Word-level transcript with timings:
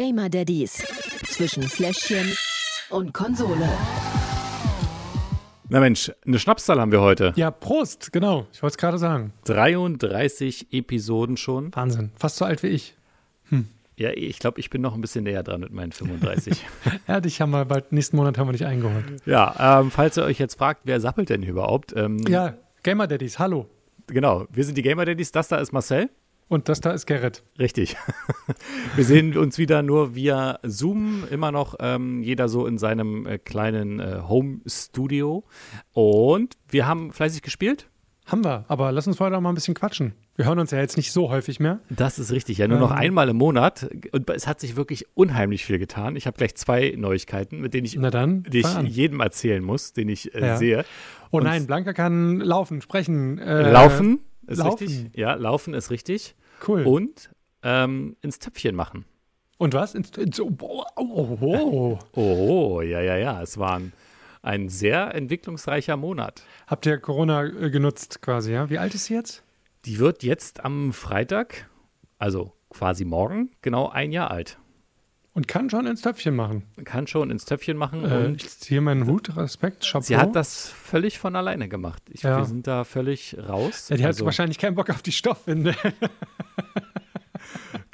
Gamer 0.00 0.30
Daddies 0.30 0.82
zwischen 1.28 1.62
Fläschchen 1.62 2.34
und 2.88 3.12
Konsole. 3.12 3.68
Na 5.68 5.78
Mensch, 5.78 6.10
eine 6.26 6.38
Schnapszahl 6.38 6.80
haben 6.80 6.90
wir 6.90 7.02
heute. 7.02 7.34
Ja, 7.36 7.50
Prost, 7.50 8.10
genau. 8.10 8.46
Ich 8.50 8.62
wollte 8.62 8.72
es 8.72 8.78
gerade 8.78 8.96
sagen. 8.96 9.34
33 9.44 10.72
Episoden 10.72 11.36
schon. 11.36 11.76
Wahnsinn. 11.76 12.12
Fast 12.16 12.36
so 12.36 12.46
alt 12.46 12.62
wie 12.62 12.68
ich. 12.68 12.94
Ja, 13.96 14.08
ich 14.14 14.38
glaube, 14.38 14.58
ich 14.58 14.70
bin 14.70 14.80
noch 14.80 14.94
ein 14.94 15.02
bisschen 15.02 15.24
näher 15.24 15.42
dran 15.42 15.60
mit 15.60 15.74
meinen 15.74 15.92
35. 15.92 16.64
Ja, 17.06 17.20
dich 17.20 17.42
haben 17.42 17.50
wir 17.50 17.66
bald, 17.66 17.92
nächsten 17.92 18.16
Monat 18.16 18.38
haben 18.38 18.48
wir 18.48 18.52
dich 18.52 18.64
eingeholt. 18.64 19.04
ja, 19.26 19.80
ähm, 19.80 19.90
falls 19.90 20.16
ihr 20.16 20.24
euch 20.24 20.38
jetzt 20.38 20.54
fragt, 20.54 20.80
wer 20.84 20.98
sappelt 21.02 21.28
denn 21.28 21.42
überhaupt? 21.42 21.92
Ähm, 21.94 22.16
Ja, 22.26 22.54
Gamer 22.84 23.06
Daddies, 23.06 23.38
hallo. 23.38 23.68
Genau, 24.06 24.46
wir 24.50 24.64
sind 24.64 24.78
die 24.78 24.82
Gamer 24.82 25.04
Daddies. 25.04 25.30
Das 25.30 25.48
da 25.48 25.58
ist 25.58 25.72
Marcel. 25.72 26.08
Und 26.50 26.68
das 26.68 26.80
da 26.80 26.90
ist 26.90 27.06
Gerrit. 27.06 27.44
Richtig. 27.60 27.96
wir 28.96 29.04
sehen 29.04 29.38
uns 29.38 29.56
wieder 29.56 29.82
nur 29.82 30.16
via 30.16 30.58
Zoom, 30.64 31.22
immer 31.30 31.52
noch 31.52 31.76
ähm, 31.78 32.22
jeder 32.24 32.48
so 32.48 32.66
in 32.66 32.76
seinem 32.76 33.24
äh, 33.24 33.38
kleinen 33.38 34.00
äh, 34.00 34.18
Home-Studio. 34.28 35.44
Und 35.92 36.54
wir 36.68 36.86
haben 36.88 37.12
fleißig 37.12 37.42
gespielt. 37.42 37.88
Haben 38.26 38.44
wir, 38.44 38.64
aber 38.68 38.90
lass 38.92 39.06
uns 39.06 39.18
heute 39.20 39.36
auch 39.36 39.40
mal 39.40 39.48
ein 39.50 39.54
bisschen 39.54 39.74
quatschen. 39.74 40.12
Wir 40.36 40.44
hören 40.46 40.58
uns 40.58 40.70
ja 40.72 40.78
jetzt 40.78 40.96
nicht 40.96 41.12
so 41.12 41.30
häufig 41.30 41.60
mehr. 41.60 41.80
Das 41.88 42.18
ist 42.18 42.32
richtig, 42.32 42.58
ja, 42.58 42.66
nur 42.68 42.78
noch 42.78 42.90
Ähm. 42.90 42.96
einmal 42.98 43.28
im 43.28 43.36
Monat. 43.36 43.88
Und 44.12 44.28
es 44.30 44.46
hat 44.48 44.58
sich 44.60 44.74
wirklich 44.76 45.06
unheimlich 45.14 45.64
viel 45.64 45.78
getan. 45.78 46.16
Ich 46.16 46.26
habe 46.26 46.36
gleich 46.36 46.54
zwei 46.56 46.94
Neuigkeiten, 46.96 47.60
mit 47.60 47.74
denen 47.74 47.86
ich, 47.86 47.96
dann, 48.00 48.42
die 48.44 48.60
ich 48.60 48.78
jedem 48.88 49.20
erzählen 49.20 49.62
muss, 49.62 49.92
den 49.92 50.08
ich 50.08 50.34
äh, 50.34 50.40
Ja. 50.48 50.56
sehe. 50.56 50.84
Oh 51.30 51.38
Und 51.38 51.44
nein, 51.44 51.66
Blanca 51.66 51.92
kann 51.92 52.38
laufen, 52.40 52.80
sprechen. 52.82 53.38
äh, 53.38 53.70
laufen 53.70 54.20
ist 54.46 54.58
laufen. 54.58 54.86
richtig. 54.88 55.10
Ja, 55.16 55.34
laufen 55.34 55.74
ist 55.74 55.90
richtig. 55.90 56.34
Cool. 56.66 56.84
Und 56.84 57.30
ähm, 57.62 58.16
ins 58.22 58.38
Töpfchen 58.38 58.74
machen. 58.74 59.04
Und 59.58 59.74
was? 59.74 59.94
Ins, 59.94 60.10
ins, 60.16 60.40
oh, 60.40 60.56
oh, 60.60 60.88
oh, 60.96 61.98
oh. 62.14 62.80
Ja, 62.80 63.00
ja, 63.00 63.16
ja. 63.16 63.42
Es 63.42 63.58
war 63.58 63.76
ein, 63.76 63.92
ein 64.42 64.68
sehr 64.68 65.14
entwicklungsreicher 65.14 65.96
Monat. 65.96 66.42
Habt 66.66 66.86
ihr 66.86 66.98
Corona 66.98 67.44
äh, 67.44 67.70
genutzt 67.70 68.22
quasi, 68.22 68.52
ja? 68.52 68.70
Wie 68.70 68.78
alt 68.78 68.94
ist 68.94 69.06
sie 69.06 69.14
jetzt? 69.14 69.42
Die 69.84 69.98
wird 69.98 70.22
jetzt 70.22 70.64
am 70.64 70.92
Freitag, 70.92 71.68
also 72.18 72.52
quasi 72.70 73.04
morgen, 73.04 73.50
genau 73.60 73.88
ein 73.88 74.12
Jahr 74.12 74.30
alt. 74.30 74.58
Und 75.32 75.46
kann 75.46 75.70
schon 75.70 75.86
ins 75.86 76.02
Töpfchen 76.02 76.34
machen. 76.34 76.64
Kann 76.84 77.06
schon 77.06 77.30
ins 77.30 77.44
Töpfchen 77.44 77.76
machen. 77.76 78.04
Äh, 78.04 78.32
ich 78.32 78.48
ziehe 78.48 78.80
meinen 78.80 79.06
Hut, 79.06 79.36
Respekt, 79.36 79.84
Chapeau. 79.84 80.04
sie 80.04 80.16
hat 80.16 80.34
das 80.34 80.68
völlig 80.68 81.18
von 81.18 81.36
alleine 81.36 81.68
gemacht. 81.68 82.02
Ich, 82.10 82.22
Ja. 82.22 82.38
Wir 82.38 82.44
sind 82.46 82.66
da 82.66 82.84
völlig 82.84 83.36
raus. 83.38 83.88
ja, 83.90 83.96
die 83.96 84.02
hat 84.02 84.08
also, 84.08 84.24
wahrscheinlich 84.24 84.58
keinen 84.58 84.74
Bock 84.74 84.90
auf 84.90 85.02
die 85.02 85.12
Stoffwinde. 85.12 85.74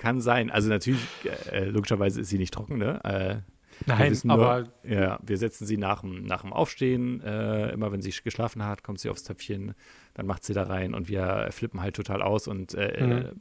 kann 0.07 0.21
sein. 0.21 0.51
Also 0.51 0.69
natürlich, 0.69 1.05
äh, 1.51 1.65
logischerweise 1.65 2.21
ist 2.21 2.29
sie 2.29 2.39
nicht 2.39 2.55
trocken, 2.55 2.79
ne? 2.79 3.01
Äh, 3.05 3.37
wir 3.85 3.95
Nein, 3.95 4.19
nur, 4.25 4.35
aber 4.35 4.69
ja, 4.85 5.19
wir 5.23 5.37
setzen 5.37 5.67
sie 5.67 5.77
nach 5.77 6.01
dem, 6.01 6.25
nach 6.25 6.41
dem 6.43 6.53
Aufstehen, 6.53 7.21
äh, 7.21 7.71
immer 7.73 7.93
wenn 7.93 8.01
sie 8.01 8.11
geschlafen 8.25 8.65
hat, 8.65 8.83
kommt 8.83 9.01
sie 9.01 9.11
aufs 9.11 9.23
Töpfchen, 9.25 9.75
dann 10.15 10.27
macht 10.27 10.45
sie 10.45 10.55
da 10.55 10.63
rein 10.63 10.95
und 10.95 11.09
wir 11.09 11.49
flippen 11.51 11.83
halt 11.83 11.95
total 11.95 12.23
aus 12.23 12.49
und 12.49 12.73
äh, 12.75 13.05
Mhm. 13.05 13.13
äh, 13.13 13.33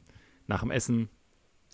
nach 0.46 0.60
dem 0.60 0.70
Essen 0.70 1.08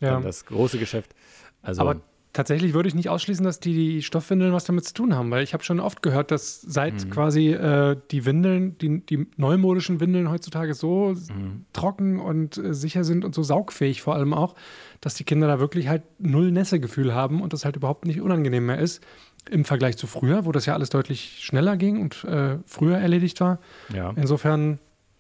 ja. 0.01 0.13
dann 0.13 0.23
das 0.23 0.47
große 0.47 0.79
Geschäft. 0.79 1.15
Also 1.61 1.81
Aber 1.83 2.01
tatsächlich 2.33 2.73
würde 2.73 2.89
ich 2.89 2.95
nicht 2.95 3.09
ausschließen, 3.11 3.45
dass 3.45 3.61
die, 3.61 3.75
die 3.75 4.03
Stoffwindeln 4.03 4.53
was 4.53 4.65
damit 4.65 4.85
zu 4.85 4.95
tun 4.95 5.15
haben, 5.15 5.31
weil 5.31 5.43
ich 5.43 5.53
habe 5.53 5.63
schon 5.65 5.81
oft 5.81 6.03
gehört, 6.03 6.31
dass 6.31 6.61
seit 6.63 7.05
Mhm. 7.07 7.11
quasi 7.11 7.49
äh, 7.53 7.97
die 8.11 8.25
Windeln, 8.25 8.79
die, 8.79 9.01
die 9.05 9.27
neumodischen 9.37 10.01
Windeln 10.01 10.31
heutzutage 10.31 10.75
so 10.75 11.15
Mhm. 11.15 11.67
trocken 11.73 12.19
und 12.21 12.57
äh, 12.57 12.73
sicher 12.75 13.05
sind 13.05 13.25
und 13.25 13.35
so 13.35 13.43
saugfähig 13.43 14.01
vor 14.03 14.15
allem 14.15 14.33
auch, 14.35 14.55
dass 15.01 15.15
die 15.15 15.25
Kinder 15.25 15.47
da 15.47 15.61
wirklich 15.61 15.89
halt 15.89 16.03
null 16.19 16.51
Nässegefühl 16.53 17.15
haben 17.15 17.43
und 17.43 17.53
das 17.53 17.65
halt 17.65 17.77
überhaupt 17.77 18.07
nicht 18.07 18.21
unangenehm 18.21 18.67
mehr 18.67 18.79
ist 18.79 19.03
im 19.51 19.65
Vergleich 19.65 19.97
zu 19.97 20.07
früher, 20.07 20.45
wo 20.47 20.53
das 20.53 20.67
ja 20.67 20.75
alles 20.75 20.89
deutlich 20.91 21.39
schneller 21.43 21.77
ging 21.77 22.01
und 22.01 22.23
äh, 22.25 22.59
früher 22.65 22.97
erledigt 22.99 23.41
war. 23.41 23.59
ja, 23.93 24.13
Insofern, 24.17 24.79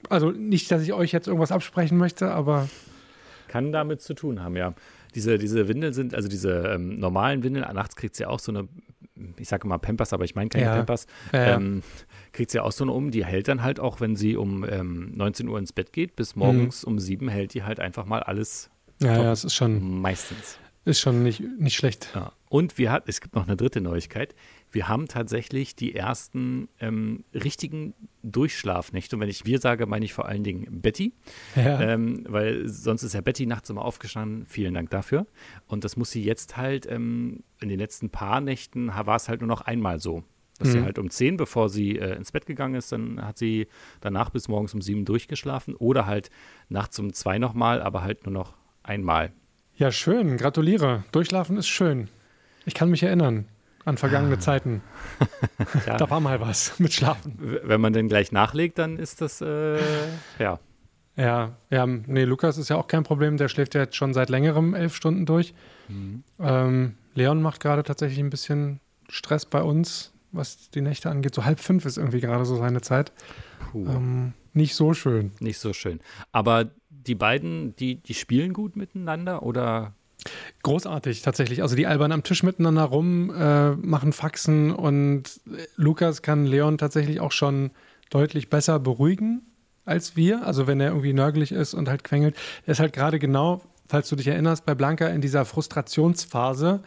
also 0.09 0.31
nicht, 0.31 0.71
dass 0.71 0.83
ich 0.83 0.93
euch 0.93 1.11
jetzt 1.13 1.27
irgendwas 1.27 1.51
absprechen 1.53 1.99
möchte, 1.99 2.31
aber 2.31 2.69
kann 3.49 3.73
damit 3.73 4.01
zu 4.01 4.15
tun 4.15 4.43
haben, 4.43 4.57
ja. 4.57 4.73
Diese, 5.15 5.39
diese 5.39 5.69
Windeln 5.69 5.93
sind, 5.93 6.15
also 6.15 6.29
diese 6.29 6.73
ähm, 6.75 6.99
normalen 6.99 7.43
Windeln, 7.43 7.65
nachts 7.75 7.97
kriegt 7.97 8.17
sie 8.17 8.27
auch 8.27 8.39
so 8.39 8.53
eine, 8.53 8.69
ich 9.37 9.49
sage 9.49 9.67
mal 9.69 9.79
Pampers, 9.79 10.13
aber 10.13 10.25
ich 10.25 10.35
meine 10.35 10.49
keine 10.49 10.65
Ja. 10.65 10.77
Pampers, 10.77 11.07
äh, 11.33 11.55
ähm, 11.55 11.83
kriegt 12.33 12.51
sie 12.51 12.61
auch 12.61 12.73
so 12.73 12.85
eine 12.85 12.93
um, 12.93 13.11
die 13.11 13.25
hält 13.25 13.49
dann 13.49 13.63
halt 13.63 13.79
auch, 13.81 14.01
wenn 14.01 14.17
sie 14.17 14.37
um 14.37 14.65
ähm, 14.65 15.13
19 15.15 15.49
Uhr 15.49 15.59
ins 15.59 15.73
Bett 15.73 15.93
geht, 15.93 16.17
bis 16.17 16.35
morgens 16.37 16.85
um 16.85 16.99
7 16.99 17.29
hält 17.29 17.55
die 17.55 17.63
halt 17.63 17.81
einfach 17.81 18.07
mal 18.07 18.23
alles 18.23 18.71
ja, 19.01 19.15
top. 19.17 19.25
ja, 19.25 19.33
es 19.33 19.45
ist 19.45 19.55
schon, 19.55 20.01
meistens. 20.01 20.59
ist 20.85 21.01
schon 21.01 21.23
nicht, 21.23 21.43
nicht 21.59 21.77
schlecht. 21.77 22.09
Ja. 22.15 22.33
Und 22.53 22.77
wir 22.77 22.93
hat, 22.93 23.05
es 23.07 23.23
gibt 23.23 23.35
noch 23.35 23.47
eine 23.47 23.57
dritte 23.57 23.81
Neuigkeit. 23.81 24.35
Wir 24.71 24.87
haben 24.87 25.09
tatsächlich 25.09 25.75
die 25.75 25.95
ersten 25.95 26.69
ähm, 26.81 27.25
richtigen 27.33 27.95
Durchschlafnächte. 28.23 29.17
Und 29.17 29.21
wenn 29.23 29.31
ich 29.31 29.47
wir 29.47 29.59
sage, 29.59 29.87
meine 29.87 30.05
ich 30.05 30.13
vor 30.13 30.27
allen 30.27 30.45
Dingen 30.45 30.67
Betty, 30.83 31.15
Ja. 31.57 31.81
ähm, 31.81 32.27
weil 32.29 32.69
sonst 32.69 33.05
ist 33.05 33.15
ja 33.15 33.23
Betty 33.23 33.47
nachts 33.47 33.71
immer 33.71 33.83
aufgestanden. 33.83 34.45
Vielen 34.45 34.75
Dank 34.75 34.91
dafür. 34.91 35.27
Und 35.67 35.85
das 35.85 35.97
muss 35.97 36.11
sie 36.11 36.23
jetzt 36.23 36.59
halt 36.59 36.85
ähm, 36.91 37.43
in 37.61 37.71
den 37.71 37.79
letzten 37.79 38.11
paar 38.11 38.43
Nächten 38.43 38.89
war 38.89 39.17
es 39.17 39.31
halt 39.31 39.41
nur 39.41 39.49
noch 39.49 39.63
einmal 39.63 39.99
so. 39.99 40.23
Dass 40.59 40.73
sie 40.73 40.81
Mhm. 40.81 40.85
halt 40.85 40.99
um 40.99 41.09
10, 41.09 41.39
bevor 41.39 41.71
sie 41.71 41.97
äh, 41.99 42.15
ins 42.17 42.33
Bett 42.33 42.45
gegangen 42.45 42.75
ist, 42.75 42.93
dann 42.93 43.25
hat 43.25 43.39
sie 43.39 43.67
danach 44.03 44.29
bis 44.29 44.49
morgens 44.49 44.75
um 44.75 44.83
7 44.83 45.07
durchgeschlafen. 45.07 45.75
Oder 45.75 46.05
halt 46.05 46.29
nachts 46.69 46.99
um 46.99 47.15
2 47.15 47.39
nochmal, 47.39 47.81
aber 47.81 48.03
halt 48.03 48.27
nur 48.27 48.35
noch 48.35 48.53
einmal. 48.83 49.33
Ja, 49.75 49.91
schön. 49.91 50.37
Gratuliere. 50.37 51.05
Durchschlafen 51.13 51.57
ist 51.57 51.69
schön. 51.69 52.09
Ich 52.65 52.75
kann 52.75 52.91
mich 52.91 53.03
erinnern 53.03 53.47
an 53.85 53.97
vergangene 53.97 54.39
Zeiten. 54.39 54.83
Ja. 55.87 55.97
Da 55.97 56.11
war 56.11 56.21
mal 56.21 56.41
was 56.41 56.79
mit 56.79 56.93
Schlafen. 56.93 57.37
Wenn 57.39 57.81
man 57.81 57.93
dann 57.93 58.09
gleich 58.09 58.31
nachlegt, 58.31 58.79
dann 58.79 58.99
ist 58.99 59.21
das, 59.21 59.41
äh, 59.41 59.79
ja. 60.39 60.59
Ja, 61.17 61.57
ja, 61.71 61.87
nee, 61.87 62.25
Lukas 62.25 62.59
ist 62.59 62.69
ja 62.69 62.77
auch 62.77 62.87
kein 62.87 63.03
Problem. 63.03 63.37
Der 63.37 63.49
schläft 63.49 63.75
ja 63.75 63.83
jetzt 63.83 63.97
schon 63.97 64.15
seit 64.15 64.29
längerem 64.29 64.75
elf 64.75 64.95
Stunden 64.95 65.27
durch. 65.27 65.55
Ähm, 66.39 66.95
Leon 67.15 67.43
macht 67.43 67.61
gerade 67.61 67.83
tatsächlich 67.83 68.21
ein 68.21 68.31
bisschen 68.31 68.81
Stress 69.09 69.45
bei 69.47 69.63
uns, 69.63 70.13
was 70.31 70.71
die 70.71 70.81
Nächte 70.81 71.11
angeht. 71.11 71.35
So 71.35 71.45
halb 71.45 71.61
fünf 71.61 71.85
ist 71.85 71.97
irgendwie 71.97 72.21
gerade 72.21 72.45
so 72.45 72.57
seine 72.57 72.81
Zeit. 72.81 73.13
Ähm, 73.75 74.33
nicht 74.53 74.75
so 74.75 74.95
schön. 74.95 75.33
nicht 75.41 75.59
so 75.59 75.73
schön. 75.73 76.01
Aber 76.33 76.71
die 76.91 77.15
beiden, 77.15 77.75
die, 77.77 77.97
die 77.97 78.15
spielen 78.15 78.53
gut 78.53 78.77
miteinander 78.77 79.43
oder? 79.43 79.95
Großartig, 80.63 81.23
tatsächlich. 81.23 81.63
Also 81.63 81.75
die 81.75 81.87
albern 81.87 82.13
am 82.13 82.23
Tisch 82.23 82.43
miteinander 82.43 82.85
rum, 82.85 83.33
äh, 83.35 83.73
machen 83.73 84.13
Faxen 84.13 84.71
und 84.71 85.25
äh, 85.47 85.67
Lukas 85.77 86.23
kann 86.23 86.47
Leon 86.47 86.79
tatsächlich 86.79 87.21
auch 87.21 87.33
schon 87.33 87.71
deutlich 88.11 88.49
besser 88.49 88.79
beruhigen 88.79 89.43
als 89.85 90.17
wir. 90.17 90.47
Also 90.47 90.67
wenn 90.67 90.81
er 90.81 90.89
irgendwie 90.89 91.13
nörgelig 91.13 91.53
ist 91.53 91.75
und 91.75 91.89
halt 91.89 92.05
quengelt. 92.05 92.37
Er 92.67 92.73
ist 92.73 92.81
halt 92.81 92.93
gerade 92.93 93.19
genau, 93.19 93.63
falls 93.89 94.09
du 94.09 94.17
dich 94.17 94.29
erinnerst, 94.29 94.65
bei 94.65 94.75
Blanca 94.75 95.09
in 95.09 95.21
dieser 95.21 95.45
Frustrationsphase, 95.45 96.83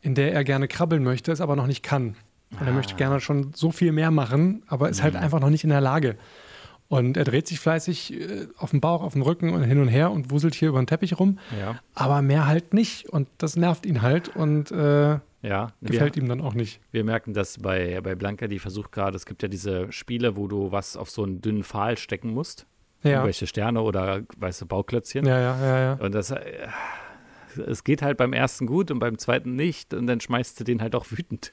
in 0.00 0.14
der 0.14 0.32
er 0.32 0.42
gerne 0.42 0.66
krabbeln 0.66 1.04
möchte, 1.04 1.30
es 1.30 1.40
aber 1.40 1.56
noch 1.56 1.66
nicht 1.66 1.82
kann. 1.82 2.16
Und 2.58 2.66
er 2.66 2.72
möchte 2.72 2.96
gerne 2.96 3.20
schon 3.20 3.52
so 3.54 3.70
viel 3.70 3.92
mehr 3.92 4.10
machen, 4.10 4.62
aber 4.66 4.90
ist 4.90 5.02
halt 5.02 5.16
einfach 5.16 5.40
noch 5.40 5.48
nicht 5.48 5.64
in 5.64 5.70
der 5.70 5.80
Lage. 5.80 6.16
Und 6.92 7.16
er 7.16 7.24
dreht 7.24 7.46
sich 7.48 7.58
fleißig 7.58 8.12
äh, 8.12 8.46
auf 8.58 8.70
dem 8.70 8.80
Bauch, 8.82 9.02
auf 9.02 9.14
dem 9.14 9.22
Rücken 9.22 9.54
und 9.54 9.62
hin 9.62 9.80
und 9.80 9.88
her 9.88 10.10
und 10.10 10.30
wuselt 10.30 10.54
hier 10.54 10.68
über 10.68 10.78
den 10.82 10.86
Teppich 10.86 11.18
rum 11.18 11.38
Ja. 11.58 11.78
aber 11.94 12.20
mehr 12.20 12.46
halt 12.46 12.74
nicht. 12.74 13.08
Und 13.08 13.28
das 13.38 13.56
nervt 13.56 13.86
ihn 13.86 14.02
halt 14.02 14.28
und 14.36 14.70
äh, 14.72 15.18
Ja. 15.40 15.72
gefällt 15.80 16.16
wir, 16.16 16.22
ihm 16.22 16.28
dann 16.28 16.42
auch 16.42 16.52
nicht. 16.52 16.80
wir 16.90 17.02
merken 17.04 17.32
das 17.32 17.58
bei, 17.58 17.98
bei 18.02 18.14
Blanca, 18.14 18.46
die 18.46 18.58
versucht 18.58 18.92
gerade, 18.92 19.16
es 19.16 19.24
gibt 19.24 19.42
ja 19.42 19.48
diese 19.48 19.90
Spiele, 19.90 20.36
wo 20.36 20.48
du 20.48 20.70
was 20.70 20.96
auf 20.98 21.08
so 21.08 21.22
einen 21.24 21.40
dünnen 21.40 21.64
Pfahl 21.64 21.96
stecken 21.96 22.34
musst. 22.34 22.66
Ja, 23.02 23.12
Irgendwelche 23.12 23.46
Sterne 23.46 23.80
oder, 23.80 24.20
weißt 24.36 24.60
du, 24.60 24.66
Bauklötzchen. 24.66 25.24
ja, 25.26 25.40
ja, 25.40 25.58
ja. 25.60 25.78
ja. 25.80 25.92
Und 25.94 26.12
das, 26.14 26.30
äh, 26.30 26.42
es 27.66 27.84
geht 27.84 28.02
halt 28.02 28.16
beim 28.18 28.32
ersten 28.34 28.66
gut 28.66 28.90
und 28.90 28.98
beim 28.98 29.16
zweiten 29.18 29.56
nicht. 29.56 29.92
Und 29.94 30.06
dann 30.06 30.20
schmeißt 30.20 30.58
sie 30.58 30.64
den 30.64 30.80
halt 30.82 30.94
auch 30.94 31.06
wütend 31.10 31.52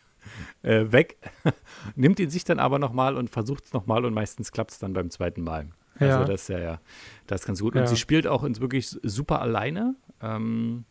äh, 0.63 0.85
weg, 0.91 1.17
nimmt 1.95 2.19
ihn 2.19 2.29
sich 2.29 2.43
dann 2.43 2.59
aber 2.59 2.79
nochmal 2.79 3.15
und 3.17 3.29
versucht 3.29 3.65
es 3.65 3.73
nochmal 3.73 4.05
und 4.05 4.13
meistens 4.13 4.51
klappt 4.51 4.71
es 4.71 4.79
dann 4.79 4.93
beim 4.93 5.09
zweiten 5.09 5.41
Mal. 5.43 5.69
Also 5.95 6.19
Ja. 6.19 6.23
das 6.25 6.41
ist 6.43 6.47
ja, 6.49 6.59
ja, 6.59 6.81
das 7.27 7.41
ist 7.41 7.47
ganz 7.47 7.61
gut. 7.61 7.75
Ja. 7.75 7.81
Und 7.81 7.87
sie 7.87 7.97
spielt 7.97 8.25
auch 8.27 8.43
ins 8.43 8.59
wirklich 8.61 8.87
super 9.03 9.41
alleine. 9.41 9.95
Ähm, 10.21 10.85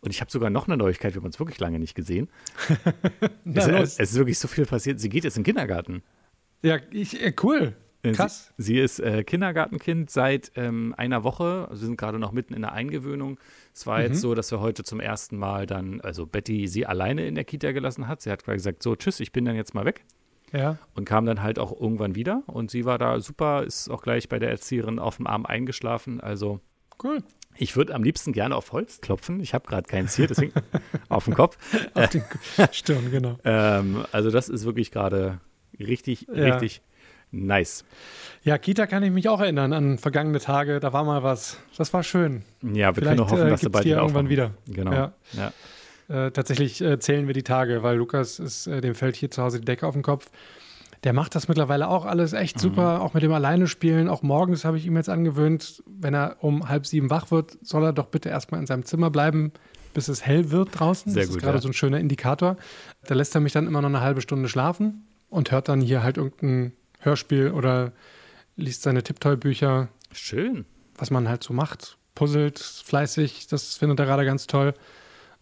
und 0.00 0.10
ich 0.10 0.20
habe 0.20 0.30
sogar 0.30 0.48
noch 0.50 0.68
eine 0.68 0.76
Neuigkeit, 0.76 1.14
wir 1.14 1.20
haben 1.20 1.26
uns 1.26 1.40
wirklich 1.40 1.58
lange 1.58 1.78
nicht 1.80 1.94
gesehen. 1.96 2.28
Na, 3.44 3.80
es, 3.80 3.98
es 3.98 4.12
ist 4.12 4.16
wirklich 4.16 4.38
so 4.38 4.46
viel 4.46 4.64
passiert. 4.64 5.00
Sie 5.00 5.08
geht 5.08 5.24
jetzt 5.24 5.36
in 5.36 5.42
den 5.42 5.46
Kindergarten. 5.46 6.02
ja 6.62 6.78
ich, 6.92 7.20
äh, 7.20 7.32
cool. 7.42 7.74
Äh, 8.02 8.12
Krass. 8.12 8.52
Sie, 8.56 8.74
sie 8.74 8.78
ist 8.80 9.00
äh, 9.00 9.24
Kindergartenkind 9.24 10.08
seit 10.10 10.52
ähm, 10.54 10.94
einer 10.96 11.24
Woche. 11.24 11.66
Also 11.68 11.82
wir 11.82 11.86
sind 11.86 11.96
gerade 11.96 12.18
noch 12.18 12.32
mitten 12.32 12.54
in 12.54 12.62
der 12.62 12.72
Eingewöhnung. 12.72 13.38
Es 13.74 13.86
war 13.86 13.98
Mhm. 13.98 14.04
jetzt 14.04 14.20
so, 14.20 14.34
dass 14.34 14.50
wir 14.52 14.60
heute 14.60 14.84
zum 14.84 15.00
ersten 15.00 15.36
Mal 15.36 15.66
dann, 15.66 16.00
also 16.00 16.26
Betty 16.26 16.68
sie 16.68 16.86
alleine 16.86 17.26
in 17.26 17.34
der 17.34 17.44
Kita 17.44 17.72
gelassen 17.72 18.06
hat. 18.06 18.20
Sie 18.22 18.30
hat 18.30 18.44
quasi 18.44 18.56
gesagt, 18.58 18.82
so, 18.82 18.94
tschüss, 18.94 19.18
ich 19.20 19.32
bin 19.32 19.44
dann 19.44 19.56
jetzt 19.56 19.74
mal 19.74 19.84
weg. 19.84 20.04
Ja. 20.52 20.78
Und 20.94 21.04
kam 21.04 21.26
dann 21.26 21.42
halt 21.42 21.58
auch 21.58 21.78
irgendwann 21.78 22.14
wieder. 22.14 22.42
Und 22.46 22.70
sie 22.70 22.84
war 22.84 22.98
da 22.98 23.20
super, 23.20 23.64
ist 23.64 23.90
auch 23.90 24.00
gleich 24.02 24.28
bei 24.28 24.38
der 24.38 24.50
Erzieherin 24.50 24.98
auf 24.98 25.16
dem 25.16 25.26
Arm 25.26 25.44
eingeschlafen. 25.44 26.20
Also 26.20 26.60
Cool. 27.02 27.22
Ich 27.56 27.76
würde 27.76 27.94
am 27.94 28.02
liebsten 28.04 28.32
gerne 28.32 28.54
auf 28.56 28.72
Holz 28.72 29.00
klopfen. 29.00 29.40
Ich 29.40 29.52
habe 29.54 29.66
gerade 29.68 29.86
keins 29.88 30.14
hier, 30.16 30.26
deswegen 30.28 30.52
auf 31.08 31.24
dem 31.26 31.34
Kopf. 31.34 31.58
Auf 31.94 32.08
den 32.10 32.22
Stirn, 32.72 33.10
genau. 33.10 33.38
Ähm, 33.44 34.04
also 34.12 34.30
das 34.30 34.48
ist 34.48 34.64
wirklich 34.64 34.90
gerade 34.92 35.40
richtig, 35.80 36.26
Ja. 36.32 36.54
richtig 36.54 36.82
nice. 37.30 37.84
Ja, 38.42 38.58
Kita 38.58 38.86
kann 38.86 39.02
ich 39.02 39.10
mich 39.10 39.28
auch 39.28 39.40
erinnern 39.40 39.72
an 39.72 39.98
vergangene 39.98 40.38
Tage. 40.40 40.80
Da 40.80 40.92
war 40.92 41.04
mal 41.04 41.22
was. 41.22 41.58
Das 41.76 41.92
war 41.92 42.02
schön. 42.02 42.42
Ja, 42.62 42.88
wir 42.88 42.94
Vielleicht 42.94 43.04
können 43.04 43.16
nur 43.18 43.30
hoffen, 43.30 43.46
äh, 43.46 43.50
dass 43.50 43.60
sie 43.60 43.66
gibt's 43.66 43.72
bald 43.72 43.84
wieder 43.84 43.96
irgendwann 43.98 44.26
aufmachen. 44.26 44.30
wieder. 44.30 44.50
Genau. 44.66 44.92
Ja. 44.92 45.12
Ja. 46.08 46.26
Äh, 46.26 46.30
tatsächlich 46.30 46.80
äh, 46.80 46.98
zählen 46.98 47.26
wir 47.26 47.34
die 47.34 47.42
Tage, 47.42 47.82
weil 47.82 47.96
Lukas 47.96 48.38
ist, 48.38 48.66
äh, 48.66 48.80
dem 48.80 48.94
fällt 48.94 49.16
hier 49.16 49.30
zu 49.30 49.42
Hause 49.42 49.58
die 49.60 49.64
Decke 49.66 49.86
auf 49.86 49.92
den 49.94 50.02
Kopf. 50.02 50.30
Der 51.04 51.12
macht 51.12 51.34
das 51.34 51.46
mittlerweile 51.48 51.88
auch 51.88 52.06
alles 52.06 52.32
echt 52.32 52.56
Mhm. 52.56 52.60
super, 52.60 53.02
auch 53.02 53.14
mit 53.14 53.22
dem 53.22 53.32
Alleine 53.32 53.66
spielen. 53.68 54.08
Auch 54.08 54.22
morgens 54.22 54.64
habe 54.64 54.78
ich 54.78 54.86
ihm 54.86 54.96
jetzt 54.96 55.08
angewöhnt, 55.08 55.82
wenn 55.86 56.14
er 56.14 56.36
um 56.40 56.68
halb 56.68 56.86
sieben 56.86 57.10
wach 57.10 57.30
wird, 57.30 57.56
soll 57.62 57.84
er 57.84 57.92
doch 57.92 58.06
bitte 58.06 58.30
erstmal 58.30 58.58
in 58.60 58.66
seinem 58.66 58.84
Zimmer 58.84 59.10
bleiben, 59.10 59.52
bis 59.94 60.08
es 60.08 60.24
hell 60.26 60.50
wird 60.50 60.70
draußen. 60.80 61.12
Sehr 61.12 61.22
das 61.22 61.28
gut, 61.28 61.36
ist 61.36 61.42
gerade 61.42 61.58
ja. 61.58 61.62
so 61.62 61.68
ein 61.68 61.72
schöner 61.74 62.00
Indikator. 62.00 62.56
Da 63.06 63.14
lässt 63.14 63.34
er 63.34 63.40
mich 63.42 63.52
dann 63.52 63.66
immer 63.66 63.80
noch 63.82 63.88
eine 63.90 64.00
halbe 64.00 64.22
Stunde 64.22 64.48
schlafen 64.48 65.06
und 65.28 65.52
hört 65.52 65.68
dann 65.68 65.80
hier 65.80 66.02
halt 66.02 66.16
irgendein 66.16 66.72
Hörspiel 67.00 67.50
oder 67.50 67.92
liest 68.56 68.82
seine 68.82 69.02
Tipptoy-Bücher, 69.02 69.88
Schön. 70.12 70.64
was 70.96 71.10
man 71.10 71.28
halt 71.28 71.42
so 71.42 71.52
macht. 71.54 71.96
Puzzelt 72.14 72.58
fleißig, 72.58 73.46
das 73.46 73.76
findet 73.76 74.00
er 74.00 74.06
gerade 74.06 74.24
ganz 74.24 74.46
toll. 74.46 74.74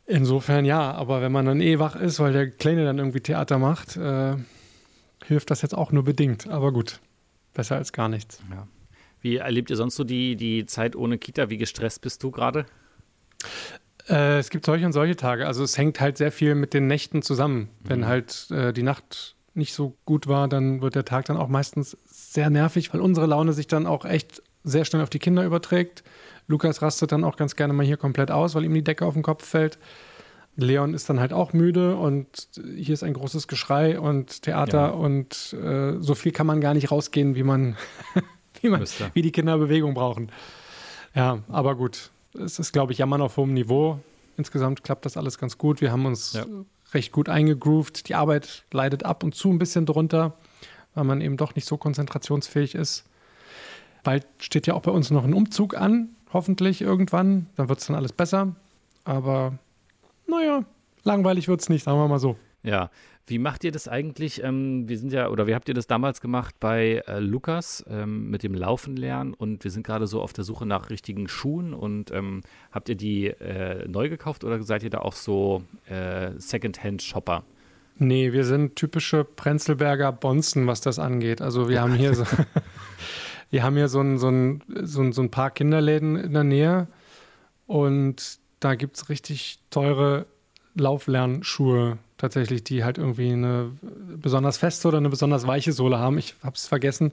Insofern 0.05 0.65
ja, 0.65 0.93
aber 0.93 1.21
wenn 1.23 1.33
man 1.33 1.47
dann 1.47 1.61
eh 1.61 1.79
wach 1.79 1.97
ist, 1.97 2.21
weil 2.21 2.33
der 2.33 2.51
Kleine 2.51 2.85
dann 2.85 2.99
irgendwie 2.99 3.21
Theater 3.21 3.59
macht, 3.59 3.97
äh, 3.97 4.37
hilft 5.25 5.51
das 5.51 5.63
jetzt 5.63 5.75
auch 5.75 5.91
nur 5.91 6.05
bedingt. 6.05 6.49
Aber 6.49 6.73
gut, 6.73 7.01
besser 7.55 7.77
als 7.77 7.93
gar 7.93 8.09
nichts. 8.09 8.41
Ja. 8.51 8.69
Wie 9.21 9.37
erlebt 9.37 9.71
ihr 9.71 9.77
sonst 9.77 9.97
so 9.97 10.05
die, 10.05 10.37
die 10.37 10.67
Zeit 10.67 10.95
ohne 10.95 11.19
Kita? 11.19 11.51
Wie 11.51 11.57
gestresst 11.57 12.03
bist 12.03 12.23
du 12.23 12.31
gerade? 12.31 12.67
Äh, 14.09 14.39
es 14.39 14.51
gibt 14.51 14.67
solche 14.67 14.87
und 14.87 14.93
solche 14.93 15.17
Tage. 15.17 15.47
Also 15.47 15.65
es 15.65 15.77
hängt 15.77 16.01
halt 16.01 16.17
sehr 16.17 16.31
viel 16.31 16.55
mit 16.55 16.75
den 16.75 16.87
Nächten 16.87 17.23
zusammen. 17.23 17.71
Wenn 17.81 18.07
halt 18.07 18.49
äh, 18.51 18.73
die 18.73 18.83
Nacht 18.83 19.36
nicht 19.57 19.75
so 19.75 19.97
gut 20.05 20.27
war, 20.27 20.49
dann 20.49 20.81
wird 20.83 20.95
der 20.95 21.05
Tag 21.05 21.25
dann 21.27 21.37
auch 21.37 21.49
meistens 21.49 21.97
sehr 22.05 22.51
nervig, 22.51 22.93
weil 22.93 23.01
unsere 23.01 23.27
Laune 23.27 23.53
sich 23.53 23.67
dann 23.67 23.87
auch 23.87 24.05
echt 24.05 24.43
sehr 24.65 24.85
schnell 24.85 25.03
auf 25.03 25.11
die 25.11 25.19
Kinder 25.19 25.45
überträgt. 25.45 26.03
Lukas 26.49 26.83
rastet 26.83 27.13
dann 27.13 27.25
auch 27.25 27.37
ganz 27.37 27.57
gerne 27.57 27.73
mal 27.73 27.85
hier 27.87 27.97
komplett 27.97 28.31
aus, 28.31 28.55
weil 28.55 28.65
ihm 28.65 28.75
die 28.75 28.85
Decke 28.85 29.05
auf 29.07 29.15
den 29.15 29.23
Kopf 29.23 29.45
fällt. 29.45 29.79
Leon 30.59 30.95
ist 30.95 31.11
dann 31.11 31.21
halt 31.21 31.33
auch 31.35 31.53
müde 31.53 31.97
und 31.97 32.27
hier 32.77 32.95
ist 32.95 33.03
ein 33.03 33.13
großes 33.13 33.47
Geschrei 33.47 34.01
und 34.01 34.43
Theater 34.43 34.79
Ja. 34.79 34.89
und 34.89 35.53
äh, 35.63 36.01
so 36.01 36.15
viel 36.15 36.33
kann 36.33 36.47
man 36.47 36.61
gar 36.63 36.73
nicht 36.73 36.91
rausgehen, 36.91 37.35
wie 37.35 37.43
man, 37.43 37.77
wie 38.63 38.69
man, 38.71 38.81
Müsste. 38.81 39.11
wie 39.13 39.21
die 39.23 39.33
Kinder 39.33 39.59
Bewegung 39.59 39.93
brauchen. 39.95 40.31
Ja, 41.15 41.41
aber 41.49 41.75
gut. 41.77 42.11
Es 42.39 42.59
ist, 42.59 42.73
glaube 42.73 42.93
ich, 42.93 42.99
Jammern 42.99 43.21
auf 43.23 43.37
hohem 43.37 43.53
Niveau. 43.55 43.99
Insgesamt 44.39 44.83
klappt 44.85 45.05
das 45.07 45.17
alles 45.17 45.39
ganz 45.39 45.57
gut. 45.59 45.81
Wir 45.81 45.93
haben 45.93 46.07
uns 46.07 46.33
Ja. 46.35 46.45
Recht 46.93 47.13
gut 47.13 47.29
eingegroovt. 47.29 48.09
Die 48.09 48.15
Arbeit 48.15 48.65
leidet 48.73 49.05
ab 49.05 49.23
und 49.23 49.35
zu 49.35 49.51
ein 49.51 49.59
bisschen 49.59 49.87
drunter, 49.87 50.35
weil 50.95 51.05
man 51.05 51.21
eben 51.21 51.37
doch 51.37 51.55
nicht 51.55 51.67
so 51.67 51.77
konzentrationsfähig 51.77 52.75
ist. 52.75 53.05
Bald 54.03 54.27
steht 54.39 54.67
ja 54.67 54.75
auch 54.75 54.83
bei 54.83 54.93
uns 54.93 55.11
noch 55.11 55.25
ein 55.25 55.35
Umzug 55.35 55.77
an, 55.77 56.11
hoffentlich 56.33 56.81
irgendwann. 56.81 57.47
Dann 57.57 57.69
wird 57.69 57.81
es 57.81 57.87
dann 57.87 57.97
alles 57.97 58.13
besser. 58.13 58.55
Aber 59.05 59.59
naja, 60.27 60.65
langweilig 61.05 61.49
wird 61.49 61.61
es 61.61 61.69
nicht, 61.69 61.85
sagen 61.85 61.99
wir 61.99 62.09
mal 62.09 62.19
so. 62.19 62.37
Ja. 62.67 62.91
Wie 63.29 63.39
macht 63.39 63.65
ihr 63.65 63.73
das 63.73 63.89
eigentlich? 63.89 64.43
Ähm, 64.45 64.89
wir 64.89 64.99
sind 64.99 65.13
ja, 65.13 65.29
oder 65.29 65.47
wie 65.47 65.55
habt 65.55 65.69
ihr 65.69 65.75
das 65.75 65.89
damals 65.89 66.21
gemacht 66.21 66.55
bei 66.61 67.03
äh, 67.07 67.19
Lukas 67.19 67.85
ähm, 67.89 68.31
mit 68.31 68.45
dem 68.45 68.55
Laufen 68.55 68.97
lernen? 68.97 69.35
Und 69.35 69.65
wir 69.65 69.71
sind 69.71 69.85
gerade 69.85 70.07
so 70.07 70.21
auf 70.21 70.33
der 70.33 70.45
Suche 70.45 70.65
nach 70.65 70.91
richtigen 70.91 71.27
Schuhen. 71.27 71.75
Und 71.75 72.13
ähm, 72.13 72.43
habt 72.71 72.89
ihr 72.89 72.95
die 72.95 73.27
äh, 73.27 73.89
neu 73.89 74.09
gekauft 74.09 74.45
oder 74.45 74.63
seid 74.63 74.85
ihr 74.85 74.91
da 74.91 74.99
auch 74.99 75.15
so 75.15 75.65
äh, 75.89 76.33
Secondhand-Shopper? 76.37 77.43
Nee, 77.99 78.33
wir 78.33 78.45
sind 78.45 78.77
typische 78.77 79.25
Prenzlberger 79.25 80.13
Bonzen, 80.13 80.67
was 80.67 80.81
das 80.81 80.99
angeht. 80.99 81.41
Also 81.41 81.69
wir 81.69 81.81
haben 81.81 81.95
hier 81.95 82.15
so, 82.15 82.25
wir 83.51 83.63
haben 83.63 83.75
hier 83.75 83.89
so 83.89 84.01
ein, 84.01 84.19
so, 84.19 84.29
ein, 84.29 84.63
so, 84.83 85.03
ein, 85.03 85.13
so 85.13 85.23
ein 85.23 85.31
paar 85.31 85.51
Kinderläden 85.51 86.17
in 86.17 86.33
der 86.33 86.45
Nähe 86.45 86.89
und 87.67 88.39
da 88.61 88.75
gibt 88.75 88.97
es 88.97 89.09
richtig 89.09 89.61
teure 89.71 90.27
Lauflernschuhe 90.75 91.99
tatsächlich, 92.19 92.65
die 92.65 92.85
halt 92.85 92.99
irgendwie 92.99 93.33
eine 93.33 93.71
besonders 94.17 94.59
feste 94.59 94.89
oder 94.89 94.99
eine 94.99 95.09
besonders 95.11 95.47
weiche 95.47 95.73
Sohle 95.73 95.99
haben. 95.99 96.19
Ich 96.19 96.35
habe 96.43 96.55
es 96.57 96.67
vergessen, 96.67 97.13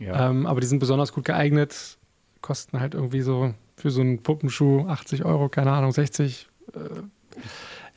Ja. 0.00 0.30
ähm, 0.30 0.46
aber 0.46 0.60
die 0.60 0.66
sind 0.66 0.78
besonders 0.78 1.12
gut 1.12 1.24
geeignet, 1.24 1.98
kosten 2.40 2.80
halt 2.80 2.94
irgendwie 2.94 3.20
so 3.20 3.54
für 3.76 3.90
so 3.90 4.00
einen 4.00 4.22
Puppenschuh 4.22 4.86
80 4.88 5.24
Euro, 5.24 5.48
keine 5.48 5.72
Ahnung, 5.72 5.92
60. 5.92 6.48
Äh, 6.74 6.78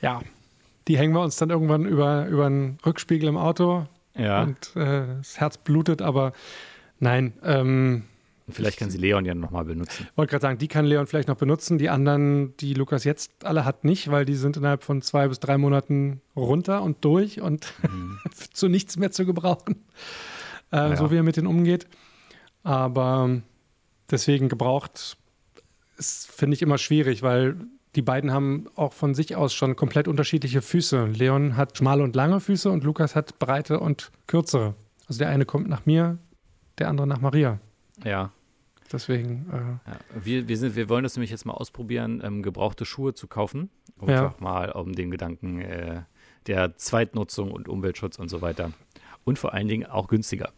ja, 0.01 0.21
die 0.87 0.97
hängen 0.97 1.13
wir 1.13 1.21
uns 1.21 1.37
dann 1.37 1.49
irgendwann 1.49 1.85
über, 1.85 2.27
über 2.27 2.45
einen 2.47 2.77
Rückspiegel 2.85 3.29
im 3.29 3.37
Auto 3.37 3.85
ja. 4.15 4.43
und 4.43 4.75
äh, 4.75 5.05
das 5.17 5.39
Herz 5.39 5.57
blutet, 5.57 6.01
aber 6.01 6.33
nein, 6.99 7.33
ähm, 7.43 8.03
Vielleicht 8.51 8.77
kann 8.79 8.89
sie 8.89 8.97
Leon 8.97 9.25
ja 9.25 9.33
nochmal 9.35 9.65
benutzen. 9.65 10.07
wollte 10.15 10.31
gerade 10.31 10.41
sagen, 10.41 10.57
die 10.57 10.67
kann 10.67 10.85
Leon 10.85 11.07
vielleicht 11.07 11.27
noch 11.27 11.37
benutzen. 11.37 11.77
Die 11.77 11.89
anderen, 11.89 12.55
die 12.57 12.73
Lukas 12.73 13.03
jetzt 13.03 13.45
alle 13.45 13.65
hat, 13.65 13.83
nicht, 13.83 14.11
weil 14.11 14.25
die 14.25 14.35
sind 14.35 14.57
innerhalb 14.57 14.83
von 14.83 15.01
zwei 15.01 15.27
bis 15.27 15.39
drei 15.39 15.57
Monaten 15.57 16.21
runter 16.35 16.83
und 16.83 17.03
durch 17.05 17.41
und 17.41 17.73
zu 18.53 18.67
nichts 18.67 18.97
mehr 18.97 19.11
zu 19.11 19.25
gebrauchen. 19.25 19.83
Äh, 20.71 20.77
Ja. 20.77 20.95
So 20.95 21.11
wie 21.11 21.17
er 21.17 21.23
mit 21.23 21.37
denen 21.37 21.47
umgeht. 21.47 21.87
Aber 22.63 23.41
deswegen 24.09 24.49
gebraucht 24.49 25.17
finde 26.01 26.55
ich, 26.55 26.61
immer 26.61 26.77
schwierig, 26.77 27.21
weil 27.21 27.55
die 27.95 28.01
beiden 28.01 28.31
haben 28.31 28.67
auch 28.75 28.93
von 28.93 29.13
sich 29.13 29.35
aus 29.35 29.53
schon 29.53 29.75
komplett 29.75 30.07
unterschiedliche 30.07 30.61
Füße. 30.61 31.05
Leon 31.07 31.57
hat 31.57 31.77
schmale 31.77 32.03
und 32.03 32.15
lange 32.15 32.39
Füße 32.39 32.69
und 32.71 32.83
Lukas 32.83 33.15
hat 33.15 33.37
breite 33.39 33.79
und 33.79 34.11
kürzere. 34.27 34.75
Also 35.07 35.19
der 35.19 35.29
eine 35.29 35.45
kommt 35.45 35.67
nach 35.67 35.85
mir, 35.85 36.17
der 36.77 36.89
andere 36.89 37.07
nach 37.07 37.19
Maria. 37.21 37.59
Ja. 38.03 38.31
Deswegen, 38.91 39.47
äh, 39.51 39.89
ja. 39.89 39.99
Wir, 40.23 40.47
wir, 40.47 40.57
sind, 40.57 40.75
wir 40.75 40.89
wollen 40.89 41.03
das 41.03 41.15
nämlich 41.15 41.31
jetzt 41.31 41.45
mal 41.45 41.53
ausprobieren, 41.53 42.21
ähm, 42.23 42.43
gebrauchte 42.43 42.85
Schuhe 42.85 43.13
zu 43.13 43.27
kaufen. 43.27 43.69
Ja. 44.05 44.25
Einfach 44.25 44.39
mal 44.39 44.71
um 44.71 44.93
den 44.93 45.11
Gedanken 45.11 45.61
äh, 45.61 46.01
der 46.47 46.77
Zweitnutzung 46.77 47.51
und 47.51 47.69
Umweltschutz 47.69 48.17
und 48.19 48.29
so 48.29 48.41
weiter. 48.41 48.71
Und 49.23 49.39
vor 49.39 49.53
allen 49.53 49.67
Dingen 49.67 49.85
auch 49.85 50.07
günstiger. 50.07 50.51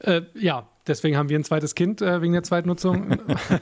Äh, 0.00 0.22
ja, 0.34 0.68
deswegen 0.86 1.16
haben 1.16 1.28
wir 1.28 1.38
ein 1.38 1.44
zweites 1.44 1.74
Kind 1.74 2.02
äh, 2.02 2.22
wegen 2.22 2.32
der 2.32 2.42
Zweitnutzung. 2.42 3.18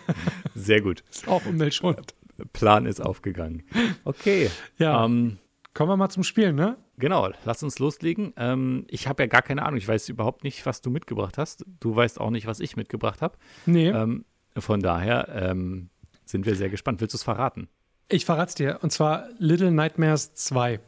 Sehr 0.55 0.81
gut. 0.81 1.03
Ist 1.11 1.29
auch 1.29 1.45
umweltschonend. 1.47 2.15
Plan 2.53 2.87
ist 2.87 3.01
aufgegangen. 3.01 3.63
Okay. 4.05 4.51
Ja, 4.79 5.05
Ähm, 5.05 5.39
kommen 5.75 5.91
wir 5.91 5.97
mal 5.97 6.09
zum 6.11 6.23
Spielen, 6.23 6.55
ne? 6.57 6.77
genau, 6.99 7.31
lass 7.45 7.63
uns 7.63 7.79
loslegen. 7.79 8.33
Ähm, 8.37 8.85
ich 8.89 9.09
habe 9.09 9.23
ja 9.23 9.27
gar 9.27 9.43
keine 9.43 9.63
Ahnung. 9.65 9.79
Ich 9.79 9.89
weiß 9.89 10.09
überhaupt 10.09 10.45
nicht, 10.45 10.65
was 10.67 10.83
du 10.83 10.91
mitgebracht 10.91 11.39
hast. 11.39 11.65
Du 11.81 11.95
weißt 11.97 12.21
auch 12.21 12.31
nicht, 12.31 12.47
was 12.47 12.61
ich 12.61 12.77
mitgebracht 12.77 13.23
habe. 13.23 13.37
Nee, 13.67 13.89
Ähm, 13.89 14.25
von 14.57 14.81
daher 14.81 15.29
ähm, 15.31 15.89
sind 16.25 16.45
wir 16.47 16.55
sehr 16.57 16.69
gespannt. 16.69 17.01
Willst 17.01 17.15
du 17.15 17.17
es 17.17 17.23
verraten? 17.23 17.69
ich 18.09 18.27
verrat's 18.27 18.55
dir. 18.55 18.79
Und 18.83 18.93
zwar 18.93 19.29
Little 19.39 19.71
Nightmares 19.71 20.35
2. 20.35 20.81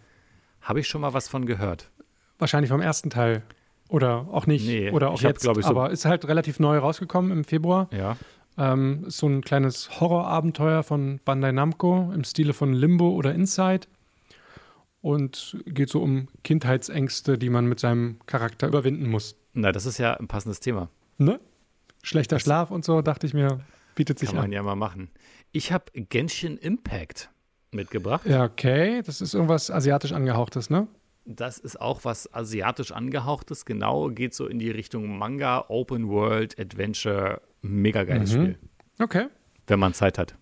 Habe 0.60 0.80
ich 0.80 0.88
schon 0.88 1.00
mal 1.00 1.14
was 1.14 1.26
von 1.28 1.46
gehört? 1.46 1.90
Wahrscheinlich 2.38 2.70
vom 2.70 2.82
ersten 2.82 3.08
Teil. 3.08 3.42
Oder 3.88 4.26
auch 4.30 4.46
nicht. 4.46 4.66
Nee, 4.66 4.90
Oder 4.90 5.08
auch 5.10 5.18
ich 5.18 5.24
hab, 5.24 5.30
jetzt. 5.32 5.42
glaub 5.42 5.56
ich, 5.58 5.64
so- 5.64 5.70
Aber 5.70 5.90
ist 5.90 6.04
halt 6.04 6.26
relativ 6.28 6.60
neu 6.60 6.76
rausgekommen 6.78 7.30
im 7.32 7.44
Februar. 7.44 7.88
Ja. 7.92 8.16
Ähm, 8.58 9.04
ist 9.06 9.16
so 9.18 9.26
ein 9.26 9.40
kleines 9.40 10.00
Horrorabenteuer 10.00 10.82
von 10.82 11.18
Bandai 11.24 11.52
Namco 11.52 12.12
im 12.14 12.24
Stile 12.24 12.52
von 12.52 12.72
Limbo 12.74 13.10
oder 13.10 13.34
Inside. 13.34 13.86
Und 15.04 15.58
geht 15.66 15.90
so 15.90 16.00
um 16.02 16.28
Kindheitsängste, 16.44 17.36
die 17.36 17.50
man 17.50 17.66
mit 17.66 17.78
seinem 17.78 18.20
Charakter 18.24 18.66
überwinden 18.68 19.06
muss. 19.10 19.36
Na, 19.52 19.70
das 19.70 19.84
ist 19.84 19.98
ja 19.98 20.14
ein 20.14 20.28
passendes 20.28 20.60
Thema. 20.60 20.88
Ne? 21.18 21.40
Schlechter 22.02 22.38
Schlaf 22.38 22.70
und 22.70 22.86
so, 22.86 23.02
dachte 23.02 23.26
ich 23.26 23.34
mir, 23.34 23.60
bietet 23.96 24.18
sich 24.18 24.30
Kann 24.30 24.36
man 24.36 24.44
an. 24.46 24.52
ja 24.52 24.62
mal 24.62 24.76
machen. 24.76 25.10
Ich 25.52 25.72
habe 25.72 25.84
Genshin 25.92 26.56
Impact 26.56 27.28
mitgebracht. 27.70 28.24
Ja, 28.24 28.44
okay. 28.44 29.02
Das 29.04 29.20
ist 29.20 29.34
irgendwas 29.34 29.70
asiatisch 29.70 30.12
angehauchtes, 30.12 30.70
ne? 30.70 30.88
Das 31.26 31.58
ist 31.58 31.78
auch 31.78 32.06
was 32.06 32.32
asiatisch 32.32 32.90
angehauchtes. 32.90 33.66
Genau, 33.66 34.08
geht 34.08 34.32
so 34.32 34.46
in 34.46 34.58
die 34.58 34.70
Richtung 34.70 35.18
Manga, 35.18 35.66
Open 35.68 36.08
World, 36.08 36.58
Adventure. 36.58 37.42
Mega 37.60 38.04
geiles 38.04 38.32
Mhm. 38.32 38.40
Spiel. 38.42 38.58
Okay. 39.00 39.26
Wenn 39.66 39.78
man 39.80 39.92
Zeit 39.92 40.16
hat. 40.16 40.34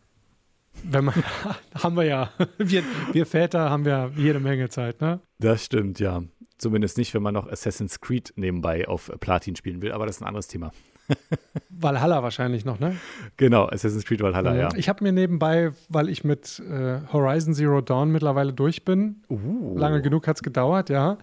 Wenn 0.84 1.04
man, 1.04 1.14
haben 1.82 1.96
wir 1.96 2.04
ja. 2.04 2.30
Wir, 2.58 2.82
wir 3.12 3.26
Väter 3.26 3.70
haben 3.70 3.84
ja 3.84 4.10
jede 4.16 4.40
Menge 4.40 4.68
Zeit, 4.68 5.00
ne? 5.00 5.20
Das 5.38 5.64
stimmt, 5.64 6.00
ja. 6.00 6.22
Zumindest 6.58 6.98
nicht, 6.98 7.12
wenn 7.14 7.22
man 7.22 7.34
noch 7.34 7.48
Assassin's 7.50 8.00
Creed 8.00 8.32
nebenbei 8.36 8.86
auf 8.86 9.10
Platin 9.20 9.56
spielen 9.56 9.82
will, 9.82 9.92
aber 9.92 10.06
das 10.06 10.16
ist 10.16 10.22
ein 10.22 10.28
anderes 10.28 10.48
Thema. 10.48 10.70
Valhalla 11.68 12.22
wahrscheinlich 12.22 12.64
noch, 12.64 12.78
ne? 12.78 12.96
Genau, 13.36 13.66
Assassin's 13.66 14.04
Creed 14.04 14.22
Valhalla, 14.22 14.54
ja. 14.54 14.68
Ich 14.76 14.88
habe 14.88 15.02
mir 15.02 15.12
nebenbei, 15.12 15.72
weil 15.88 16.08
ich 16.08 16.24
mit 16.24 16.60
äh, 16.60 17.00
Horizon 17.12 17.54
Zero 17.54 17.80
Dawn 17.80 18.10
mittlerweile 18.10 18.52
durch 18.52 18.84
bin, 18.84 19.22
Uh. 19.28 19.76
lange 19.76 20.02
genug 20.02 20.26
hat 20.28 20.36
es 20.36 20.42
gedauert, 20.42 20.88
ja, 20.88 21.18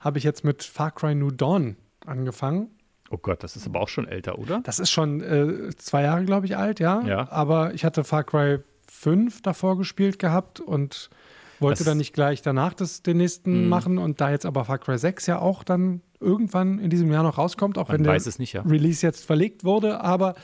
habe 0.00 0.18
ich 0.18 0.24
jetzt 0.24 0.44
mit 0.44 0.62
Far 0.62 0.90
Cry 0.90 1.14
New 1.14 1.30
Dawn 1.30 1.76
angefangen. 2.04 2.68
Oh 3.10 3.18
Gott, 3.18 3.42
das 3.42 3.56
ist 3.56 3.66
aber 3.66 3.80
auch 3.80 3.88
schon 3.88 4.08
älter, 4.08 4.38
oder? 4.38 4.60
Das 4.64 4.78
ist 4.78 4.90
schon 4.90 5.20
äh, 5.20 5.70
zwei 5.76 6.02
Jahre, 6.02 6.24
glaube 6.24 6.46
ich, 6.46 6.56
alt, 6.56 6.80
ja. 6.80 7.02
Ja. 7.02 7.30
Aber 7.30 7.74
ich 7.74 7.84
hatte 7.84 8.04
Far 8.04 8.24
Cry 8.24 8.58
5 9.02 9.42
davor 9.42 9.76
gespielt 9.78 10.18
gehabt 10.18 10.60
und 10.60 11.10
wollte 11.58 11.78
Das- 11.80 11.86
dann 11.86 11.98
nicht 11.98 12.12
gleich 12.12 12.40
danach 12.42 12.72
das, 12.74 13.02
den 13.02 13.16
nächsten 13.18 13.64
Mhm. 13.64 13.68
machen. 13.68 13.98
Und 13.98 14.20
da 14.20 14.30
jetzt 14.30 14.46
aber 14.46 14.64
Far 14.64 14.78
Cry 14.78 14.96
6 14.98 15.26
ja 15.26 15.38
auch 15.40 15.64
dann 15.64 16.00
irgendwann 16.20 16.78
in 16.78 16.88
diesem 16.90 17.10
Jahr 17.12 17.22
noch 17.24 17.36
rauskommt, 17.38 17.78
auch 17.78 17.88
Man 17.88 17.98
wenn 17.98 18.04
der 18.04 18.32
nicht, 18.38 18.52
ja. 18.52 18.62
Release 18.62 19.04
jetzt 19.04 19.24
verlegt 19.24 19.64
wurde, 19.64 20.00
aber 20.02 20.34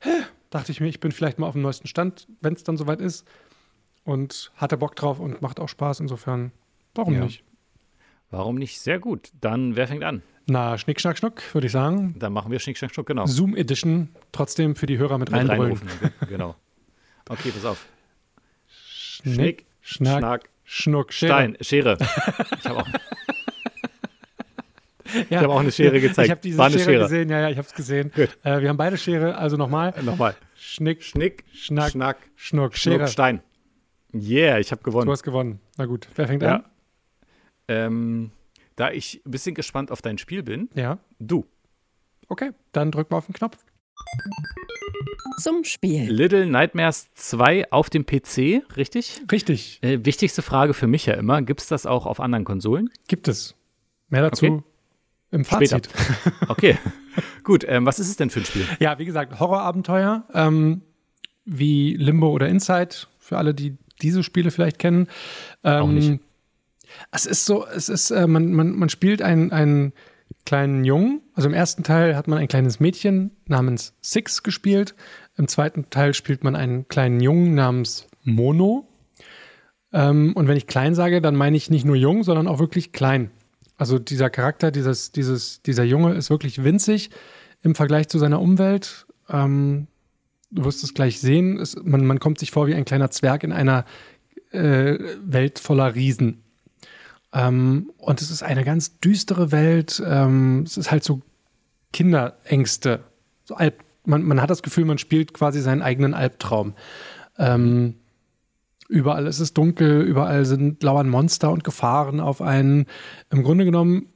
hä, 0.00 0.10
dachte 0.50 0.70
ich 0.72 0.80
mir, 0.80 0.86
ich 0.88 1.00
bin 1.00 1.10
vielleicht 1.12 1.38
mal 1.40 1.46
auf 1.46 1.54
dem 1.54 1.62
neuesten 1.62 1.88
Stand, 1.88 2.28
wenn 2.40 2.54
es 2.54 2.62
dann 2.64 2.76
soweit 2.76 3.00
ist. 3.00 3.26
Und 4.04 4.52
hatte 4.56 4.76
Bock 4.78 4.96
drauf 4.96 5.18
und 5.20 5.42
macht 5.42 5.60
auch 5.60 5.68
Spaß. 5.68 6.00
Insofern, 6.00 6.52
warum 6.94 7.14
Ja. 7.14 7.20
nicht? 7.24 7.42
Warum 8.30 8.54
nicht? 8.56 8.80
Sehr 8.80 8.98
gut. 8.98 9.30
Dann, 9.40 9.76
wer 9.76 9.86
fängt 9.88 10.04
an? 10.04 10.22
Na, 10.46 10.78
Schnick, 10.78 11.00
Schnack, 11.00 11.18
Schnuck, 11.18 11.42
würde 11.52 11.66
ich 11.66 11.72
sagen. 11.72 12.14
Dann 12.18 12.32
machen 12.32 12.50
wir 12.50 12.58
Schnick, 12.58 12.78
Schnack, 12.78 12.94
Schnuck, 12.94 13.06
genau. 13.06 13.26
Zoom 13.26 13.54
Edition, 13.54 14.08
trotzdem 14.32 14.76
für 14.76 14.86
die 14.86 14.96
Hörer 14.98 15.18
mit, 15.18 15.30
Mit 15.30 15.38
reinbrüllen. 15.40 15.76
reinrufen. 15.78 15.88
ge- 16.20 16.28
Genau. 16.28 16.54
Okay, 17.28 17.50
pass 17.50 17.64
auf. 17.64 17.86
Schnick, 18.66 19.34
Schnick, 19.34 19.66
Schnack, 19.80 20.18
Schnack, 20.18 20.48
Schnuck, 20.64 21.12
Schere. 21.12 21.32
Stein, 21.32 21.56
Schere. 21.60 21.98
Ich 22.58 22.64
habe 22.66 22.80
auch, 22.80 22.88
Ja. 25.30 25.40
hab 25.40 25.48
auch 25.50 25.60
eine 25.60 25.72
Schere 25.72 26.00
gezeigt. 26.00 26.26
Ich 26.26 26.30
habe 26.30 26.40
diese 26.42 26.56
Schere, 26.70 26.78
Schere. 26.80 27.02
gesehen, 27.04 27.30
ja, 27.30 27.40
ja, 27.40 27.48
ich 27.50 27.56
habe 27.56 27.66
es 27.66 27.74
gesehen. 27.74 28.12
Äh, 28.42 28.60
wir 28.60 28.68
haben 28.68 28.76
beide 28.76 28.98
Schere, 28.98 29.36
also 29.38 29.56
nochmal. 29.56 29.94
nochmal. 30.02 30.36
Schnick, 30.54 31.02
Schnick, 31.02 31.44
Schnack, 31.54 31.90
Schnack, 31.92 32.18
Schnuck, 32.36 32.76
Schere. 32.76 32.96
Schnuck, 32.98 33.08
Stein. 33.08 33.42
Yeah, 34.14 34.58
ich 34.58 34.70
habe 34.70 34.82
Du 34.82 34.90
gewonnen. 34.90 35.10
hast 35.10 35.22
gewonnen. 35.22 35.60
Na 35.78 35.86
gut, 35.86 36.08
wer 36.14 36.26
fängt 36.26 36.42
Ja. 36.42 36.56
an? 36.56 36.64
Ähm, 37.68 38.30
da 38.76 38.90
ich 38.90 39.22
ein 39.24 39.30
bisschen 39.30 39.54
gespannt 39.54 39.90
auf 39.90 40.02
dein 40.02 40.18
Spiel 40.18 40.42
bin, 40.42 40.68
Ja. 40.74 40.98
du. 41.18 41.46
Okay, 42.28 42.50
dann 42.72 42.90
drück 42.90 43.10
mal 43.10 43.16
auf 43.18 43.26
den 43.26 43.34
Knopf. 43.34 43.56
Zum 45.40 45.64
Spiel. 45.64 46.10
Little 46.10 46.46
Nightmares 46.46 47.08
2 47.14 47.70
auf 47.72 47.90
dem 47.90 48.04
PC, 48.06 48.62
richtig? 48.76 49.20
Richtig, 49.30 49.78
Äh, 49.82 50.04
wichtigste 50.04 50.42
Frage 50.42 50.74
für 50.74 50.86
mich 50.86 51.06
ja 51.06 51.14
immer, 51.14 51.42
gibt 51.42 51.60
es 51.60 51.66
das 51.68 51.86
auch 51.86 52.06
auf 52.06 52.20
anderen 52.20 52.44
Konsolen? 52.44 52.90
gibt 53.08 53.28
es. 53.28 53.54
Mehr 54.08 54.22
dazu 54.22 54.46
Okay. 54.46 54.62
im 55.30 55.44
Später. 55.44 55.76
Fazit. 55.76 55.88
Okay, 56.48 56.78
gut. 57.44 57.64
Ähm, 57.68 57.84
was 57.86 57.98
ist 57.98 58.08
es 58.08 58.16
denn 58.16 58.30
für 58.30 58.40
ein 58.40 58.46
Spiel? 58.46 58.66
Ja, 58.80 58.98
wie 58.98 59.04
gesagt, 59.04 59.38
Horrorabenteuer, 59.38 60.24
ähm, 60.34 60.82
wie 61.44 61.94
Limbo 61.96 62.28
oder 62.30 62.48
Inside, 62.48 62.94
für 63.18 63.36
alle, 63.38 63.54
die 63.54 63.76
diese 64.00 64.22
Spiele 64.22 64.50
vielleicht 64.50 64.78
kennen. 64.78 65.08
Ähm, 65.64 65.82
Auch 65.82 65.88
nicht. 65.88 66.20
Es 67.10 67.26
ist 67.26 67.44
so, 67.44 67.66
es 67.66 67.88
ist, 67.88 68.10
äh, 68.10 68.26
man, 68.26 68.52
man, 68.52 68.70
man 68.72 68.88
spielt 68.88 69.20
einen, 69.20 69.52
einen 69.52 69.92
kleinen 70.46 70.84
Jungen. 70.84 71.20
Also 71.34 71.48
im 71.48 71.54
ersten 71.54 71.82
Teil 71.84 72.16
hat 72.16 72.28
man 72.28 72.38
ein 72.38 72.48
kleines 72.48 72.80
Mädchen 72.80 73.30
namens 73.46 73.92
Six 74.00 74.42
gespielt. 74.42 74.94
Im 75.38 75.46
zweiten 75.46 75.88
Teil 75.88 76.14
spielt 76.14 76.42
man 76.42 76.56
einen 76.56 76.88
kleinen 76.88 77.20
Jungen 77.20 77.54
namens 77.54 78.08
Mono. 78.24 78.88
Ähm, 79.92 80.32
und 80.34 80.48
wenn 80.48 80.56
ich 80.56 80.66
klein 80.66 80.96
sage, 80.96 81.22
dann 81.22 81.36
meine 81.36 81.56
ich 81.56 81.70
nicht 81.70 81.84
nur 81.84 81.96
jung, 81.96 82.24
sondern 82.24 82.48
auch 82.48 82.58
wirklich 82.58 82.92
klein. 82.92 83.30
Also 83.76 84.00
dieser 84.00 84.30
Charakter, 84.30 84.72
dieses, 84.72 85.12
dieses, 85.12 85.62
dieser 85.62 85.84
Junge 85.84 86.14
ist 86.14 86.28
wirklich 86.28 86.64
winzig 86.64 87.10
im 87.62 87.76
Vergleich 87.76 88.08
zu 88.08 88.18
seiner 88.18 88.40
Umwelt. 88.40 89.06
Ähm, 89.28 89.86
du 90.50 90.64
wirst 90.64 90.82
es 90.82 90.92
gleich 90.92 91.20
sehen. 91.20 91.58
Es, 91.60 91.76
man, 91.82 92.04
man 92.04 92.18
kommt 92.18 92.40
sich 92.40 92.50
vor 92.50 92.66
wie 92.66 92.74
ein 92.74 92.84
kleiner 92.84 93.12
Zwerg 93.12 93.44
in 93.44 93.52
einer 93.52 93.84
äh, 94.50 94.98
Welt 95.22 95.60
voller 95.60 95.94
Riesen. 95.94 96.42
Ähm, 97.32 97.92
und 97.98 98.20
es 98.20 98.32
ist 98.32 98.42
eine 98.42 98.64
ganz 98.64 98.98
düstere 98.98 99.52
Welt. 99.52 100.02
Ähm, 100.04 100.64
es 100.66 100.76
ist 100.76 100.90
halt 100.90 101.04
so 101.04 101.22
Kinderängste. 101.92 103.04
So 103.44 103.54
Alp 103.54 103.84
man, 104.08 104.22
man 104.22 104.42
hat 104.42 104.50
das 104.50 104.62
Gefühl, 104.62 104.84
man 104.84 104.98
spielt 104.98 105.34
quasi 105.34 105.60
seinen 105.60 105.82
eigenen 105.82 106.14
Albtraum. 106.14 106.74
Ähm, 107.38 107.94
überall 108.88 109.26
ist 109.26 109.40
es 109.40 109.54
dunkel, 109.54 110.02
überall 110.02 110.44
sind 110.44 110.82
lauern 110.82 111.08
Monster 111.08 111.50
und 111.50 111.62
Gefahren 111.62 112.18
auf 112.20 112.42
einen. 112.42 112.86
Im 113.30 113.42
Grunde 113.42 113.64
genommen 113.64 114.06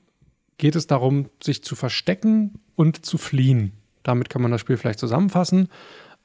geht 0.58 0.74
es 0.74 0.86
darum, 0.86 1.26
sich 1.42 1.62
zu 1.62 1.76
verstecken 1.76 2.60
und 2.74 3.04
zu 3.04 3.18
fliehen. 3.18 3.72
Damit 4.02 4.30
kann 4.30 4.42
man 4.42 4.50
das 4.50 4.60
Spiel 4.60 4.76
vielleicht 4.76 4.98
zusammenfassen. 4.98 5.68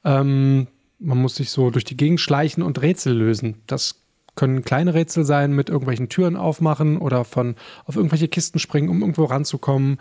Ähm, 0.04 0.66
man 0.98 1.18
muss 1.18 1.36
sich 1.36 1.50
so 1.50 1.70
durch 1.70 1.84
die 1.84 1.96
Gegend 1.96 2.20
schleichen 2.20 2.62
und 2.62 2.80
Rätsel 2.80 3.14
lösen. 3.14 3.62
Das 3.66 4.02
können 4.34 4.62
kleine 4.62 4.94
Rätsel 4.94 5.24
sein, 5.24 5.52
mit 5.52 5.68
irgendwelchen 5.68 6.08
Türen 6.08 6.36
aufmachen 6.36 6.98
oder 6.98 7.24
von 7.24 7.56
auf 7.84 7.96
irgendwelche 7.96 8.28
Kisten 8.28 8.58
springen, 8.58 8.88
um 8.88 9.00
irgendwo 9.00 9.24
ranzukommen 9.24 9.98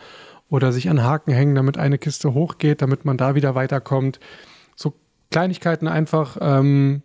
oder 0.50 0.72
sich 0.72 0.90
an 0.90 1.04
Haken 1.04 1.32
hängen, 1.32 1.56
damit 1.56 1.78
eine 1.78 1.98
Kiste 1.98 2.34
hochgeht, 2.34 2.82
damit 2.82 3.06
man 3.06 3.18
da 3.18 3.36
wieder 3.36 3.56
weiterkommt. 3.56 4.20
So 4.76 4.94
Kleinigkeiten 5.32 5.88
einfach, 5.88 6.38
ähm, 6.40 7.04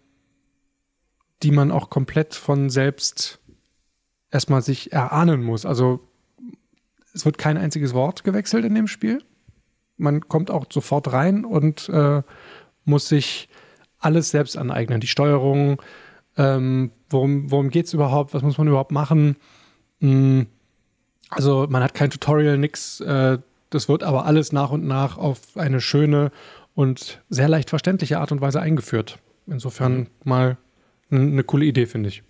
die 1.43 1.51
man 1.51 1.71
auch 1.71 1.91
komplett 1.91 2.35
von 2.35 2.71
selbst 2.71 3.41
erstmal 4.31 4.63
sich 4.63 4.93
erahnen 4.93 5.43
muss. 5.43 5.67
Also 5.67 6.09
es 7.15 7.25
wird 7.25 7.39
kein 7.39 7.59
einziges 7.59 7.95
Wort 7.95 8.25
gewechselt 8.25 8.65
in 8.65 8.75
dem 8.75 8.87
Spiel. 8.87 9.23
Man 9.97 10.29
kommt 10.29 10.51
auch 10.51 10.67
sofort 10.71 11.13
rein 11.13 11.45
und 11.45 11.89
äh, 11.89 12.23
muss 12.85 13.09
sich 13.09 13.49
alles 13.99 14.31
selbst 14.31 14.57
aneignen. 14.57 15.01
Die 15.01 15.07
Steuerung, 15.07 15.81
ähm, 16.37 16.93
worum, 17.11 17.51
worum 17.51 17.71
geht 17.71 17.87
es 17.87 17.95
überhaupt, 17.95 18.35
was 18.35 18.43
muss 18.43 18.59
man 18.59 18.69
überhaupt 18.69 18.93
machen. 18.93 19.37
Mm, 20.01 20.43
also 21.33 21.67
man 21.69 21.83
hat 21.83 21.95
kein 21.95 22.11
Tutorial, 22.11 22.59
nix. 22.59 23.01
Äh, 23.01 23.39
das 23.71 23.89
wird 23.89 24.03
aber 24.03 24.27
alles 24.27 24.53
nach 24.53 24.71
und 24.71 24.87
nach 24.87 25.17
auf 25.19 25.41
eine 25.57 25.81
schöne 25.81 26.31
und 26.75 27.21
sehr 27.31 27.49
leicht 27.49 27.71
verständliche 27.71 28.19
Art 28.19 28.33
und 28.33 28.41
Weise 28.41 28.61
eingeführt. 28.61 29.19
Insofern 29.47 30.07
mal 30.25 30.57
n- 31.11 31.33
eine 31.33 31.43
coole 31.45 31.65
Idee, 31.65 31.87
finde 31.87 32.09
ich. 32.11 32.23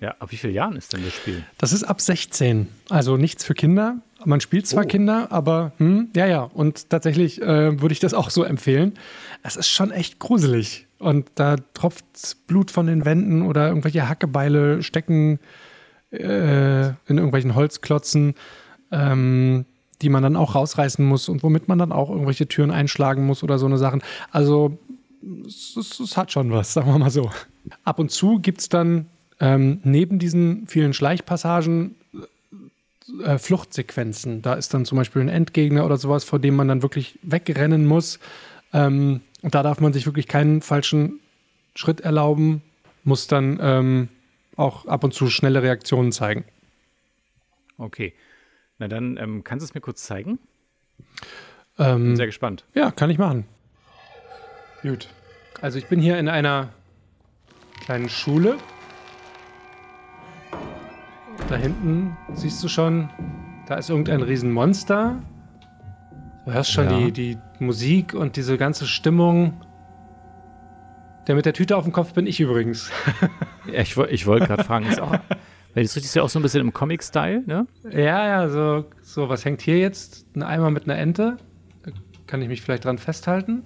Ja, 0.00 0.14
ab 0.18 0.30
wie 0.32 0.36
vielen 0.36 0.52
Jahren 0.54 0.76
ist 0.76 0.92
denn 0.92 1.02
das 1.04 1.14
Spiel? 1.14 1.42
Das 1.58 1.72
ist 1.72 1.84
ab 1.84 2.00
16, 2.00 2.68
also 2.90 3.16
nichts 3.16 3.44
für 3.44 3.54
Kinder. 3.54 3.96
Man 4.26 4.40
spielt 4.40 4.66
zwar 4.66 4.84
Oh. 4.84 4.88
Kinder, 4.88 5.28
aber 5.30 5.72
hm, 5.78 6.08
ja, 6.14 6.26
ja. 6.26 6.42
Und 6.42 6.90
tatsächlich 6.90 7.40
äh, 7.42 7.80
würde 7.80 7.92
ich 7.92 8.00
das 8.00 8.12
auch 8.14 8.30
so 8.30 8.42
empfehlen. 8.44 8.94
Es 9.42 9.56
ist 9.56 9.68
schon 9.68 9.90
echt 9.90 10.18
gruselig. 10.18 10.86
Und 10.98 11.30
da 11.34 11.56
tropft 11.74 12.04
Blut 12.46 12.70
von 12.70 12.86
den 12.86 13.04
Wänden 13.04 13.42
oder 13.42 13.68
irgendwelche 13.68 14.08
Hackebeile 14.08 14.82
stecken 14.82 15.38
äh, 16.14 16.88
in 17.06 17.18
irgendwelchen 17.18 17.54
Holzklotzen, 17.54 18.34
ähm, 18.90 19.64
die 20.02 20.08
man 20.08 20.22
dann 20.22 20.36
auch 20.36 20.54
rausreißen 20.54 21.04
muss 21.04 21.28
und 21.28 21.42
womit 21.42 21.68
man 21.68 21.78
dann 21.78 21.92
auch 21.92 22.10
irgendwelche 22.10 22.46
Türen 22.46 22.70
einschlagen 22.70 23.24
muss 23.26 23.42
oder 23.42 23.58
so 23.58 23.66
eine 23.66 23.78
Sachen. 23.78 24.02
Also 24.30 24.78
es, 25.46 25.76
es, 25.76 26.00
es 26.00 26.16
hat 26.16 26.32
schon 26.32 26.50
was, 26.50 26.72
sagen 26.72 26.90
wir 26.92 26.98
mal 26.98 27.10
so. 27.10 27.30
Ab 27.84 27.98
und 27.98 28.10
zu 28.10 28.38
gibt 28.38 28.60
es 28.60 28.68
dann 28.68 29.06
ähm, 29.40 29.80
neben 29.82 30.18
diesen 30.18 30.66
vielen 30.66 30.92
Schleichpassagen 30.92 31.94
äh, 33.22 33.38
Fluchtsequenzen. 33.38 34.42
Da 34.42 34.54
ist 34.54 34.74
dann 34.74 34.84
zum 34.84 34.98
Beispiel 34.98 35.22
ein 35.22 35.28
Endgegner 35.28 35.84
oder 35.84 35.96
sowas, 35.96 36.24
vor 36.24 36.38
dem 36.38 36.56
man 36.56 36.68
dann 36.68 36.82
wirklich 36.82 37.18
wegrennen 37.22 37.86
muss. 37.86 38.18
Ähm, 38.72 39.20
und 39.42 39.54
da 39.54 39.62
darf 39.62 39.80
man 39.80 39.92
sich 39.92 40.06
wirklich 40.06 40.28
keinen 40.28 40.62
falschen 40.62 41.20
Schritt 41.74 42.00
erlauben, 42.00 42.62
muss 43.02 43.26
dann 43.26 43.58
ähm, 43.60 44.08
auch 44.56 44.86
ab 44.86 45.04
und 45.04 45.12
zu 45.14 45.28
schnelle 45.28 45.62
Reaktionen 45.62 46.12
zeigen. 46.12 46.44
Okay. 47.78 48.14
Na 48.78 48.88
dann, 48.88 49.16
ähm, 49.16 49.44
kannst 49.44 49.62
du 49.62 49.66
es 49.70 49.74
mir 49.74 49.80
kurz 49.80 50.02
zeigen? 50.04 50.38
Ähm, 51.78 52.04
Bin 52.04 52.16
sehr 52.16 52.26
gespannt. 52.26 52.64
Ja, 52.74 52.90
kann 52.90 53.10
ich 53.10 53.18
machen. 53.18 53.46
Gut. 54.82 55.08
Also 55.60 55.78
ich 55.78 55.86
bin 55.86 56.00
hier 56.00 56.18
in 56.18 56.28
einer 56.28 56.68
kleinen 57.84 58.08
Schule. 58.08 58.56
Da 61.48 61.56
hinten 61.56 62.16
siehst 62.34 62.62
du 62.62 62.68
schon, 62.68 63.10
da 63.66 63.74
ist 63.76 63.90
irgendein 63.90 64.22
Riesenmonster. 64.22 65.20
Du 66.44 66.52
hörst 66.52 66.70
schon 66.72 66.90
Ja. 66.90 66.98
die, 66.98 67.12
die 67.12 67.38
Musik 67.58 68.14
und 68.14 68.36
diese 68.36 68.56
ganze 68.58 68.86
Stimmung. 68.86 69.60
Der 71.26 71.34
mit 71.34 71.46
der 71.46 71.52
Tüte 71.54 71.76
auf 71.76 71.84
dem 71.84 71.92
Kopf 71.92 72.12
bin 72.12 72.26
ich 72.26 72.38
übrigens. 72.40 72.90
Ja, 73.72 73.80
ich, 73.80 73.96
ich 73.96 74.26
wollte 74.26 74.46
gerade 74.46 74.64
fragen, 74.64 74.86
ist 74.86 75.00
auch, 75.00 75.12
weil 75.74 75.82
das 75.82 75.96
ist 75.96 76.14
ja 76.14 76.22
auch 76.22 76.28
so 76.28 76.38
ein 76.38 76.42
bisschen 76.42 76.60
im 76.60 76.72
Comic-Style, 76.72 77.42
ne? 77.46 77.66
Ja, 77.90 78.26
ja, 78.26 78.48
so, 78.48 78.84
so, 79.02 79.28
was 79.28 79.44
hängt 79.44 79.62
hier 79.62 79.78
jetzt? 79.78 80.26
Ein 80.36 80.42
Eimer 80.42 80.70
mit 80.70 80.84
einer 80.84 80.98
Ente. 80.98 81.38
Da 81.82 81.92
kann 82.26 82.42
ich 82.42 82.48
mich 82.48 82.60
vielleicht 82.62 82.84
dran 82.84 82.98
festhalten. 82.98 83.62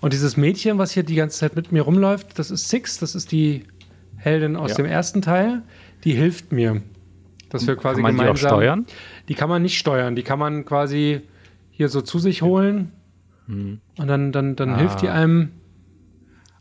Und 0.00 0.12
dieses 0.12 0.36
Mädchen, 0.36 0.78
was 0.78 0.90
hier 0.92 1.02
die 1.04 1.14
ganze 1.14 1.38
Zeit 1.38 1.54
mit 1.56 1.70
mir 1.72 1.82
rumläuft, 1.82 2.38
das 2.38 2.50
ist 2.50 2.68
Six, 2.68 2.98
das 2.98 3.14
ist 3.14 3.30
die 3.32 3.64
Heldin 4.16 4.56
aus 4.56 4.70
Ja. 4.70 4.76
dem 4.78 4.86
ersten 4.86 5.22
Teil. 5.22 5.62
Die 6.04 6.12
hilft 6.12 6.52
mir. 6.52 6.82
Dass 7.50 7.66
wir 7.66 7.76
quasi 7.76 7.96
Kann 8.02 8.02
man 8.02 8.14
die 8.16 8.20
auch 8.22 8.34
gemeinsam. 8.34 8.48
steuern? 8.48 8.86
Die 9.28 9.34
kann 9.34 9.48
man 9.48 9.62
nicht 9.62 9.78
steuern. 9.78 10.16
Die 10.16 10.22
kann 10.22 10.38
man 10.38 10.64
quasi 10.64 11.20
hier 11.70 11.88
so 11.88 12.00
zu 12.00 12.18
sich 12.18 12.42
holen. 12.42 12.92
Und 13.52 14.06
dann, 14.08 14.32
dann, 14.32 14.56
dann 14.56 14.70
Ah. 14.70 14.78
hilft 14.78 15.02
die 15.02 15.08
einem. 15.08 15.52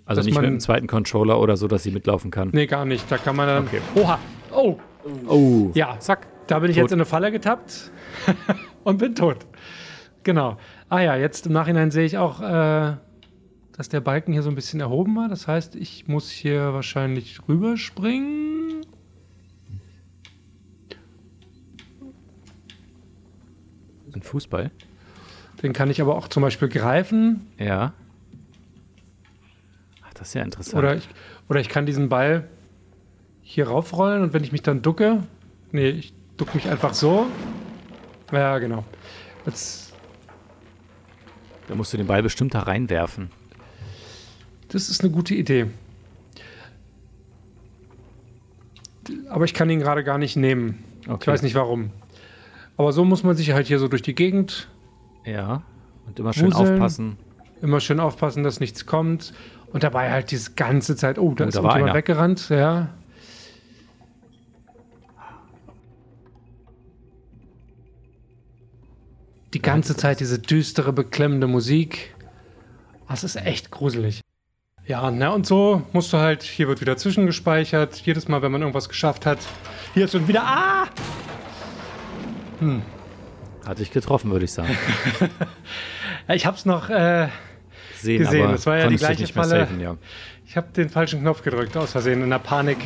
Also 0.06 0.20
Dass 0.20 0.26
nicht 0.26 0.36
mit 0.36 0.42
man- 0.44 0.52
einem 0.52 0.60
zweiten 0.60 0.88
Controller 0.88 1.40
oder 1.40 1.56
so, 1.58 1.68
dass 1.68 1.84
sie 1.84 1.92
mitlaufen 1.92 2.32
kann. 2.32 2.50
Nee, 2.52 2.66
gar 2.68 2.86
nicht. 2.86 3.10
Da 3.12 3.18
kann 3.18 3.36
man 3.36 3.48
dann. 3.48 3.64
Okay. 3.66 3.80
Oha! 3.96 4.20
Oh! 4.52 4.78
Oh. 5.28 5.72
Ja, 5.74 5.98
Zack. 6.00 6.28
Da 6.48 6.60
bin 6.60 6.70
ich 6.70 6.76
Tot. 6.76 6.84
jetzt 6.84 6.92
in 6.92 6.98
eine 6.98 7.06
Falle 7.06 7.32
getappt. 7.32 7.92
und 8.84 8.98
bin 8.98 9.16
tot. 9.16 9.38
Genau. 10.24 10.58
Ah 10.90 11.00
ja, 11.00 11.16
jetzt 11.16 11.46
im 11.48 11.54
Nachhinein 11.54 11.92
sehe 11.92 12.04
ich 12.06 12.18
auch, 12.18 12.42
äh, 12.42 12.98
dass 13.78 13.88
der 13.90 14.02
Balken 14.02 14.34
hier 14.34 14.44
so 14.44 14.50
ein 14.50 14.56
bisschen 14.56 14.82
erhoben 14.82 15.16
war. 15.16 15.30
Das 15.30 15.48
heißt, 15.48 15.76
ich 15.76 16.08
muss 16.10 16.30
hier 16.30 16.74
wahrscheinlich 16.74 17.40
rüberspringen. 17.48 18.82
Ein 24.14 24.22
Fußball? 24.22 24.72
Den 25.62 25.74
kann 25.74 25.90
ich 25.90 26.02
aber 26.02 26.16
auch 26.16 26.28
zum 26.28 26.42
Beispiel 26.42 26.70
greifen. 26.70 27.48
Ja. 27.58 27.94
Ach, 30.04 30.14
das 30.14 30.30
ist 30.30 30.34
ja 30.34 30.44
interessant. 30.44 30.76
Oder 30.76 30.96
ich, 30.96 31.08
oder 31.50 31.60
ich 31.60 31.70
kann 31.70 31.86
diesen 31.86 32.10
Ball 32.10 32.48
hier 33.42 33.68
raufrollen 33.68 34.24
und 34.24 34.34
wenn 34.34 34.44
ich 34.44 34.52
mich 34.52 34.62
dann 34.62 34.82
ducke, 34.82 35.24
nee, 35.72 35.90
ich 35.90 36.14
ducke 36.38 36.56
mich 36.56 36.68
einfach 36.70 36.94
so. 36.94 37.28
Ja, 38.32 38.58
genau. 38.60 38.86
Jetzt, 39.46 39.94
da 41.68 41.76
musst 41.76 41.94
du 41.94 41.98
den 41.98 42.08
Ball 42.08 42.24
bestimmt 42.24 42.54
da 42.54 42.62
reinwerfen. 42.62 43.30
das 44.70 44.90
ist 44.90 45.02
eine 45.02 45.12
gute 45.12 45.36
Idee. 45.36 45.68
Aber 49.30 49.46
ich 49.46 49.54
kann 49.54 49.70
ihn 49.70 49.80
gerade 49.80 50.04
gar 50.04 50.18
nicht 50.18 50.36
nehmen. 50.38 50.84
Okay. 51.08 51.18
Ich 51.22 51.28
weiß 51.28 51.42
nicht 51.42 51.56
warum. 51.56 51.92
Aber 52.78 52.94
so 52.94 53.04
muss 53.04 53.24
man 53.24 53.36
sich 53.36 53.52
halt 53.52 53.68
hier 53.68 53.80
so 53.80 53.88
durch 53.88 54.02
die 54.02 54.16
Gegend 54.16 54.70
Ja. 55.26 55.62
Und 56.08 56.20
immer 56.20 56.34
schön 56.34 56.52
Wuseln. 56.54 56.74
aufpassen. 56.74 57.18
immer 57.62 57.80
schön 57.80 58.00
aufpassen, 58.00 58.44
dass 58.44 58.60
nichts 58.60 58.86
kommt. 58.86 59.34
Und 59.72 59.84
dabei 59.84 60.12
halt 60.12 60.32
diese 60.32 60.52
ganze 60.54 60.96
Zeit, 60.96 61.18
oh, 61.20 61.34
da 61.34 61.46
Oh, 61.46 61.48
ist 61.48 61.56
da 61.58 61.64
einer. 61.70 61.94
weggerannt, 61.94 62.50
ja. 62.50 62.90
Die 69.54 69.62
ganze 69.62 69.96
Zeit 69.96 70.20
diese 70.20 70.40
düstere, 70.40 70.94
beklemmende 70.94 71.48
Musik. 71.48 72.16
Das 73.10 73.24
ist 73.24 73.36
echt 73.36 73.72
gruselig. 73.72 74.22
Ja, 74.88 75.12
na 75.12 75.30
und 75.30 75.46
so 75.46 75.84
musst 75.94 76.12
du 76.14 76.18
halt, 76.18 76.42
hier 76.44 76.68
wird 76.68 76.82
wieder 76.82 76.98
zwischengespeichert. 76.98 77.98
Jedes 77.98 78.28
Mal, 78.28 78.42
wenn 78.42 78.52
man 78.52 78.62
irgendwas 78.62 78.90
geschafft 78.90 79.26
hat, 79.26 79.40
hier 79.94 80.06
ist 80.06 80.12
schon 80.12 80.28
wieder, 80.28 80.44
ah! 80.44 80.88
Hat 83.66 83.80
dich 83.80 83.92
getroffen, 83.92 84.32
würde 84.32 84.46
ich 84.46 84.52
sagen. 84.52 84.78
Ich 86.28 86.46
hab's 86.46 86.66
noch, 86.66 86.90
äh, 86.90 87.28
Sehen, 87.98 88.20
Gesehen, 88.20 88.52
das 88.52 88.66
war 88.66 88.78
ja 88.78 88.88
die 88.88 88.96
gleiche 88.96 89.22
nicht 89.22 89.34
Falle. 89.34 89.62
safen, 89.62 89.82
ja. 89.82 89.98
Ich 90.46 90.56
habe 90.56 90.68
den 90.72 90.90
falschen 90.90 91.22
Knopf 91.22 91.42
gedrückt, 91.42 91.76
aus 91.76 91.92
Versehen, 91.92 92.22
in 92.22 92.30
der 92.30 92.40
Panik. 92.40 92.78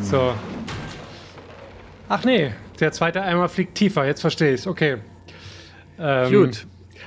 So. 0.00 0.34
Ach 2.08 2.24
nee, 2.24 2.52
der 2.80 2.92
zweite 2.92 3.22
Eimer 3.22 3.48
fliegt 3.48 3.74
tiefer, 3.76 4.06
jetzt 4.06 4.22
verstehe 4.22 4.54
ich 4.54 4.66
Okay. 4.66 4.98
Ähm, 5.98 6.32
Gut, 6.32 6.66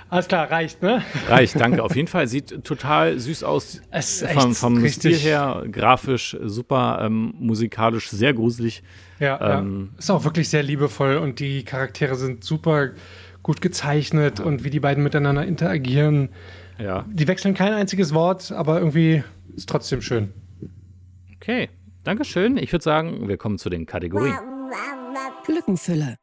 Alles 0.10 0.28
klar, 0.28 0.50
reicht, 0.50 0.82
ne? 0.82 1.04
reicht, 1.28 1.60
danke. 1.60 1.84
Auf 1.84 1.96
jeden 1.96 2.08
Fall 2.08 2.28
sieht 2.28 2.64
total 2.64 3.20
süß 3.20 3.44
aus. 3.44 3.82
Es 3.92 4.22
ist 4.22 4.32
Vom, 4.32 4.56
vom 4.56 4.88
Stil 4.88 5.16
her, 5.16 5.64
grafisch 5.72 6.38
super, 6.44 7.00
ähm, 7.04 7.34
musikalisch 7.38 8.10
sehr 8.10 8.34
gruselig. 8.34 8.84
Ja, 9.20 9.60
Ähm, 9.60 9.90
ja. 9.94 10.00
Ist 10.00 10.10
auch 10.10 10.24
wirklich 10.24 10.50
sehr 10.50 10.64
liebevoll 10.64 11.18
und 11.18 11.40
die 11.40 11.64
Charaktere 11.64 12.16
sind 12.16 12.44
super 12.44 12.90
gut 13.44 13.62
gezeichnet 13.62 14.40
und 14.40 14.64
wie 14.64 14.70
die 14.70 14.80
beiden 14.80 15.04
miteinander 15.04 15.46
interagieren. 15.46 16.30
Ja, 16.78 17.06
Die 17.10 17.28
wechseln 17.28 17.54
kein 17.54 17.74
einziges 17.74 18.14
Wort, 18.14 18.52
aber 18.52 18.80
irgendwie 18.80 19.24
ist 19.56 19.68
trotzdem 19.70 20.02
schön. 20.02 20.34
okay. 21.36 21.70
Dankeschön. 22.06 22.56
Ich 22.58 22.72
würde 22.72 22.84
sagen, 22.84 23.28
wir 23.28 23.38
kommen 23.38 23.58
zu 23.58 23.70
den 23.70 23.86
Kategorien. 23.86 24.36
Lückenfüller. 25.48 26.16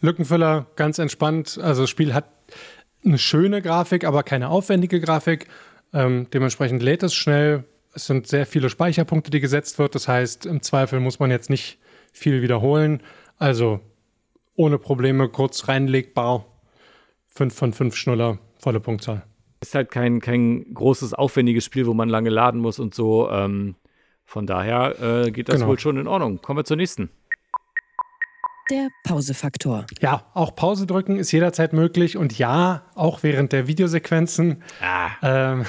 Lückenfüller, 0.00 0.66
ganz 0.76 0.98
entspannt. 0.98 1.58
Also 1.62 1.82
das 1.82 1.90
Spiel 1.90 2.14
hat 2.14 2.26
eine 3.08 3.18
schöne 3.18 3.62
Grafik, 3.62 4.04
aber 4.04 4.22
keine 4.22 4.48
aufwendige 4.48 5.00
Grafik. 5.00 5.46
Ähm, 5.92 6.26
dementsprechend 6.32 6.82
lädt 6.82 7.02
es 7.02 7.14
schnell. 7.14 7.64
Es 7.94 8.06
sind 8.06 8.26
sehr 8.26 8.46
viele 8.46 8.70
Speicherpunkte, 8.70 9.30
die 9.30 9.40
gesetzt 9.40 9.78
wird. 9.78 9.94
Das 9.94 10.06
heißt, 10.08 10.46
im 10.46 10.62
Zweifel 10.62 11.00
muss 11.00 11.18
man 11.18 11.30
jetzt 11.30 11.50
nicht 11.50 11.78
viel 12.12 12.42
wiederholen. 12.42 13.02
Also 13.38 13.80
ohne 14.54 14.78
Probleme, 14.78 15.28
kurz 15.28 15.68
reinlegbar. 15.68 16.44
5 17.28 17.54
von 17.54 17.72
5 17.72 17.94
Schnuller, 17.96 18.38
volle 18.58 18.80
Punktzahl. 18.80 19.22
Ist 19.60 19.74
halt 19.74 19.90
kein, 19.90 20.20
kein 20.20 20.72
großes, 20.74 21.14
aufwendiges 21.14 21.64
Spiel, 21.64 21.86
wo 21.86 21.94
man 21.94 22.08
lange 22.08 22.30
laden 22.30 22.60
muss 22.60 22.78
und 22.78 22.94
so. 22.94 23.30
Ähm, 23.30 23.76
von 24.24 24.46
daher 24.46 25.24
äh, 25.26 25.30
geht 25.30 25.48
das 25.48 25.56
Genau. 25.56 25.68
wohl 25.68 25.78
schon 25.78 25.96
in 25.98 26.06
Ordnung. 26.06 26.40
Kommen 26.42 26.58
wir 26.58 26.64
zur 26.64 26.76
nächsten. 26.76 27.10
Der 28.70 28.88
Pausefaktor. 29.02 29.86
Ja, 30.00 30.26
auch 30.34 30.54
Pause 30.54 30.86
drücken 30.86 31.16
ist 31.16 31.32
jederzeit 31.32 31.72
möglich 31.72 32.18
und 32.18 32.36
ja, 32.38 32.82
auch 32.94 33.22
während 33.22 33.52
der 33.52 33.66
Videosequenzen. 33.66 34.62
Ah, 34.82 35.10
Ähm, 35.22 35.64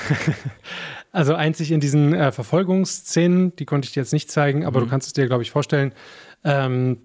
also 1.14 1.34
einzig 1.34 1.72
in 1.72 1.80
diesen 1.80 2.14
äh, 2.14 2.32
Verfolgungsszenen, 2.34 3.56
die 3.56 3.66
konnte 3.66 3.86
ich 3.88 3.94
dir 3.94 4.02
jetzt 4.02 4.12
nicht 4.12 4.30
zeigen, 4.30 4.66
aber 4.66 4.82
du 4.82 4.88
kannst 4.88 5.08
es 5.08 5.14
dir, 5.14 5.28
glaube 5.28 5.44
ich, 5.44 5.52
vorstellen. 5.52 5.94
Ähm, 6.44 6.98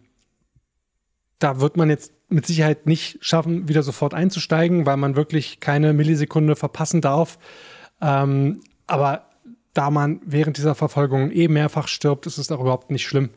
da 1.39 1.61
wird 1.61 1.77
man 1.77 1.91
jetzt 1.91 2.13
mit 2.29 2.47
Sicherheit 2.47 2.87
nicht 2.87 3.25
schaffen, 3.25 3.69
wieder 3.69 3.83
sofort 3.83 4.15
einzusteigen, 4.15 4.87
weil 4.87 4.97
man 4.97 5.15
wirklich 5.15 5.61
keine 5.61 5.93
Millisekunde 5.93 6.57
verpassen 6.57 7.03
darf. 7.03 7.39
Ähm, 8.01 8.61
aber 8.87 9.27
da 9.75 9.91
man 9.91 10.21
während 10.25 10.57
dieser 10.57 10.75
Verfolgung 10.75 11.31
eh 11.31 11.49
mehrfach 11.49 11.87
stirbt, 11.87 12.27
ist 12.27 12.39
es 12.39 12.51
auch 12.51 12.61
überhaupt 12.61 12.91
nicht 12.91 13.07
schlimm. 13.07 13.31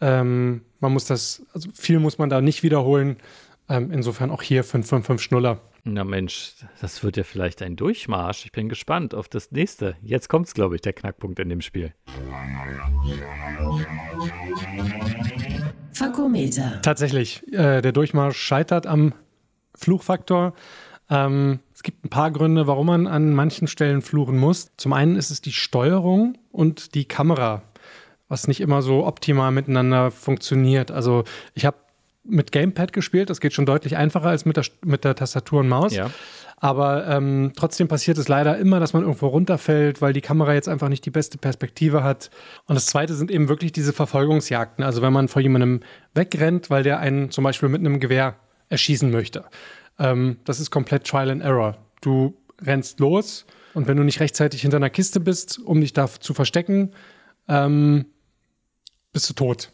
Ähm, 0.00 0.62
man 0.82 0.92
muss 0.92 1.06
das, 1.06 1.42
also 1.54 1.70
viel 1.72 1.98
muss 1.98 2.18
man 2.18 2.28
da 2.28 2.40
nicht 2.40 2.62
wiederholen. 2.62 3.16
Ähm, 3.68 3.90
insofern 3.90 4.30
auch 4.30 4.42
hier 4.42 4.64
555 4.64 5.24
Schnuller. 5.24 5.60
na 5.84 6.04
Mensch, 6.04 6.54
das 6.80 7.02
wird 7.02 7.16
ja 7.16 7.22
vielleicht 7.22 7.62
ein 7.62 7.76
Durchmarsch. 7.76 8.44
Ich 8.44 8.52
bin 8.52 8.68
gespannt 8.68 9.14
auf 9.14 9.28
das 9.28 9.52
nächste. 9.52 9.96
Jetzt 10.02 10.28
kommt's, 10.28 10.52
glaube 10.52 10.74
ich, 10.74 10.80
der 10.82 10.92
Knackpunkt 10.92 11.38
in 11.38 11.48
dem 11.48 11.60
Spiel. 11.60 11.94
Fakometer. 15.92 16.80
Tatsächlich, 16.82 17.46
äh, 17.52 17.80
der 17.80 17.92
Durchmarsch 17.92 18.36
scheitert 18.36 18.86
am 18.86 19.14
Fluchfaktor. 19.74 20.54
Ähm, 21.08 21.60
es 21.72 21.82
gibt 21.82 22.04
ein 22.04 22.10
paar 22.10 22.30
Gründe, 22.30 22.66
warum 22.66 22.86
man 22.86 23.06
an 23.06 23.32
manchen 23.32 23.68
Stellen 23.68 24.02
fluchen 24.02 24.38
muss. 24.38 24.70
Zum 24.76 24.92
einen 24.92 25.16
ist 25.16 25.30
es 25.30 25.40
die 25.40 25.52
Steuerung 25.52 26.36
und 26.50 26.94
die 26.94 27.04
Kamera, 27.04 27.62
was 28.32 28.48
nicht 28.48 28.62
immer 28.62 28.80
so 28.80 29.06
optimal 29.06 29.52
miteinander 29.52 30.10
funktioniert. 30.10 30.90
Also 30.90 31.24
ich 31.52 31.66
habe 31.66 31.76
mit 32.24 32.50
Gamepad 32.50 32.94
gespielt, 32.94 33.28
das 33.28 33.40
geht 33.40 33.52
schon 33.52 33.66
deutlich 33.66 33.98
einfacher 33.98 34.28
als 34.28 34.46
mit 34.46 34.56
der, 34.56 34.64
mit 34.82 35.04
der 35.04 35.14
Tastatur 35.14 35.60
und 35.60 35.68
Maus. 35.68 35.94
Ja. 35.94 36.10
Aber 36.56 37.06
ähm, 37.08 37.52
trotzdem 37.54 37.88
passiert 37.88 38.16
es 38.16 38.28
leider 38.28 38.56
immer, 38.56 38.80
dass 38.80 38.94
man 38.94 39.02
irgendwo 39.02 39.26
runterfällt, 39.26 40.00
weil 40.00 40.14
die 40.14 40.22
Kamera 40.22 40.54
jetzt 40.54 40.68
einfach 40.68 40.88
nicht 40.88 41.04
die 41.04 41.10
beste 41.10 41.36
Perspektive 41.36 42.04
hat. 42.04 42.30
Und 42.66 42.74
das 42.74 42.86
Zweite 42.86 43.14
sind 43.14 43.30
eben 43.30 43.50
wirklich 43.50 43.70
diese 43.70 43.92
Verfolgungsjagden. 43.92 44.82
Also 44.82 45.02
wenn 45.02 45.12
man 45.12 45.28
vor 45.28 45.42
jemandem 45.42 45.80
wegrennt, 46.14 46.70
weil 46.70 46.84
der 46.84 47.00
einen 47.00 47.30
zum 47.30 47.44
Beispiel 47.44 47.68
mit 47.68 47.80
einem 47.80 48.00
Gewehr 48.00 48.36
erschießen 48.70 49.10
möchte. 49.10 49.44
Ähm, 49.98 50.38
das 50.46 50.58
ist 50.58 50.70
komplett 50.70 51.04
Trial 51.06 51.30
and 51.30 51.42
Error. 51.42 51.76
Du 52.00 52.34
rennst 52.62 52.98
los 52.98 53.44
und 53.74 53.88
wenn 53.88 53.98
du 53.98 54.04
nicht 54.04 54.20
rechtzeitig 54.20 54.62
hinter 54.62 54.78
einer 54.78 54.88
Kiste 54.88 55.20
bist, 55.20 55.58
um 55.58 55.82
dich 55.82 55.92
da 55.92 56.08
zu 56.08 56.32
verstecken, 56.32 56.92
ähm, 57.46 58.06
bist 59.12 59.28
du 59.30 59.34
tot. 59.34 59.70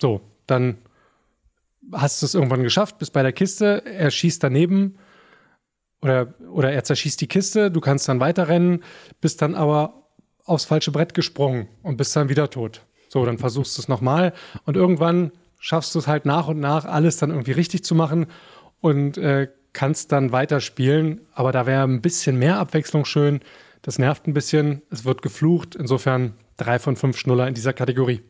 So, 0.00 0.20
dann 0.46 0.78
hast 1.92 2.22
du 2.22 2.26
es 2.26 2.34
irgendwann 2.34 2.62
geschafft, 2.62 2.98
bist 2.98 3.12
bei 3.12 3.22
der 3.22 3.32
Kiste, 3.32 3.82
er 3.84 4.10
schießt 4.10 4.42
daneben 4.42 4.98
oder, 6.02 6.34
oder 6.50 6.72
er 6.72 6.84
zerschießt 6.84 7.20
die 7.20 7.28
Kiste, 7.28 7.70
du 7.70 7.80
kannst 7.80 8.08
dann 8.08 8.20
weiterrennen, 8.20 8.82
bist 9.20 9.42
dann 9.42 9.54
aber 9.54 10.08
aufs 10.44 10.64
falsche 10.64 10.92
Brett 10.92 11.14
gesprungen 11.14 11.68
und 11.82 11.96
bist 11.96 12.14
dann 12.16 12.28
wieder 12.28 12.50
tot. 12.50 12.82
So, 13.08 13.24
dann 13.24 13.38
versuchst 13.38 13.76
du 13.76 13.82
es 13.82 13.88
nochmal 13.88 14.32
und 14.64 14.76
irgendwann 14.76 15.32
schaffst 15.58 15.94
du 15.94 15.98
es 15.98 16.06
halt 16.06 16.24
nach 16.24 16.48
und 16.48 16.60
nach, 16.60 16.84
alles 16.84 17.16
dann 17.18 17.30
irgendwie 17.30 17.52
richtig 17.52 17.84
zu 17.84 17.94
machen 17.94 18.26
und 18.80 19.18
äh, 19.18 19.48
kannst 19.72 20.12
dann 20.12 20.32
weiterspielen. 20.32 21.20
Aber 21.32 21.52
da 21.52 21.66
wäre 21.66 21.84
ein 21.84 22.00
bisschen 22.00 22.38
mehr 22.38 22.58
Abwechslung 22.58 23.04
schön. 23.04 23.40
Das 23.82 23.98
nervt 23.98 24.26
ein 24.26 24.34
bisschen. 24.34 24.82
Es 24.90 25.04
wird 25.04 25.22
geflucht. 25.22 25.74
Insofern 25.74 26.34
drei 26.56 26.78
von 26.78 26.96
fünf 26.96 27.18
Schnuller 27.18 27.46
in 27.46 27.54
dieser 27.54 27.72
Kategorie. 27.72 28.22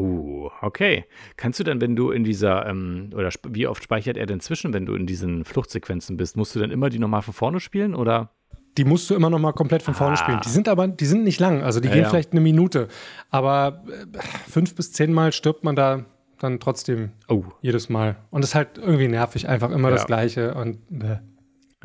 Uh, 0.00 0.48
okay. 0.62 1.04
Kannst 1.36 1.60
du 1.60 1.64
dann, 1.64 1.80
wenn 1.80 1.94
du 1.96 2.10
in 2.10 2.24
dieser, 2.24 2.66
ähm, 2.66 3.10
oder 3.14 3.28
wie 3.48 3.66
oft 3.66 3.82
speichert 3.84 4.16
er 4.16 4.26
denn 4.26 4.40
zwischen, 4.40 4.72
wenn 4.72 4.86
du 4.86 4.94
in 4.94 5.06
diesen 5.06 5.44
Fluchtsequenzen 5.44 6.16
bist? 6.16 6.36
Musst 6.36 6.54
du 6.54 6.58
dann 6.60 6.70
immer 6.70 6.88
die 6.88 6.98
nochmal 6.98 7.22
von 7.22 7.34
vorne 7.34 7.60
spielen 7.60 7.94
oder? 7.94 8.30
Die 8.78 8.84
musst 8.84 9.10
du 9.10 9.14
immer 9.14 9.28
noch 9.30 9.38
mal 9.40 9.52
komplett 9.52 9.82
von 9.82 9.94
vorne 9.94 10.14
Ah. 10.14 10.16
spielen. 10.16 10.40
Die 10.44 10.48
sind 10.48 10.68
aber, 10.68 10.88
die 10.88 11.04
sind 11.04 11.24
nicht 11.24 11.40
lang. 11.40 11.62
Also 11.62 11.80
die 11.80 11.88
Ja, 11.88 11.94
gehen 11.94 12.02
ja. 12.04 12.08
vielleicht 12.08 12.32
eine 12.32 12.40
Minute. 12.40 12.88
Aber 13.30 13.84
äh, 13.88 14.18
fünf 14.48 14.74
bis 14.74 14.92
zehn 14.92 15.12
Mal 15.12 15.32
stirbt 15.32 15.64
man 15.64 15.76
da 15.76 16.06
dann 16.38 16.60
trotzdem 16.60 17.10
Oh, 17.28 17.44
jedes 17.60 17.88
Mal. 17.90 18.16
Und 18.30 18.42
es 18.42 18.50
ist 18.50 18.54
halt 18.54 18.78
irgendwie 18.78 19.08
nervig, 19.08 19.48
einfach 19.48 19.70
immer 19.70 19.88
Ja. 19.90 19.96
das 19.96 20.06
Gleiche. 20.06 20.54
Und 20.54 20.78
äh. 21.02 21.18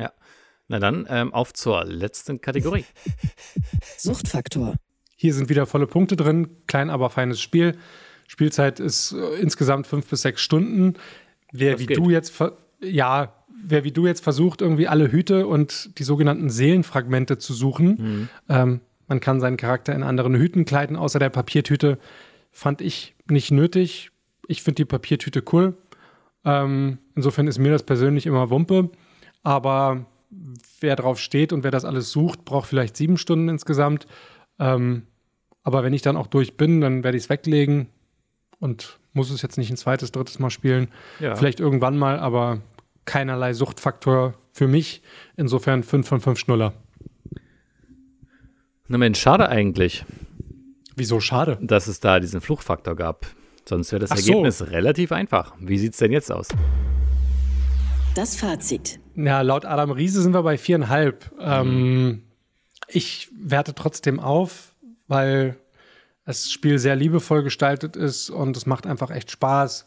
ja. 0.00 0.12
Na 0.68 0.78
dann 0.78 1.06
ähm, 1.10 1.34
auf 1.34 1.52
zur 1.52 1.84
letzten 1.84 2.40
Kategorie. 2.40 2.84
Suchtfaktor. 3.98 4.74
hier 5.16 5.34
sind 5.34 5.48
wieder 5.48 5.66
volle 5.66 5.86
Punkte 5.86 6.16
drin. 6.16 6.48
Klein, 6.66 6.88
aber 6.90 7.10
feines 7.10 7.40
Spiel. 7.40 7.76
Spielzeit 8.26 8.80
ist 8.80 9.12
äh, 9.12 9.40
insgesamt 9.40 9.86
fünf 9.86 10.06
bis 10.08 10.22
sechs 10.22 10.40
Stunden. 10.40 10.94
wer 11.52 11.72
Das 11.72 11.80
wie 11.80 11.86
geht. 11.86 11.96
du 11.96 12.10
jetzt, 12.10 12.32
ja, 12.80 13.32
wer 13.62 13.84
wie 13.84 13.92
du 13.92 14.06
jetzt 14.06 14.22
versucht, 14.22 14.60
irgendwie 14.60 14.88
alle 14.88 15.10
Hüte 15.10 15.46
und 15.46 15.98
die 15.98 16.04
sogenannten 16.04 16.50
Seelenfragmente 16.50 17.38
zu 17.38 17.54
suchen. 17.54 18.28
Ähm, 18.48 18.80
man 19.08 19.20
kann 19.20 19.40
seinen 19.40 19.56
Charakter 19.56 19.94
in 19.94 20.02
anderen 20.02 20.34
Hüten 20.34 20.64
kleiden, 20.64 20.96
außer 20.96 21.18
der 21.18 21.30
Papiertüte. 21.30 21.98
Fand 22.50 22.80
ich 22.80 23.14
nicht 23.28 23.50
nötig. 23.50 24.10
Ich 24.48 24.62
finde 24.62 24.76
die 24.76 24.84
Papiertüte 24.84 25.42
cool. 25.52 25.76
Ähm, 26.44 26.98
insofern 27.14 27.46
ist 27.46 27.58
mir 27.58 27.72
das 27.72 27.82
persönlich 27.84 28.26
immer 28.26 28.50
Wumpe. 28.50 28.90
Aber 29.42 30.06
wer 30.80 30.96
drauf 30.96 31.20
steht 31.20 31.52
und 31.52 31.64
wer 31.64 31.70
das 31.70 31.84
alles 31.84 32.10
sucht, 32.10 32.44
braucht 32.44 32.68
vielleicht 32.68 32.96
sieben 32.96 33.16
Stunden 33.16 33.48
insgesamt. 33.48 34.06
Ähm, 34.58 35.02
aber 35.62 35.82
wenn 35.84 35.92
ich 35.92 36.02
dann 36.02 36.16
auch 36.16 36.26
durch 36.26 36.56
bin, 36.56 36.80
dann 36.80 37.04
werde 37.04 37.16
ich 37.16 37.24
es 37.24 37.30
weglegen 37.30 37.88
und 38.58 38.98
muss 39.12 39.30
es 39.30 39.42
jetzt 39.42 39.58
nicht 39.58 39.70
ein 39.70 39.76
zweites, 39.76 40.12
drittes 40.12 40.38
Mal 40.38 40.50
spielen. 40.50 40.88
Ja. 41.20 41.34
Vielleicht 41.36 41.60
irgendwann 41.60 41.96
mal, 41.96 42.18
aber 42.18 42.60
keinerlei 43.04 43.52
Suchtfaktor 43.54 44.34
für 44.52 44.68
mich. 44.68 45.02
Insofern 45.36 45.82
5 45.82 46.06
von 46.06 46.20
5 46.20 46.38
Schnuller. 46.38 46.72
Na 48.88 48.98
Mensch, 48.98 49.18
schade 49.20 49.48
eigentlich, 49.48 50.04
Wieso 50.94 51.20
schade? 51.20 51.58
dass 51.60 51.88
es 51.88 52.00
da 52.00 52.20
diesen 52.20 52.40
Fluchfaktor 52.40 52.94
gab. 52.94 53.26
Sonst 53.68 53.90
wäre 53.92 54.00
das 54.00 54.12
Ach 54.12 54.16
so. 54.16 54.30
Ergebnis 54.30 54.70
relativ 54.70 55.12
einfach. 55.12 55.54
Wie 55.58 55.76
sieht 55.78 55.92
es 55.92 55.98
denn 55.98 56.12
jetzt 56.12 56.30
aus? 56.30 56.48
Das 58.14 58.36
Fazit. 58.36 59.00
Ja, 59.16 59.42
laut 59.42 59.64
Adam 59.64 59.90
Riese 59.90 60.22
sind 60.22 60.32
wir 60.32 60.42
bei 60.42 60.56
viereinhalb. 60.56 61.32
Ähm, 61.38 62.22
ich 62.88 63.28
werte 63.36 63.74
trotzdem 63.74 64.20
auf, 64.20 64.74
weil 65.08 65.56
das 66.26 66.50
Spiel 66.50 66.78
sehr 66.78 66.96
liebevoll 66.96 67.42
gestaltet 67.42 67.96
ist 67.96 68.30
und 68.30 68.56
es 68.56 68.66
macht 68.66 68.86
einfach 68.86 69.10
echt 69.10 69.30
Spaß. 69.30 69.86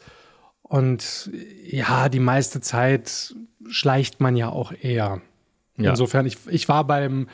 Und 0.62 1.30
ja, 1.64 2.10
die 2.10 2.20
meiste 2.20 2.62
Zeit 2.62 3.36
schleicht 3.70 4.22
man 4.22 4.36
ja 4.36 4.50
auch 4.50 4.72
eher. 4.72 5.22
Ja. 5.78 5.92
Insofern, 5.92 6.26
ich, 6.26 6.38
ich 6.48 6.70
war 6.70 6.86
beim 6.86 7.28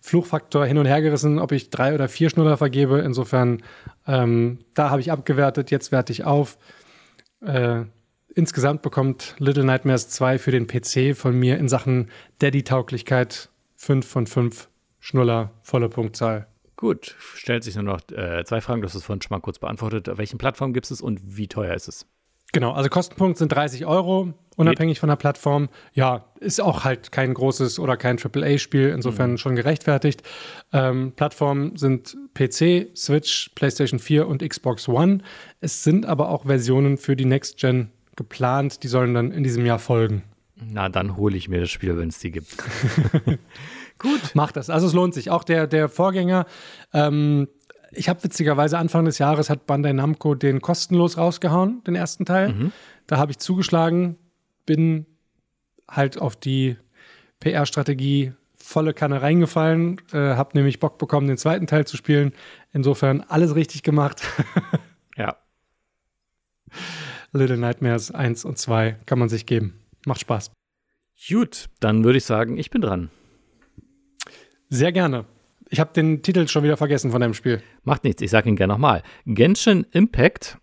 Fluchfaktor 0.00 0.64
hin 0.64 0.78
und 0.78 0.86
her 0.86 1.02
gerissen, 1.02 1.38
ob 1.38 1.52
ich 1.52 1.70
drei 1.70 1.94
oder 1.94 2.08
vier 2.08 2.30
Schnuller 2.30 2.56
vergebe. 2.56 3.00
Insofern, 3.00 3.62
ähm, 4.06 4.58
da 4.74 4.90
habe 4.90 5.00
ich 5.00 5.10
abgewertet, 5.10 5.70
jetzt 5.70 5.92
werte 5.92 6.12
ich 6.12 6.24
auf. 6.24 6.58
Äh, 7.40 7.84
insgesamt 8.34 8.82
bekommt 8.82 9.34
Little 9.38 9.64
Nightmares 9.64 10.08
2 10.08 10.38
für 10.38 10.50
den 10.50 10.66
PC 10.66 11.16
von 11.16 11.36
mir 11.38 11.58
in 11.58 11.68
Sachen 11.68 12.10
Daddy-Tauglichkeit 12.38 13.48
5 13.76 14.06
von 14.06 14.26
5 14.26 14.68
Schnuller, 15.00 15.50
volle 15.62 15.88
Punktzahl. 15.88 16.46
Gut, 16.82 17.14
stellt 17.36 17.62
sich 17.62 17.76
nur 17.76 17.84
noch 17.84 18.00
äh, 18.10 18.42
zwei 18.44 18.60
Fragen. 18.60 18.80
Du 18.82 18.88
hast 18.88 18.96
es 18.96 19.04
vorhin 19.04 19.22
schon 19.22 19.32
mal 19.32 19.40
kurz 19.40 19.60
beantwortet. 19.60 20.08
Auf 20.08 20.18
welchen 20.18 20.36
Plattformen 20.36 20.74
gibt 20.74 20.90
es 20.90 21.00
und 21.00 21.20
wie 21.36 21.46
teuer 21.46 21.74
ist 21.74 21.86
es? 21.86 22.06
Genau, 22.50 22.72
also 22.72 22.88
Kostenpunkt 22.88 23.38
sind 23.38 23.52
30 23.52 23.86
Euro, 23.86 24.34
unabhängig 24.56 24.98
von 24.98 25.08
der 25.08 25.14
Plattform. 25.14 25.68
Ja, 25.92 26.24
ist 26.40 26.60
auch 26.60 26.82
halt 26.82 27.12
kein 27.12 27.34
großes 27.34 27.78
oder 27.78 27.96
kein 27.96 28.18
AAA-Spiel, 28.18 28.88
insofern 28.88 29.38
schon 29.38 29.54
gerechtfertigt. 29.54 30.24
Ähm, 30.72 31.12
Plattformen 31.14 31.76
sind 31.76 32.16
PC, 32.34 32.88
Switch, 32.96 33.52
PlayStation 33.54 34.00
4 34.00 34.26
und 34.26 34.42
Xbox 34.42 34.88
One. 34.88 35.18
Es 35.60 35.84
sind 35.84 36.04
aber 36.04 36.30
auch 36.30 36.46
Versionen 36.46 36.98
für 36.98 37.14
die 37.14 37.26
Next 37.26 37.58
Gen 37.58 37.92
geplant, 38.16 38.82
die 38.82 38.88
sollen 38.88 39.14
dann 39.14 39.30
in 39.30 39.44
diesem 39.44 39.64
Jahr 39.64 39.78
folgen. 39.78 40.24
Na, 40.56 40.88
dann 40.88 41.16
hole 41.16 41.36
ich 41.36 41.48
mir 41.48 41.60
das 41.60 41.70
Spiel, 41.70 41.96
wenn 41.96 42.08
es 42.08 42.18
die 42.18 42.32
gibt. 42.32 42.56
Macht 44.34 44.56
das. 44.56 44.70
Also 44.70 44.86
es 44.86 44.92
lohnt 44.92 45.14
sich. 45.14 45.30
Auch 45.30 45.44
der, 45.44 45.66
der 45.66 45.88
Vorgänger, 45.88 46.46
ähm, 46.92 47.48
ich 47.92 48.08
habe 48.08 48.24
witzigerweise 48.24 48.78
Anfang 48.78 49.04
des 49.04 49.18
Jahres 49.18 49.50
hat 49.50 49.66
Bandai 49.66 49.92
Namco 49.92 50.34
den 50.34 50.60
kostenlos 50.60 51.18
rausgehauen, 51.18 51.84
den 51.84 51.94
ersten 51.94 52.24
Teil. 52.24 52.72
Da 53.06 53.18
habe 53.18 53.32
ich 53.32 53.38
zugeschlagen, 53.38 54.16
bin 54.64 55.06
halt 55.90 56.18
auf 56.18 56.36
die 56.36 56.76
PR-Strategie 57.40 58.32
volle 58.56 58.94
Kanne 58.94 59.20
reingefallen, 59.20 60.00
äh, 60.12 60.36
habe 60.36 60.50
nämlich 60.54 60.78
Bock 60.78 60.96
bekommen, 60.96 61.26
den 61.26 61.36
zweiten 61.36 61.66
Teil 61.66 61.86
zu 61.86 61.96
spielen. 61.96 62.32
Insofern 62.72 63.20
alles 63.28 63.54
richtig 63.54 63.82
gemacht. 63.82 64.22
Ja. 65.14 65.36
Little 67.32 67.58
Nightmares 67.58 68.10
1 68.10 68.46
und 68.46 68.56
2 68.56 68.96
kann 69.04 69.18
man 69.18 69.28
sich 69.28 69.44
geben. 69.44 69.78
Macht 70.06 70.20
Spaß. 70.20 70.50
Gut, 71.28 71.68
dann 71.80 72.02
würde 72.02 72.16
ich 72.16 72.24
sagen, 72.24 72.56
ich 72.56 72.70
bin 72.70 72.80
dran. 72.80 73.10
Sehr 74.72 74.90
gerne. 74.90 75.26
Ich 75.68 75.78
habe 75.80 75.92
den 75.92 76.22
Titel 76.22 76.48
schon 76.48 76.64
wieder 76.64 76.78
vergessen 76.78 77.10
von 77.10 77.20
dem 77.20 77.34
Spiel. 77.34 77.62
Macht 77.84 78.04
nichts, 78.04 78.22
ich 78.22 78.30
sage 78.30 78.48
ihn 78.48 78.56
gerne 78.56 78.72
nochmal. 78.72 79.02
Genshin 79.26 79.84
Impact, 79.92 80.56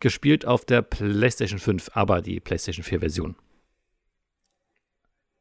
gespielt 0.00 0.46
auf 0.46 0.64
der 0.64 0.80
PlayStation 0.80 1.58
5, 1.58 1.90
aber 1.92 2.22
die 2.22 2.40
PlayStation 2.40 2.82
4-Version. 2.82 3.36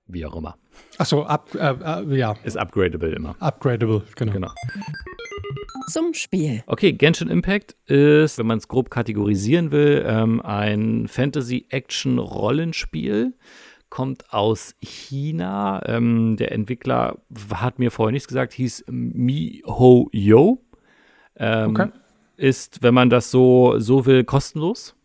Wie 0.06 0.26
auch 0.26 0.36
immer. 0.36 0.58
Achso, 0.98 1.24
up, 1.24 1.56
äh, 1.56 1.60
äh, 1.60 2.18
ja, 2.18 2.36
Ist 2.44 2.58
upgradable 2.58 3.16
immer. 3.16 3.38
upgradable, 3.40 4.04
genau. 4.18 4.34
Genau. 4.34 4.52
Zum 5.90 6.14
Spiel. 6.14 6.62
Okay, 6.68 6.92
Genshin 6.92 7.30
Impact 7.30 7.78
ist, 7.86 8.38
wenn 8.38 8.48
man 8.48 8.58
es 8.58 8.68
grob 8.68 8.90
kategorisieren 8.90 9.72
will, 9.72 10.04
ähm, 10.06 10.42
ein 10.42 11.08
Fantasy-Action-Rollenspiel. 11.08 13.32
Kommt 13.94 14.34
aus 14.34 14.74
China. 14.82 15.80
Ähm, 15.86 16.36
der 16.36 16.52
Entwickler 16.52 17.20
hat 17.54 17.78
mir 17.78 17.92
vorher 17.92 18.12
nichts 18.12 18.28
gesagt, 18.28 18.52
hieß 18.54 18.86
Miho 18.90 20.10
Yo. 20.12 20.64
Ähm, 21.36 21.70
Okay. 21.70 21.90
Ist, 22.36 22.82
wenn 22.82 22.96
man 22.96 23.12
das 23.12 23.30
so, 23.30 23.78
so 23.78 24.08
will, 24.08 24.24
kostenlos. 24.24 24.96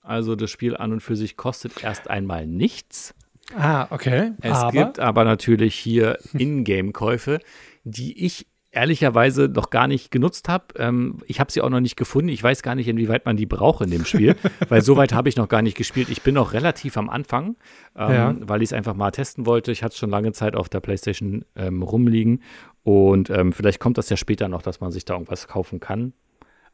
Also 0.00 0.36
das 0.36 0.52
Spiel 0.52 0.76
an 0.76 0.92
und 0.92 1.00
für 1.00 1.16
sich 1.16 1.36
kostet 1.36 1.82
erst 1.82 2.08
einmal 2.08 2.46
nichts. 2.46 3.16
Ah, 3.56 3.88
okay. 3.90 4.34
Es 4.40 4.52
aber 4.52 4.70
gibt 4.70 5.00
aber 5.00 5.24
natürlich 5.24 5.74
hier 5.74 6.16
Ingame-Käufe, 6.32 7.40
die 7.82 8.24
ich 8.24 8.46
ehrlicherweise 8.76 9.48
noch 9.48 9.70
gar 9.70 9.88
nicht 9.88 10.10
genutzt 10.10 10.48
habe. 10.48 10.66
Ähm, 10.78 11.18
ich 11.26 11.40
habe 11.40 11.50
sie 11.50 11.60
auch 11.62 11.70
noch 11.70 11.80
nicht 11.80 11.96
gefunden. 11.96 12.28
Ich 12.28 12.42
weiß 12.42 12.62
gar 12.62 12.74
nicht, 12.74 12.86
inwieweit 12.88 13.24
man 13.26 13.36
die 13.36 13.46
braucht 13.46 13.82
in 13.82 13.90
dem 13.90 14.04
Spiel, 14.04 14.36
weil 14.68 14.82
so 14.82 14.96
weit 14.96 15.12
habe 15.12 15.28
ich 15.28 15.36
noch 15.36 15.48
gar 15.48 15.62
nicht 15.62 15.76
gespielt. 15.76 16.08
Ich 16.10 16.22
bin 16.22 16.34
noch 16.34 16.52
relativ 16.52 16.96
am 16.96 17.08
Anfang, 17.08 17.56
ähm, 17.96 18.10
Ja. 18.12 18.34
weil 18.40 18.62
ich 18.62 18.68
es 18.68 18.72
einfach 18.72 18.94
mal 18.94 19.10
testen 19.10 19.46
wollte. 19.46 19.72
Ich 19.72 19.82
hatte 19.82 19.92
es 19.94 19.98
schon 19.98 20.10
lange 20.10 20.32
Zeit 20.32 20.54
auf 20.54 20.68
der 20.68 20.80
PlayStation 20.80 21.44
ähm, 21.56 21.82
rumliegen 21.82 22.42
und 22.82 23.30
ähm, 23.30 23.52
vielleicht 23.52 23.80
kommt 23.80 23.98
das 23.98 24.08
ja 24.10 24.16
später 24.16 24.48
noch, 24.48 24.62
dass 24.62 24.80
man 24.80 24.92
sich 24.92 25.04
da 25.04 25.14
irgendwas 25.14 25.48
kaufen 25.48 25.80
kann. 25.80 26.12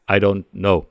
I 0.09 0.15
don't 0.15 0.43
know. 0.51 0.85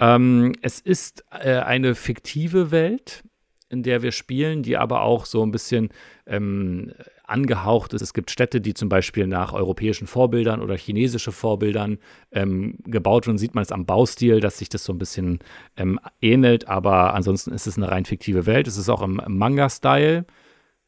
Ähm, 0.00 0.54
es 0.62 0.80
ist 0.80 1.24
äh, 1.30 1.56
eine 1.58 1.94
fiktive 1.94 2.70
Welt, 2.70 3.22
in 3.68 3.82
der 3.82 4.02
wir 4.02 4.10
spielen, 4.12 4.62
die 4.62 4.76
aber 4.78 5.02
auch 5.02 5.26
so 5.26 5.44
ein 5.44 5.50
bisschen 5.50 5.90
ähm, 6.26 6.92
angehaucht 7.26 7.92
ist. 7.94 8.02
Es 8.02 8.14
gibt 8.14 8.30
Städte, 8.30 8.60
die 8.60 8.74
zum 8.74 8.88
Beispiel 8.88 9.26
nach 9.26 9.52
europäischen 9.52 10.06
Vorbildern 10.06 10.60
oder 10.60 10.76
chinesische 10.76 11.32
Vorbildern 11.32 11.98
ähm, 12.32 12.78
gebaut 12.84 13.26
wurden. 13.26 13.38
Sieht 13.38 13.54
man 13.54 13.62
es 13.62 13.72
am 13.72 13.86
Baustil, 13.86 14.40
dass 14.40 14.58
sich 14.58 14.68
das 14.68 14.84
so 14.84 14.92
ein 14.92 14.98
bisschen 14.98 15.38
ähm, 15.76 15.98
ähnelt, 16.20 16.68
aber 16.68 17.14
ansonsten 17.14 17.52
ist 17.52 17.66
es 17.66 17.76
eine 17.76 17.90
rein 17.90 18.04
fiktive 18.04 18.46
Welt. 18.46 18.66
Es 18.68 18.76
ist 18.76 18.88
auch 18.88 19.02
im 19.02 19.20
Manga-Style. 19.26 20.26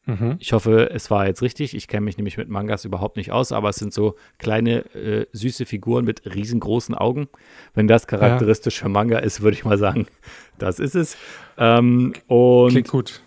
Mhm. 0.06 0.36
Ich 0.38 0.52
hoffe, 0.52 0.88
es 0.90 1.10
war 1.10 1.26
jetzt 1.26 1.42
richtig. 1.42 1.74
Ich 1.74 1.88
kenne 1.88 2.04
mich 2.04 2.16
nämlich 2.16 2.36
mit 2.36 2.48
Mangas 2.48 2.84
überhaupt 2.84 3.16
nicht 3.16 3.32
aus, 3.32 3.50
aber 3.50 3.70
es 3.70 3.76
sind 3.76 3.92
so 3.92 4.14
kleine, 4.38 4.84
äh, 4.94 5.26
süße 5.32 5.66
Figuren 5.66 6.04
mit 6.04 6.22
riesengroßen 6.32 6.94
Augen. 6.94 7.28
Wenn 7.74 7.88
das 7.88 8.06
charakteristisch 8.06 8.78
für 8.78 8.88
Manga 8.88 9.18
ist, 9.18 9.42
würde 9.42 9.56
ich 9.56 9.64
mal 9.64 9.78
sagen, 9.78 10.06
das 10.58 10.78
ist 10.78 10.94
es. 10.94 11.16
Ähm, 11.58 12.12
und 12.28 12.70
klingt 12.70 12.88
gut. 12.88 13.22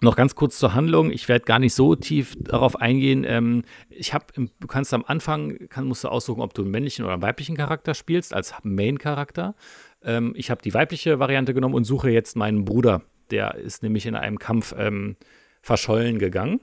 Noch 0.00 0.16
ganz 0.16 0.34
kurz 0.34 0.58
zur 0.58 0.74
Handlung. 0.74 1.10
Ich 1.10 1.28
werde 1.28 1.44
gar 1.44 1.58
nicht 1.58 1.74
so 1.74 1.94
tief 1.94 2.34
darauf 2.38 2.76
eingehen. 2.76 3.24
Ähm, 3.26 3.62
ich 3.88 4.12
habe, 4.12 4.26
du 4.34 4.66
kannst 4.66 4.92
am 4.92 5.04
Anfang, 5.06 5.68
kann, 5.68 5.86
musst 5.86 6.04
du 6.04 6.08
aussuchen, 6.08 6.42
ob 6.42 6.52
du 6.54 6.62
einen 6.62 6.70
männlichen 6.70 7.04
oder 7.04 7.14
einen 7.14 7.22
weiblichen 7.22 7.56
Charakter 7.56 7.94
spielst 7.94 8.34
als 8.34 8.54
Main-Charakter. 8.62 9.54
Ähm, 10.02 10.34
ich 10.36 10.50
habe 10.50 10.60
die 10.62 10.74
weibliche 10.74 11.18
Variante 11.18 11.54
genommen 11.54 11.74
und 11.74 11.84
suche 11.84 12.10
jetzt 12.10 12.36
meinen 12.36 12.64
Bruder. 12.64 13.02
Der 13.30 13.54
ist 13.54 13.82
nämlich 13.82 14.04
in 14.04 14.14
einem 14.14 14.38
Kampf 14.38 14.74
ähm, 14.76 15.16
verschollen 15.62 16.18
gegangen. 16.18 16.60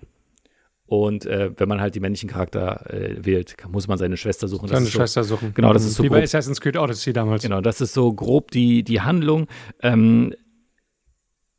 Und 0.85 1.25
äh, 1.25 1.51
wenn 1.55 1.69
man 1.69 1.79
halt 1.79 1.95
die 1.95 2.01
männlichen 2.01 2.29
Charakter 2.29 2.85
äh, 2.93 3.25
wählt, 3.25 3.57
kann, 3.57 3.71
muss 3.71 3.87
man 3.87 3.97
seine 3.97 4.17
Schwester 4.17 4.49
suchen. 4.49 4.67
Seine 4.67 4.85
so- 4.85 4.91
Schwester 4.91 5.23
suchen. 5.23 5.53
Genau, 5.53 5.71
das 5.71 5.85
ist 5.85 5.95
so 5.95 6.03
Wie 6.03 6.09
bei 6.09 6.15
grob. 6.17 6.25
Assassin's 6.25 6.59
Creed 6.59 6.75
Odyssey 6.75 7.13
damals. 7.13 7.41
Genau, 7.43 7.61
das 7.61 7.79
ist 7.79 7.93
so 7.93 8.11
grob 8.11 8.51
die, 8.51 8.83
die 8.83 8.99
Handlung. 8.99 9.47
Ähm, 9.81 10.35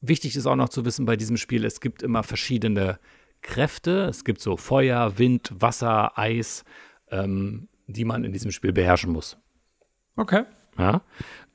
wichtig 0.03 0.37
ist 0.37 0.47
auch 0.47 0.57
noch 0.57 0.69
zu 0.69 0.85
wissen 0.85 1.07
bei 1.07 1.17
diesem 1.17 1.39
Spiel, 1.39 1.65
es 1.65 1.81
gibt 1.81 2.03
immer 2.03 2.23
verschiedene 2.23 2.99
Kräfte. 3.43 4.05
Es 4.05 4.25
gibt 4.25 4.41
so 4.41 4.57
Feuer, 4.57 5.19
Wind, 5.19 5.53
Wasser, 5.59 6.17
Eis, 6.19 6.65
ähm, 7.11 7.69
die 7.87 8.05
man 8.05 8.25
in 8.25 8.33
diesem 8.33 8.53
Spiel 8.53 8.73
beherrschen 8.73 9.13
muss. 9.13 9.37
Okay. 10.17 10.45
Ja. 10.79 11.03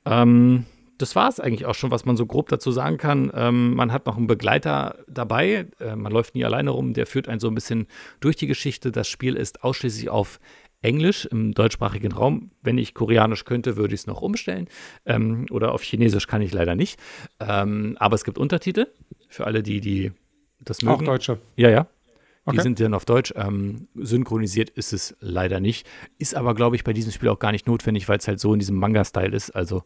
Ähm, 0.04 0.66
das 0.98 1.16
war 1.16 1.28
es 1.28 1.40
eigentlich 1.40 1.64
auch 1.64 1.74
schon, 1.74 1.90
was 1.90 2.04
man 2.04 2.16
so 2.16 2.26
grob 2.26 2.48
dazu 2.48 2.70
sagen 2.70 2.98
kann. 2.98 3.30
Ähm, 3.34 3.74
man 3.74 3.92
hat 3.92 4.06
noch 4.06 4.16
einen 4.16 4.26
Begleiter 4.26 4.96
dabei. 5.08 5.66
Äh, 5.80 5.96
man 5.96 6.12
läuft 6.12 6.34
nie 6.34 6.44
alleine 6.44 6.70
rum. 6.70 6.92
Der 6.92 7.06
führt 7.06 7.28
einen 7.28 7.40
so 7.40 7.48
ein 7.48 7.54
bisschen 7.54 7.86
durch 8.20 8.36
die 8.36 8.46
Geschichte. 8.46 8.92
Das 8.92 9.08
Spiel 9.08 9.36
ist 9.36 9.64
ausschließlich 9.64 10.10
auf 10.10 10.40
Englisch 10.82 11.26
im 11.26 11.52
deutschsprachigen 11.52 12.12
Raum. 12.12 12.50
Wenn 12.62 12.78
ich 12.78 12.94
Koreanisch 12.94 13.44
könnte, 13.44 13.76
würde 13.76 13.94
ich 13.94 14.02
es 14.02 14.06
noch 14.06 14.22
umstellen. 14.22 14.68
Ähm, 15.06 15.46
oder 15.50 15.72
auf 15.72 15.82
Chinesisch 15.82 16.26
kann 16.26 16.40
ich 16.42 16.52
leider 16.52 16.74
nicht. 16.74 16.98
Ähm, 17.40 17.96
aber 17.98 18.14
es 18.14 18.24
gibt 18.24 18.38
Untertitel 18.38 18.86
für 19.28 19.46
alle, 19.46 19.62
die, 19.62 19.80
die 19.80 20.12
das 20.60 20.82
mögen. 20.82 20.94
Auch 20.96 21.02
Deutsche. 21.02 21.38
Ja, 21.56 21.68
ja. 21.70 21.84
Die 21.84 22.52
Okay. 22.52 22.62
sind 22.62 22.80
dann 22.80 22.94
auf 22.94 23.04
Deutsch. 23.04 23.34
Ähm, 23.36 23.88
synchronisiert 23.94 24.70
ist 24.70 24.92
es 24.94 25.14
leider 25.20 25.60
nicht. 25.60 25.86
Ist 26.16 26.34
aber, 26.34 26.54
glaube 26.54 26.76
ich, 26.76 26.84
bei 26.84 26.94
diesem 26.94 27.12
Spiel 27.12 27.28
auch 27.28 27.38
gar 27.38 27.52
nicht 27.52 27.66
notwendig, 27.66 28.08
weil 28.08 28.16
es 28.18 28.26
halt 28.26 28.40
so 28.40 28.54
in 28.54 28.58
diesem 28.58 28.76
Manga-Style 28.76 29.36
ist. 29.36 29.50
Also 29.50 29.82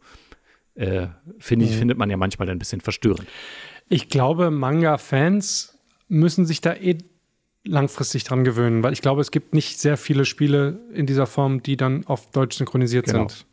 äh, 0.75 1.09
finde 1.39 1.65
ich, 1.67 1.73
Mhm. 1.73 1.77
findet 1.79 1.99
man 1.99 2.09
ja 2.09 2.17
manchmal 2.17 2.49
ein 2.49 2.59
bisschen 2.59 2.81
verstörend. 2.81 3.27
Ich 3.89 4.09
glaube, 4.09 4.51
Manga-Fans 4.51 5.77
müssen 6.09 6.47
sich 6.47 6.61
da 6.61 6.75
eh 6.75 6.99
langfristig 7.65 8.25
dran 8.25 8.45
gewöhnen, 8.45 8.83
weil 8.83 8.93
ich 8.93 9.03
glaube, 9.03 9.21
es 9.21 9.31
gibt 9.31 9.55
nicht 9.55 9.79
sehr 9.81 9.97
viele 9.97 10.25
Spiele 10.25 10.81
in 10.93 11.07
dieser 11.07 11.27
Form, 11.27 11.63
die 11.63 11.77
dann 11.77 12.07
auf 12.07 12.31
Deutsch 12.31 12.57
synchronisiert 12.57 13.07
Genau. 13.07 13.29
sind. 13.29 13.47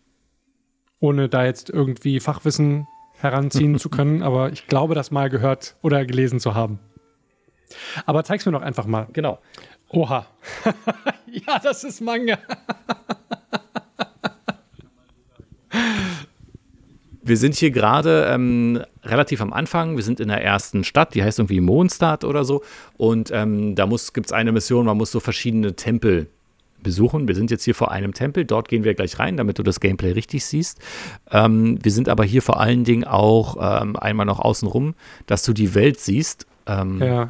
Ohne 1.00 1.30
da 1.30 1.46
jetzt 1.46 1.70
irgendwie 1.70 2.20
Fachwissen 2.20 2.88
heranziehen 3.20 3.78
zu 3.78 3.90
können, 3.90 4.22
aber 4.24 4.52
ich 4.52 4.68
glaube, 4.68 4.96
das 4.96 5.12
mal 5.12 5.30
gehört 5.30 5.76
oder 5.82 6.06
gelesen 6.06 6.40
zu 6.40 6.56
haben. 6.56 6.80
Aber 8.06 8.24
zeig's 8.24 8.46
mir 8.46 8.52
doch 8.52 8.62
einfach 8.64 8.86
mal. 8.88 9.08
Genau. 9.14 9.40
Oha. 9.90 10.26
ja, 11.32 11.60
das 11.60 11.84
ist 11.84 12.02
Manga. 12.02 12.38
Wir 17.30 17.38
sind 17.38 17.56
hier 17.56 17.72
gerade 17.72 18.26
ähm, 18.30 18.82
relativ 19.04 19.42
am 19.42 19.54
Anfang. 19.54 19.96
Wir 19.96 20.04
sind 20.04 20.20
in 20.20 20.28
der 20.28 20.44
ersten 20.44 20.84
Stadt, 20.84 21.14
die 21.14 21.24
heißt 21.24 21.40
irgendwie 21.40 21.62
Mondstadt 21.62 22.24
oder 22.26 22.44
so. 22.44 22.64
Und 22.98 23.30
ähm, 23.32 23.76
da 23.76 23.88
gibt 24.14 24.26
es 24.26 24.34
eine 24.34 24.52
Mission, 24.52 24.86
man 24.86 24.98
muss 24.98 25.12
so 25.12 25.20
verschiedene 25.20 25.76
Tempel 25.76 26.28
besuchen. 26.82 27.28
Wir 27.28 27.36
sind 27.36 27.52
jetzt 27.52 27.64
hier 27.64 27.76
vor 27.76 27.92
einem 27.92 28.14
Tempel. 28.14 28.46
Dort 28.46 28.68
gehen 28.68 28.84
wir 28.84 28.94
gleich 28.96 29.20
rein, 29.20 29.38
damit 29.38 29.60
du 29.60 29.64
das 29.64 29.80
Gameplay 29.80 30.12
richtig 30.12 30.46
siehst. 30.46 30.80
Ähm, 31.32 31.78
wir 31.84 31.92
sind 31.92 32.10
aber 32.10 32.24
hier 32.24 32.42
vor 32.42 32.60
allen 32.60 32.84
Dingen 32.84 33.04
auch 33.04 33.58
ähm, 33.82 33.96
einmal 33.96 34.26
noch 34.26 34.40
außenrum, 34.40 34.96
dass 35.28 35.44
du 35.44 35.54
die 35.54 35.76
Welt 35.76 36.00
siehst. 36.00 36.48
Ähm, 36.66 37.02
Ja. 37.02 37.30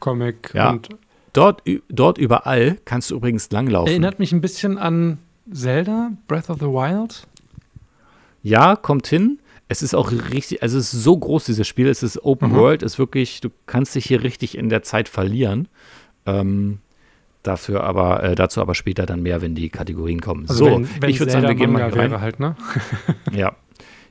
Comic 0.00 0.50
Ja. 0.52 0.70
und 0.70 0.88
dort, 1.32 1.62
dort 1.88 2.18
überall 2.18 2.78
kannst 2.84 3.10
du 3.10 3.14
übrigens 3.14 3.50
langlaufen. 3.52 3.88
erinnert 3.88 4.18
mich 4.18 4.32
ein 4.32 4.40
bisschen 4.40 4.78
an 4.78 5.18
Zelda, 5.52 6.10
Breath 6.26 6.50
of 6.50 6.58
the 6.58 6.66
Wild. 6.66 7.26
Ja, 8.42 8.76
kommt 8.76 9.06
hin. 9.06 9.38
Es 9.68 9.82
ist 9.82 9.94
auch 9.94 10.12
richtig, 10.12 10.62
also 10.62 10.76
es 10.78 10.92
ist 10.92 11.02
so 11.02 11.16
groß, 11.16 11.44
dieses 11.46 11.66
Spiel. 11.66 11.88
Es 11.88 12.02
ist 12.02 12.22
Open 12.24 12.50
Mhm. 12.50 12.56
World, 12.56 12.82
ist 12.82 12.98
wirklich, 12.98 13.40
du 13.40 13.48
kannst 13.66 13.94
dich 13.94 14.04
hier 14.06 14.22
richtig 14.22 14.56
in 14.58 14.68
der 14.68 14.82
Zeit 14.82 15.08
verlieren. 15.08 15.68
Ähm, 16.26 16.78
dafür 17.42 17.82
aber, 17.84 18.22
äh, 18.22 18.34
dazu 18.34 18.60
aber 18.60 18.74
später 18.74 19.06
dann 19.06 19.22
mehr, 19.22 19.40
wenn 19.40 19.54
die 19.54 19.70
Kategorien 19.70 20.20
kommen. 20.20 20.46
Also 20.48 20.64
so, 20.66 20.70
wenn, 20.72 20.88
wenn 21.02 21.10
ich 21.10 21.18
würde 21.20 21.32
sagen, 21.32 21.48
wir 21.48 21.54
gehen 21.54 21.72
mal 21.72 21.90
hier 21.90 22.00
rein. 22.00 22.20
halt, 22.20 22.38
ne? 22.40 22.56
Ja. 23.32 23.56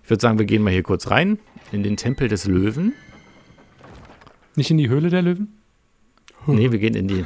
Ich 0.03 0.09
würde 0.09 0.21
sagen, 0.21 0.39
wir 0.39 0.45
gehen 0.45 0.63
mal 0.63 0.73
hier 0.73 0.83
kurz 0.83 1.09
rein 1.11 1.37
in 1.71 1.83
den 1.83 1.95
Tempel 1.95 2.27
des 2.27 2.45
Löwen. 2.45 2.93
Nicht 4.55 4.71
in 4.71 4.77
die 4.77 4.89
Höhle 4.89 5.09
der 5.09 5.21
Löwen? 5.21 5.59
Nee, 6.47 6.71
wir 6.71 6.79
gehen 6.79 6.95
in 6.95 7.07
den 7.07 7.25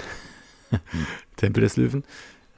Tempel 1.37 1.61
des 1.61 1.77
Löwen. 1.77 2.03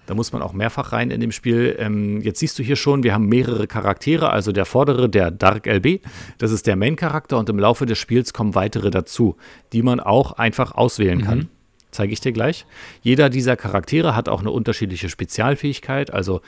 Da 0.07 0.15
muss 0.15 0.31
man 0.31 0.41
auch 0.41 0.53
mehrfach 0.53 0.93
rein 0.93 1.11
in 1.11 1.21
dem 1.21 1.31
Spiel. 1.31 1.75
Ähm, 1.77 2.21
jetzt 2.21 2.39
siehst 2.39 2.57
du 2.57 2.63
hier 2.63 2.75
schon, 2.77 3.03
wir 3.03 3.13
haben 3.13 3.27
mehrere 3.27 3.67
Charaktere. 3.67 4.31
Also 4.31 4.51
der 4.51 4.65
vordere, 4.65 5.09
der 5.09 5.29
Dark 5.29 5.67
LB, 5.67 6.01
das 6.39 6.51
ist 6.51 6.65
der 6.65 6.75
Main-Charakter 6.75 7.37
und 7.37 7.49
im 7.49 7.59
Laufe 7.59 7.85
des 7.85 7.99
Spiels 7.99 8.33
kommen 8.33 8.55
weitere 8.55 8.89
dazu, 8.89 9.35
die 9.73 9.83
man 9.83 9.99
auch 9.99 10.31
einfach 10.31 10.71
auswählen 10.73 11.21
kann. 11.21 11.49
Zeige 11.91 12.13
ich 12.13 12.21
dir 12.21 12.31
gleich. 12.31 12.65
Jeder 13.01 13.29
dieser 13.29 13.55
Charaktere 13.55 14.15
hat 14.15 14.29
auch 14.29 14.41
eine 14.41 14.51
unterschiedliche 14.51 15.09
Spezialfähigkeit. 15.09 16.13
Also 16.13 16.41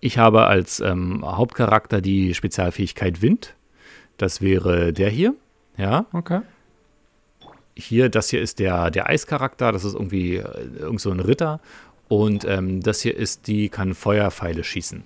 ich 0.00 0.18
habe 0.18 0.46
als 0.46 0.80
ähm, 0.80 1.22
Hauptcharakter 1.24 2.00
die 2.00 2.34
Spezialfähigkeit 2.34 3.22
Wind. 3.22 3.54
Das 4.16 4.40
wäre 4.40 4.92
der 4.92 5.10
hier. 5.10 5.34
Ja 5.76 6.06
Okay. 6.12 6.40
hier, 7.74 8.08
das 8.08 8.30
hier 8.30 8.42
ist 8.42 8.58
der, 8.58 8.90
der 8.90 9.08
Eischarakter, 9.08 9.72
das 9.72 9.84
ist 9.84 9.94
irgendwie 9.94 10.36
äh, 10.36 10.44
irgend 10.78 11.00
so 11.00 11.10
ein 11.10 11.20
Ritter. 11.20 11.60
Und 12.10 12.44
ähm, 12.44 12.80
das 12.82 13.00
hier 13.02 13.16
ist, 13.16 13.46
die 13.46 13.68
kann 13.68 13.94
Feuerpfeile 13.94 14.64
schießen. 14.64 15.04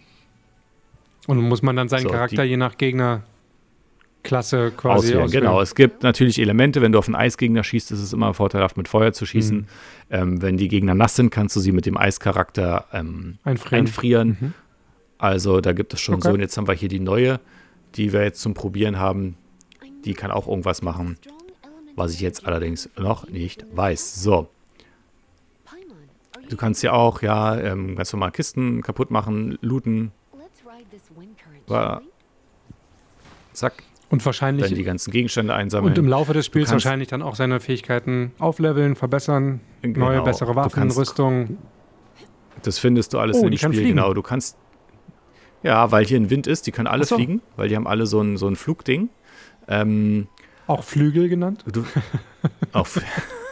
Und 1.26 1.38
muss 1.42 1.60
man 1.60 1.76
dann 1.76 1.88
seinen 1.90 2.04
So, 2.04 2.08
Charakter 2.08 2.44
je 2.44 2.56
nach 2.56 2.78
Gegnerklasse 2.78 4.72
quasi 4.74 5.08
Auswählen. 5.08 5.22
auswählen? 5.24 5.42
Genau, 5.44 5.60
es 5.60 5.74
gibt 5.74 6.02
natürlich 6.02 6.38
Elemente, 6.38 6.80
wenn 6.80 6.92
du 6.92 6.98
auf 6.98 7.06
einen 7.06 7.14
Eisgegner 7.14 7.62
schießt, 7.62 7.92
ist 7.92 8.00
es 8.00 8.14
immer 8.14 8.32
vorteilhaft, 8.32 8.78
mit 8.78 8.88
Feuer 8.88 9.12
zu 9.12 9.26
schießen. 9.26 9.58
Mhm. 9.58 9.66
Ähm, 10.10 10.40
wenn 10.42 10.56
die 10.56 10.68
Gegner 10.68 10.94
nass 10.94 11.14
sind, 11.14 11.28
kannst 11.30 11.54
du 11.56 11.60
sie 11.60 11.72
mit 11.72 11.84
dem 11.84 11.98
Eischarakter 11.98 12.86
ähm, 12.94 13.36
Einfrieren. 13.44 13.80
einfrieren. 13.86 14.36
Mhm. 14.40 14.54
Also 15.18 15.60
da 15.60 15.72
gibt 15.74 15.92
es 15.92 16.00
schon 16.00 16.14
Okay. 16.16 16.28
so. 16.28 16.34
Und 16.34 16.40
jetzt 16.40 16.56
haben 16.56 16.66
wir 16.66 16.74
hier 16.74 16.88
die 16.88 17.00
neue, 17.00 17.38
die 17.96 18.14
wir 18.14 18.22
jetzt 18.22 18.40
zum 18.40 18.54
Probieren 18.54 18.98
haben. 18.98 19.36
Die 20.06 20.14
kann 20.14 20.30
auch 20.30 20.48
irgendwas 20.48 20.80
machen, 20.80 21.18
was 21.96 22.14
ich 22.14 22.20
jetzt 22.20 22.46
allerdings 22.46 22.88
noch 22.96 23.28
nicht 23.28 23.64
weiß. 23.72 24.22
So, 24.22 24.48
du 26.48 26.56
kannst 26.56 26.82
ja 26.82 26.92
auch, 26.92 27.22
ja, 27.22 27.56
ähm, 27.58 27.96
ganz 27.96 28.12
normal 28.12 28.30
Kisten 28.32 28.82
kaputt 28.82 29.10
machen, 29.10 29.58
looten, 29.60 30.12
War- 31.66 32.02
zack, 33.52 33.82
Und 34.10 34.24
wahrscheinlich 34.26 34.66
dann 34.66 34.74
die 34.74 34.82
ganzen 34.84 35.10
Gegenstände 35.10 35.54
einsammeln. 35.54 35.92
und 35.92 35.98
im 35.98 36.08
Laufe 36.08 36.32
des 36.34 36.44
Spiels 36.46 36.70
wahrscheinlich 36.72 37.08
dann 37.08 37.22
auch 37.22 37.34
seine 37.36 37.58
Fähigkeiten 37.60 38.32
aufleveln, 38.38 38.96
verbessern, 38.96 39.60
Genau. 39.82 40.06
neue, 40.06 40.22
bessere 40.22 40.54
Waffen, 40.56 40.72
kannst- 40.72 40.98
Rüstung. 40.98 41.56
Das 42.62 42.78
findest 42.78 43.12
du 43.14 43.18
alles 43.18 43.38
Oh, 43.38 43.44
in 43.44 43.50
dem 43.52 43.58
Spiel, 43.58 43.72
fliegen. 43.72 43.88
genau. 43.90 44.12
Du 44.14 44.22
kannst, 44.22 44.56
ja, 45.62 45.90
weil 45.90 46.04
hier 46.04 46.18
ein 46.20 46.28
Wind 46.30 46.46
ist, 46.46 46.66
die 46.66 46.72
können 46.72 46.86
alle 46.86 47.04
so. 47.04 47.16
fliegen, 47.16 47.40
weil 47.56 47.68
die 47.68 47.76
haben 47.76 47.86
alle 47.86 48.06
so 48.06 48.20
ein, 48.20 48.36
so 48.36 48.46
ein 48.46 48.56
Flugding. 48.56 49.08
Ähm, 49.68 50.28
Auch 50.66 50.82
Flügel 50.82 51.28
genannt. 51.28 51.64
Du, 51.72 51.84
auf, 52.72 53.00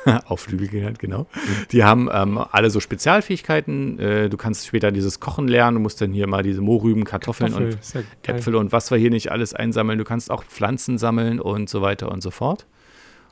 auf 0.26 0.40
Flügel 0.40 0.68
genannt, 0.68 0.98
genau. 0.98 1.26
Die 1.70 1.84
haben 1.84 2.08
ähm, 2.12 2.38
alle 2.38 2.70
so 2.70 2.80
Spezialfähigkeiten. 2.80 3.98
Äh, 3.98 4.28
du 4.28 4.36
kannst 4.36 4.66
später 4.66 4.92
dieses 4.92 5.20
Kochen 5.20 5.48
lernen. 5.48 5.76
Du 5.76 5.80
musst 5.80 6.00
dann 6.00 6.12
hier 6.12 6.26
mal 6.26 6.42
diese 6.42 6.60
Mohrrüben, 6.60 7.04
Kartoffeln 7.04 7.52
Kartoffel, 7.52 7.78
und 7.94 8.26
ja. 8.26 8.34
Äpfel 8.34 8.54
und 8.56 8.72
was 8.72 8.90
wir 8.90 8.98
hier 8.98 9.10
nicht 9.10 9.30
alles 9.30 9.54
einsammeln. 9.54 9.98
Du 9.98 10.04
kannst 10.04 10.30
auch 10.30 10.44
Pflanzen 10.44 10.98
sammeln 10.98 11.40
und 11.40 11.68
so 11.68 11.82
weiter 11.82 12.10
und 12.10 12.22
so 12.22 12.30
fort. 12.30 12.66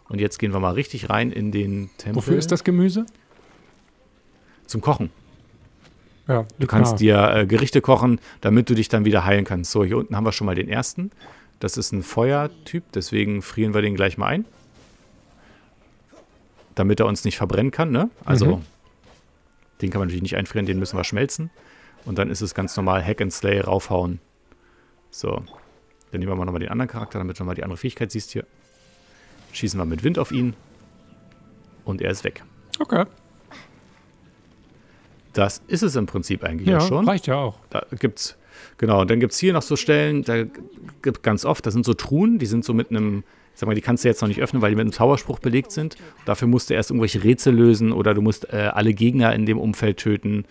Und 0.09 0.21
jetzt 0.21 0.39
gehen 0.39 0.53
wir 0.53 0.61
mal 0.61 0.75
richtig 0.75 1.09
rein 1.09 1.31
in 1.31 1.53
den 1.53 1.91
Tempel. 1.97 2.17
Wofür 2.17 2.37
ist 2.37 2.51
das 2.51 2.65
Gemüse? 2.65 3.07
Zum 4.67 4.81
Kochen. 4.81 5.11
Ja, 6.29 6.47
Du 6.59 6.67
kannst 6.67 7.01
dir 7.01 7.35
äh, 7.35 7.47
Gerichte 7.47 7.81
kochen, 7.81 8.21
damit 8.41 8.71
du 8.71 8.75
dich 8.75 8.89
dann 8.89 9.05
wieder 9.05 9.25
heilen 9.25 9.45
kannst. 9.45 9.73
So, 9.73 9.85
hier 9.85 9.97
unten 9.97 10.17
haben 10.17 10.25
wir 10.25 10.33
schon 10.33 10.47
mal 10.47 10.55
den 10.55 10.69
ersten. 10.69 11.11
Das 11.59 11.77
ist 11.77 11.93
ein 11.93 12.03
Feuertyp, 12.03 12.85
deswegen 12.95 13.43
frieren 13.43 13.75
wir 13.75 13.83
den 13.83 13.95
gleich 13.95 14.17
mal 14.17 14.27
ein. 14.27 14.45
Damit 16.81 16.99
er 16.99 17.05
uns 17.05 17.25
nicht 17.27 17.37
verbrennen 17.37 17.71
kann, 17.71 17.91
ne? 17.91 18.09
Also, 18.25 18.57
Mhm. 18.57 18.63
den 19.83 19.91
kann 19.91 19.99
man 19.99 20.09
natürlich 20.09 20.23
nicht 20.23 20.37
einfrieren, 20.37 20.65
den 20.65 20.79
müssen 20.79 20.97
wir 20.97 21.05
schmelzen. 21.05 21.51
Und 22.07 22.17
dann 22.19 22.31
ist 22.31 22.41
es 22.41 22.55
ganz 22.55 22.75
normal 22.75 23.05
Hack 23.05 23.21
and 23.21 23.31
Slay, 23.35 23.61
raufhauen. 23.61 24.19
So. 25.11 25.43
Dann 26.11 26.21
nehmen 26.21 26.33
wir 26.33 26.37
mal 26.37 26.47
nochmal 26.47 26.61
den 26.61 26.71
anderen 26.71 26.89
Charakter, 26.89 27.19
damit 27.19 27.39
du 27.39 27.43
nochmal 27.43 27.55
die 27.55 27.65
andere 27.65 27.77
Fähigkeit 27.77 28.11
siehst 28.11 28.31
hier. 28.31 28.47
Schießen 29.53 29.79
wir 29.79 29.85
mit 29.85 30.03
Wind 30.05 30.19
auf 30.19 30.33
ihn. 30.33 30.55
Und 31.85 32.01
er 32.01 32.11
ist 32.13 32.25
weg. 32.25 32.43
Okay. 32.79 33.05
Das 35.33 35.63
ist 35.69 35.83
es 35.83 35.95
im 35.97 36.07
Prinzip 36.07 36.43
eigentlich 36.43 36.69
Ja, 36.69 36.79
ja 36.79 36.81
schon. 36.81 37.07
reicht 37.07 37.27
ja 37.27 37.37
auch. 37.37 37.59
Da 37.71 37.85
gibt's, 37.99 38.37
genau, 38.79 39.03
und 39.03 39.11
dann 39.11 39.21
gibt 39.21 39.33
es 39.33 39.39
hier 39.39 39.53
noch 39.53 39.63
so 39.63 39.77
Stellen, 39.77 40.23
da 40.25 40.45
gibt 41.03 41.23
ganz 41.23 41.45
oft, 41.45 41.65
da 41.67 41.71
sind 41.71 41.85
so 41.85 41.95
Truhen, 41.95 42.39
die 42.39 42.47
sind 42.47 42.65
so 42.65 42.73
mit 42.75 42.91
einem, 42.91 43.23
sag 43.55 43.67
mal, 43.67 43.75
die 43.75 43.81
kannst 43.81 44.05
du 44.05 44.09
jetzt 44.09 44.21
noch 44.23 44.29
nicht 44.29 44.41
öffnen, 44.41 44.63
weil 44.63 44.71
die 44.71 44.77
mit 44.77 44.83
einem 44.85 44.93
Zauberspruch 44.93 45.39
belegt 45.39 45.71
sind. 45.73 45.97
Dafür 46.25 46.49
musst 46.49 46.71
du 46.71 46.75
erst 46.75 46.91
irgendwelche 46.91 47.23
Rätsel 47.23 47.55
lösen 47.55 47.93
oder 47.93 48.15
du 48.15 48.23
musst 48.23 48.53
äh, 48.53 48.71
alle 48.73 48.95
Gegner 48.95 49.35
in 49.35 49.47
dem 49.47 49.59
Umfeld 49.59 49.99
töten 49.99 50.45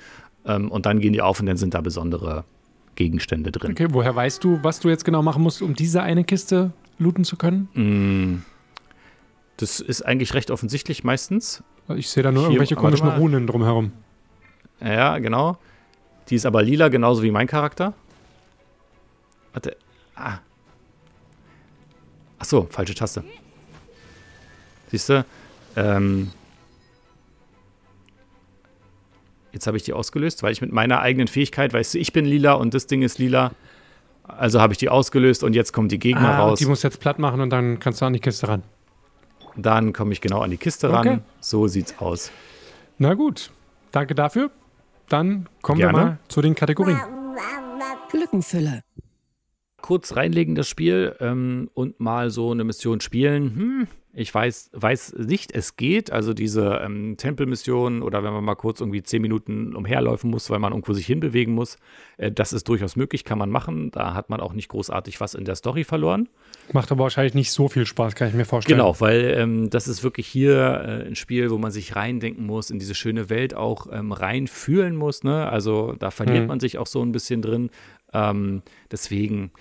ähm, 0.46 0.70
und 0.70 0.86
dann 0.86 1.00
gehen 1.00 1.14
die 1.14 1.22
auf 1.22 1.40
und 1.40 1.46
dann 1.48 1.58
sind 1.58 1.74
da 1.74 1.82
besondere 1.82 2.44
Gegenstände 2.96 3.52
drin. 3.52 3.72
Okay, 3.72 3.88
woher 3.92 4.16
weißt 4.16 4.44
du, 4.44 4.60
was 4.62 4.80
du 4.80 4.90
jetzt 4.90 5.06
genau 5.06 5.22
machen 5.22 5.42
musst, 5.42 5.62
um 5.62 5.74
diese 5.74 6.02
eine 6.04 6.24
Kiste 6.24 6.72
looten 6.98 7.24
zu 7.24 7.36
können? 7.38 7.70
Mm, 7.74 8.44
Das 9.58 9.80
ist 9.80 10.02
eigentlich 10.04 10.34
recht 10.34 10.52
offensichtlich 10.52 11.04
meistens. 11.04 11.64
Ich 11.96 12.10
sehe 12.10 12.22
da 12.24 12.32
nur 12.32 12.44
Hier, 12.44 12.52
irgendwelche 12.52 12.76
komischen. 12.76 13.08
Runen 13.08 13.48
drumherum. 13.48 13.92
Ja, 14.82 15.18
genau. 15.18 15.58
Die 16.30 16.36
ist 16.36 16.46
aber 16.46 16.62
lila, 16.62 16.90
genauso 16.90 17.24
wie 17.24 17.32
mein 17.32 17.48
Charakter. 17.48 17.94
Warte. 19.54 19.76
Ah. 20.16 20.40
Ach 22.40 22.46
so, 22.46 22.68
falsche 22.70 22.96
Taste. 22.96 23.24
Siehst 24.92 25.10
du? 25.10 25.26
Ähm, 25.76 26.32
jetzt 29.52 29.68
habe 29.68 29.78
ich 29.78 29.84
die 29.84 29.94
ausgelöst, 29.94 30.42
weil 30.44 30.52
ich 30.52 30.62
mit 30.62 30.72
meiner 30.72 31.00
eigenen 31.02 31.28
Fähigkeit, 31.28 31.74
weißt 31.74 31.94
du, 31.94 32.00
ich 32.00 32.14
bin 32.14 32.26
lila 32.26 32.54
und 32.54 32.74
das 32.74 32.88
Ding 32.88 33.02
ist 33.02 33.20
lila. 33.20 33.52
Also 34.24 34.62
habe 34.62 34.74
ich 34.74 34.78
die 34.78 34.90
ausgelöst 34.90 35.44
und 35.44 35.54
jetzt 35.54 35.74
kommen 35.74 35.90
die 35.90 35.98
Gegner 36.00 36.30
Ah, 36.36 36.40
raus. 36.40 36.60
die 36.60 36.66
musst 36.66 36.84
du 36.84 36.88
jetzt 36.88 37.00
platt 37.00 37.18
machen 37.20 37.42
und 37.42 37.50
dann 37.50 37.80
kannst 37.80 38.02
du 38.02 38.06
an 38.06 38.14
die 38.14 38.20
Kiste 38.20 38.48
ran. 38.48 38.64
Dann 39.56 39.92
komme 39.92 40.14
ich 40.14 40.22
genau 40.22 40.42
an 40.42 40.52
die 40.52 40.58
Kiste 40.58 40.88
Okay. 40.90 41.10
ran. 41.10 41.24
So 41.40 41.68
sieht's 41.68 41.96
aus. 42.00 42.32
Na 43.00 43.16
gut, 43.16 43.52
danke 43.92 44.14
dafür. 44.16 44.52
dann 45.10 45.48
kommen 45.64 45.80
Gerne. 45.80 45.98
wir 45.98 46.04
mal 46.06 46.18
zu 46.28 46.42
den 46.42 46.54
Kategorien. 46.54 47.00
Lückenfüller. 48.14 48.82
Kurz 49.82 50.16
reinlegen 50.16 50.56
das 50.56 50.68
Spiel 50.68 51.16
ähm, 51.20 51.70
und 51.74 52.00
mal 52.00 52.30
so 52.30 52.52
eine 52.52 52.64
Mission 52.64 53.02
spielen. 53.02 53.56
Hm, 53.56 53.88
ich 54.12 54.34
weiß, 54.34 54.72
weiß 54.74 55.14
nicht, 55.20 55.54
es 55.54 55.76
geht. 55.78 56.12
Also 56.12 56.34
diese 56.34 56.82
ähm, 56.84 57.16
Tempelmission 57.16 58.02
oder 58.02 58.24
wenn 58.24 58.34
man 58.34 58.44
mal 58.44 58.56
kurz 58.56 58.80
irgendwie 58.82 59.04
zehn 59.04 59.22
Minuten 59.22 59.76
umherlaufen 59.76 60.32
muss, 60.32 60.50
weil 60.50 60.58
man 60.60 60.74
irgendwo 60.74 60.94
sich 60.94 61.06
hinbewegen 61.06 61.54
muss, 61.54 61.78
äh, 62.18 62.32
das 62.32 62.52
ist 62.52 62.68
durchaus 62.68 62.96
möglich, 62.96 63.24
kann 63.24 63.38
man 63.38 63.50
machen. 63.52 63.92
Da 63.92 64.16
hat 64.16 64.30
man 64.30 64.42
auch 64.42 64.54
nicht 64.54 64.68
großartig 64.70 65.22
was 65.22 65.36
in 65.36 65.46
der 65.46 65.56
Story 65.56 65.84
verloren. 65.84 66.28
Macht 66.74 66.92
aber 66.92 67.04
wahrscheinlich 67.04 67.36
nicht 67.36 67.52
so 67.52 67.68
viel 67.70 67.86
Spaß, 67.86 68.16
kann 68.16 68.28
ich 68.30 68.34
mir 68.34 68.46
vorstellen. 68.46 68.80
Genau, 68.80 69.00
weil 69.00 69.36
ähm, 69.38 69.70
das 69.70 69.88
ist 69.88 70.04
wirklich 70.04 70.28
hier 70.28 70.56
äh, 71.04 71.08
ein 71.08 71.16
Spiel, 71.16 71.52
wo 71.52 71.58
man 71.60 71.72
sich 71.72 71.96
reindenken 71.96 72.46
muss, 72.46 72.72
in 72.72 72.80
diese 72.80 72.96
schöne 72.96 73.30
Welt 73.30 73.54
auch 73.54 73.88
ähm, 73.92 74.12
reinfühlen 74.12 74.96
muss. 74.96 75.24
Ne? 75.24 75.48
Also 75.48 75.96
da 76.00 76.10
verliert 76.12 76.42
Mhm. 76.42 76.48
man 76.48 76.60
sich 76.60 76.78
auch 76.80 76.88
so 76.88 77.02
ein 77.04 77.12
bisschen 77.12 77.42
drin. 77.44 77.70
Ähm, 78.14 78.62
deswegen 78.92 79.52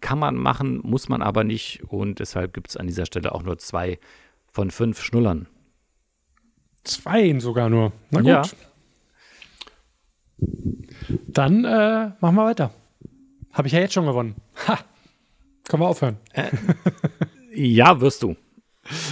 kann 0.00 0.18
man 0.18 0.36
machen, 0.36 0.80
muss 0.82 1.08
man 1.08 1.22
aber 1.22 1.44
nicht. 1.44 1.82
Und 1.84 2.20
deshalb 2.20 2.54
gibt 2.54 2.68
es 2.68 2.76
an 2.76 2.86
dieser 2.86 3.06
Stelle 3.06 3.34
auch 3.34 3.42
nur 3.42 3.58
zwei 3.58 3.98
von 4.52 4.70
fünf 4.70 5.02
Schnullern. 5.02 5.46
Zwei 6.84 7.38
sogar 7.38 7.68
nur. 7.68 7.92
Na 8.10 8.20
gut. 8.20 8.28
Ja. 8.28 8.42
Dann 11.26 11.64
äh, 11.64 12.12
machen 12.20 12.36
wir 12.36 12.44
weiter. 12.44 12.70
Habe 13.52 13.68
ich 13.68 13.74
ja 13.74 13.80
jetzt 13.80 13.94
schon 13.94 14.06
gewonnen. 14.06 14.36
Ha! 14.66 14.78
Können 15.68 15.82
wir 15.82 15.88
aufhören? 15.88 16.16
Ja, 17.52 18.00
wirst 18.00 18.22
du. 18.22 18.36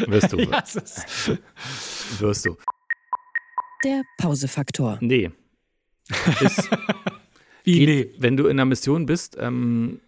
Wirst 0.06 0.32
du. 0.32 0.38
Ja, 0.40 0.62
Wirst 2.20 2.46
du. 2.46 2.56
Der 3.84 4.02
Pausefaktor. 4.18 4.98
Nee. 5.00 5.30
Ist, 6.40 6.70
Wie, 7.66 7.84
nee. 7.84 8.04
geht, 8.04 8.22
wenn 8.22 8.36
du 8.36 8.44
in 8.44 8.52
einer 8.52 8.64
Mission 8.64 9.06
bist, 9.06 9.36
ähm, 9.40 10.00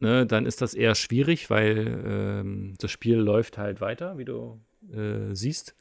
ne, 0.00 0.26
dann 0.26 0.44
ist 0.44 0.60
das 0.60 0.74
eher 0.74 0.96
schwierig, 0.96 1.48
weil 1.50 2.02
ähm, 2.04 2.74
das 2.78 2.90
Spiel 2.90 3.16
läuft 3.16 3.58
halt 3.58 3.80
weiter, 3.80 4.18
wie 4.18 4.24
du 4.24 4.60
äh, 4.92 5.34
siehst. 5.34 5.74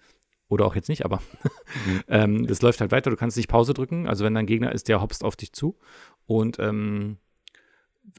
Oder 0.48 0.68
auch 0.68 0.76
jetzt 0.76 0.90
nicht, 0.90 1.04
aber 1.04 1.24
ähm, 2.08 2.46
das 2.46 2.62
läuft 2.62 2.80
halt 2.80 2.92
weiter. 2.92 3.10
Du 3.10 3.16
kannst 3.16 3.36
nicht 3.38 3.50
Pause 3.50 3.74
drücken. 3.74 4.08
Also 4.08 4.24
wenn 4.24 4.36
dein 4.36 4.46
Gegner 4.46 4.72
ist, 4.72 4.88
der 4.88 5.02
hopst 5.02 5.24
auf 5.24 5.36
dich 5.36 5.52
zu. 5.52 5.76
Und 6.28 6.60
ähm, 6.60 7.18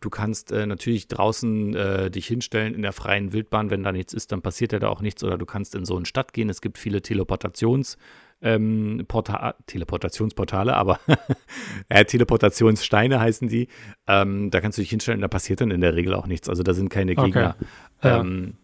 du 0.00 0.10
kannst 0.10 0.50
äh, 0.50 0.66
natürlich 0.66 1.06
draußen 1.06 1.76
äh, 1.76 2.10
dich 2.10 2.26
hinstellen 2.26 2.74
in 2.74 2.82
der 2.82 2.92
freien 2.92 3.32
Wildbahn. 3.32 3.70
Wenn 3.70 3.84
da 3.84 3.92
nichts 3.92 4.12
ist, 4.12 4.32
dann 4.32 4.42
passiert 4.42 4.72
ja 4.72 4.80
da 4.80 4.88
auch 4.88 5.00
nichts. 5.00 5.22
Oder 5.22 5.38
du 5.38 5.46
kannst 5.46 5.76
in 5.76 5.84
so 5.84 5.96
eine 5.96 6.06
Stadt 6.06 6.32
gehen. 6.32 6.48
Es 6.48 6.60
gibt 6.60 6.78
viele 6.78 6.98
Teleportations- 6.98 7.96
ähm, 8.42 9.04
Porta 9.08 9.54
Teleportationsportale, 9.66 10.74
aber 10.74 11.00
äh, 11.88 12.04
Teleportationssteine 12.04 13.18
heißen 13.20 13.48
die. 13.48 13.68
Ähm, 14.06 14.50
da 14.50 14.60
kannst 14.60 14.78
du 14.78 14.82
dich 14.82 14.90
hinstellen, 14.90 15.20
da 15.20 15.28
passiert 15.28 15.60
dann 15.60 15.70
in 15.70 15.80
der 15.80 15.94
Regel 15.94 16.14
auch 16.14 16.26
nichts. 16.26 16.48
Also 16.48 16.62
da 16.62 16.74
sind 16.74 16.88
keine 16.88 17.12
Okay. 17.12 17.24
Gegner. 17.24 17.56
Ja. 18.02 18.20
Ähm, 18.20 18.54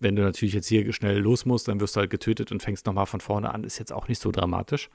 wenn 0.00 0.14
du 0.14 0.22
natürlich 0.22 0.54
jetzt 0.54 0.68
hier 0.68 0.92
schnell 0.92 1.18
los 1.18 1.44
musst, 1.44 1.66
dann 1.66 1.80
wirst 1.80 1.96
du 1.96 2.00
halt 2.00 2.10
getötet 2.10 2.52
und 2.52 2.62
fängst 2.62 2.86
nochmal 2.86 3.06
von 3.06 3.20
vorne 3.20 3.52
an. 3.52 3.64
Ist 3.64 3.78
jetzt 3.78 3.92
auch 3.92 4.06
nicht 4.06 4.22
so 4.22 4.30
dramatisch, 4.30 4.90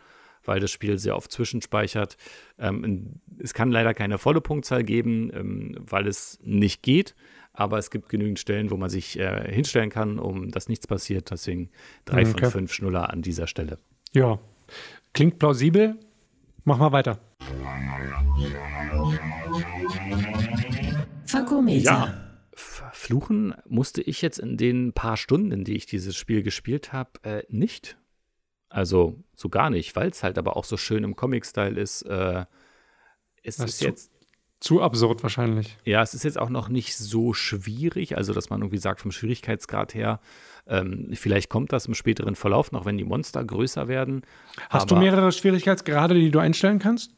weil 0.45 0.61
das 0.61 0.71
Spiel 0.71 0.97
sehr 0.97 1.17
oft 1.17 1.29
zwischenspeichert. 1.31 2.15
Ähm, 2.57 3.19
es 3.39 3.53
kann 3.53 3.71
leider 3.71 3.93
keine 3.93 4.17
volle 4.17 4.39
Punktzahl 4.39 4.83
geben, 4.83 5.29
ähm, 5.33 5.75
weil 5.79 6.07
es 6.07 6.39
nicht 6.43 6.81
geht. 6.83 7.15
Aber 7.51 7.77
es 7.77 7.91
gibt 7.91 8.09
genügend 8.09 8.39
Stellen, 8.39 8.71
wo 8.71 8.77
man 8.77 8.89
sich 8.89 9.19
äh, 9.19 9.51
hinstellen 9.53 9.89
kann, 9.89 10.17
um 10.17 10.49
dass 10.49 10.69
nichts 10.69 10.87
passiert. 10.87 11.29
Deswegen 11.29 11.69
drei 12.05 12.21
Okay. 12.21 12.39
von 12.45 12.51
fünf 12.51 12.73
Schnuller 12.73 13.11
an 13.11 13.21
dieser 13.21 13.45
Stelle. 13.47 13.77
Ja. 14.13 14.39
Klingt 15.13 15.39
plausibel. 15.39 15.99
Mach 16.63 16.77
mal 16.77 16.91
weiter. 16.91 17.19
Fakometer. 21.25 22.19
Fluchen 22.55 23.53
musste 23.67 24.01
ich 24.01 24.21
jetzt 24.21 24.39
in 24.39 24.55
den 24.55 24.93
paar 24.93 25.17
Stunden, 25.17 25.51
in 25.51 25.63
die 25.65 25.75
ich 25.75 25.85
dieses 25.85 26.15
Spiel 26.15 26.43
gespielt 26.43 26.93
habe, 26.93 27.11
äh, 27.23 27.43
nicht. 27.49 27.97
Also 28.69 29.23
so 29.35 29.49
gar 29.49 29.69
nicht, 29.69 29.95
weil 29.95 30.09
es 30.09 30.23
halt 30.23 30.37
aber 30.37 30.55
auch 30.55 30.63
so 30.63 30.77
schön 30.77 31.03
im 31.03 31.15
Comic-Style 31.15 31.79
ist. 31.79 32.03
Äh, 32.03 32.45
es 33.43 33.57
Das 33.57 33.71
ist 33.71 33.81
jetzt, 33.81 34.11
Zu 34.63 34.81
absurd 34.81 35.21
wahrscheinlich. 35.23 35.77
ja, 35.83 36.01
es 36.01 36.13
ist 36.13 36.23
jetzt 36.23 36.39
auch 36.39 36.49
noch 36.49 36.69
nicht 36.69 36.95
so 36.95 37.33
schwierig, 37.33 38.15
also 38.15 38.31
dass 38.31 38.49
man 38.49 38.61
irgendwie 38.61 38.77
sagt, 38.77 39.01
vom 39.01 39.11
Schwierigkeitsgrad 39.11 39.93
her, 39.93 40.21
ähm, 40.67 41.09
vielleicht 41.15 41.49
kommt 41.49 41.73
das 41.73 41.85
im 41.87 41.93
späteren 41.93 42.35
Verlauf, 42.35 42.71
noch 42.71 42.85
wenn 42.85 42.97
die 42.97 43.03
Monster 43.03 43.43
größer 43.43 43.89
werden. 43.89 44.21
Hast 44.69 44.83
aber, 44.83 44.95
du 44.95 45.01
mehrere 45.01 45.33
Schwierigkeitsgrade, 45.33 46.13
die 46.13 46.31
du 46.31 46.39
einstellen 46.39 46.79
kannst? 46.79 47.13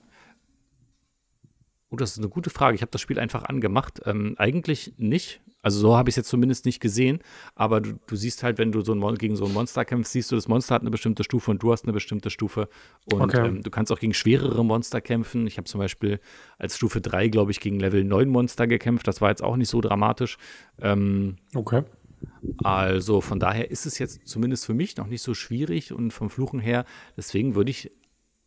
Oh, 1.92 1.98
das 1.98 2.14
ist 2.14 2.18
eine 2.18 2.30
gute 2.30 2.50
Frage. 2.50 2.74
Ich 2.74 2.82
habe 2.82 2.90
das 2.92 3.02
Spiel 3.02 3.20
einfach 3.20 3.44
angemacht. 3.44 4.02
Ähm, 4.06 4.34
eigentlich 4.40 4.96
nicht. 4.98 5.40
Also 5.66 5.80
so 5.80 5.98
habe 5.98 6.10
ich 6.10 6.14
es 6.14 6.18
jetzt 6.18 6.30
zumindest 6.30 6.66
nicht 6.66 6.80
gesehen. 6.80 7.20
Aber 7.56 7.82
du, 7.82 7.94
du 8.06 8.16
siehst 8.16 8.44
halt, 8.44 8.60
wenn 8.60 8.72
du 8.72 8.82
so 8.82 8.94
ein 8.94 9.16
gegen 9.16 9.36
so 9.36 9.46
ein 9.46 9.52
Monster 9.54 9.84
kämpfst, 9.84 10.12
siehst 10.14 10.32
du, 10.32 10.36
das 10.36 10.48
Monster 10.48 10.76
hat 10.76 10.84
eine 10.84 10.92
bestimmte 10.92 11.24
Stufe 11.24 11.50
und 11.50 11.64
du 11.64 11.72
hast 11.72 11.86
eine 11.86 11.94
bestimmte 11.94 12.30
Stufe. 12.30 12.70
Und 13.06 13.34
Okay. 13.34 13.48
ähm, 13.48 13.64
du 13.64 13.72
kannst 13.72 13.92
auch 13.92 14.00
gegen 14.00 14.14
schwerere 14.14 14.64
Monster 14.64 15.02
kämpfen. 15.02 15.48
Ich 15.48 15.58
habe 15.58 15.66
zum 15.66 15.80
Beispiel 15.80 16.20
als 16.60 16.76
Stufe 16.78 17.02
3, 17.02 17.30
glaube 17.30 17.50
ich, 17.50 17.60
gegen 17.60 17.80
Level 17.80 18.04
9 18.04 18.30
Monster 18.30 18.68
gekämpft. 18.68 19.08
Das 19.08 19.22
war 19.22 19.30
jetzt 19.30 19.44
auch 19.44 19.56
nicht 19.58 19.70
so 19.70 19.82
dramatisch. 19.82 20.38
Ähm, 20.80 21.38
Okay. 21.56 21.82
also 22.64 23.22
von 23.22 23.40
daher 23.40 23.72
ist 23.72 23.86
es 23.88 23.98
jetzt 23.98 24.28
zumindest 24.28 24.66
für 24.68 24.76
mich 24.76 24.96
noch 24.98 25.08
nicht 25.08 25.24
so 25.24 25.34
schwierig 25.34 25.94
und 25.94 26.12
vom 26.12 26.30
Fluchen 26.30 26.60
her, 26.60 26.86
deswegen 27.18 27.56
würde 27.56 27.72
ich 27.72 27.92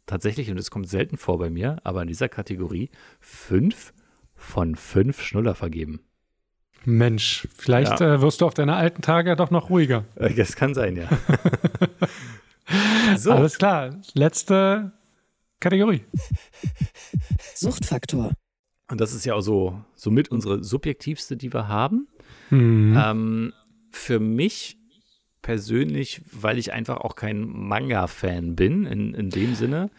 tatsächlich, 0.07 0.51
und 0.51 0.59
es 0.59 0.71
kommt 0.71 0.89
selten 0.89 1.17
vor 1.17 1.39
bei 1.39 1.51
mir, 1.51 1.79
aber 1.85 2.03
in 2.03 2.09
dieser 2.09 2.29
Kategorie 2.29 2.91
fünf 3.21 3.93
von 4.35 4.77
fünf 4.77 5.21
Schnuller 5.21 5.55
vergeben. 5.55 6.01
Mensch, 6.85 7.47
vielleicht 7.57 8.01
Ja. 8.01 8.15
äh, 8.15 8.21
wirst 8.23 8.41
du 8.41 8.47
auf 8.47 8.55
deine 8.55 8.77
alten 8.77 9.03
Tage 9.03 9.37
doch 9.37 9.51
noch 9.51 9.71
ruhiger. 9.71 10.05
Äh, 10.17 10.35
Das 10.35 10.57
kann 10.57 10.75
sein, 10.75 10.97
ja. 10.97 11.09
so, 13.17 13.33
Alles 13.33 13.59
klar. 13.59 13.91
Letzte 14.15 14.93
Kategorie. 15.61 16.05
Suchtfaktor. 17.55 18.33
und 18.91 19.01
das 19.01 19.13
ist 19.13 19.25
ja 19.27 19.35
auch 19.35 19.41
so, 19.41 19.81
so 19.95 20.11
mit 20.11 20.31
unsere 20.31 20.63
subjektivste, 20.65 21.37
die 21.37 21.53
wir 21.53 21.69
haben. 21.69 22.09
Mhm. 22.51 22.99
Ähm, 23.03 23.53
für 23.91 24.21
mich 24.21 24.77
persönlich, 25.43 26.23
weil 26.33 26.59
ich 26.59 26.73
einfach 26.73 26.99
auch 26.99 27.17
kein 27.17 27.41
Manga-Fan 27.49 28.55
bin, 28.55 28.85
in, 28.87 29.15
in 29.15 29.31
dem 29.31 29.55
Sinne. 29.55 29.91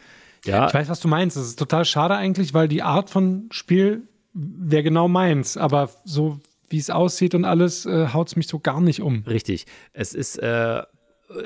Ja, 0.45 0.67
Ich 0.67 0.73
weiß, 0.73 0.89
was 0.89 0.99
du 1.01 1.07
meinst. 1.07 1.35
Das 1.37 1.45
ist 1.45 1.59
total 1.59 1.85
schade 1.85 2.15
eigentlich, 2.15 2.53
weil 2.53 2.67
die 2.67 2.81
Art 2.83 3.09
von 3.09 3.49
Spiel 3.51 4.03
wäre 4.33 4.83
genau 4.83 5.07
meins. 5.07 5.57
Aber 5.57 5.89
so 6.05 6.39
wie 6.69 6.77
es 6.77 6.89
aussieht 6.89 7.35
und 7.35 7.45
alles, 7.45 7.85
äh, 7.85 8.07
haut 8.13 8.27
es 8.29 8.35
mich 8.35 8.47
so 8.47 8.59
gar 8.59 8.81
nicht 8.81 9.01
um. 9.01 9.23
Richtig. 9.27 9.65
Es 9.93 10.13
ist, 10.13 10.37
äh, 10.37 10.81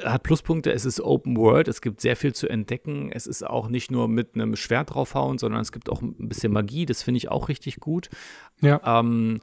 hat 0.03 0.23
Pluspunkte, 0.23 0.71
es 0.71 0.85
ist 0.85 1.01
Open 1.01 1.35
World, 1.35 1.67
es 1.67 1.81
gibt 1.81 1.99
sehr 2.01 2.15
viel 2.15 2.33
zu 2.33 2.47
entdecken. 2.47 3.11
Es 3.11 3.27
ist 3.27 3.45
auch 3.45 3.67
nicht 3.67 3.91
nur 3.91 4.07
mit 4.07 4.35
einem 4.35 4.55
Schwert 4.55 4.93
draufhauen, 4.93 5.37
sondern 5.37 5.61
es 5.61 5.71
gibt 5.71 5.89
auch 5.89 6.01
ein 6.01 6.29
bisschen 6.29 6.53
Magie, 6.53 6.85
das 6.85 7.03
finde 7.03 7.17
ich 7.17 7.29
auch 7.29 7.49
richtig 7.49 7.77
gut. 7.77 8.09
Ja. 8.61 8.79
Ähm, 8.85 9.39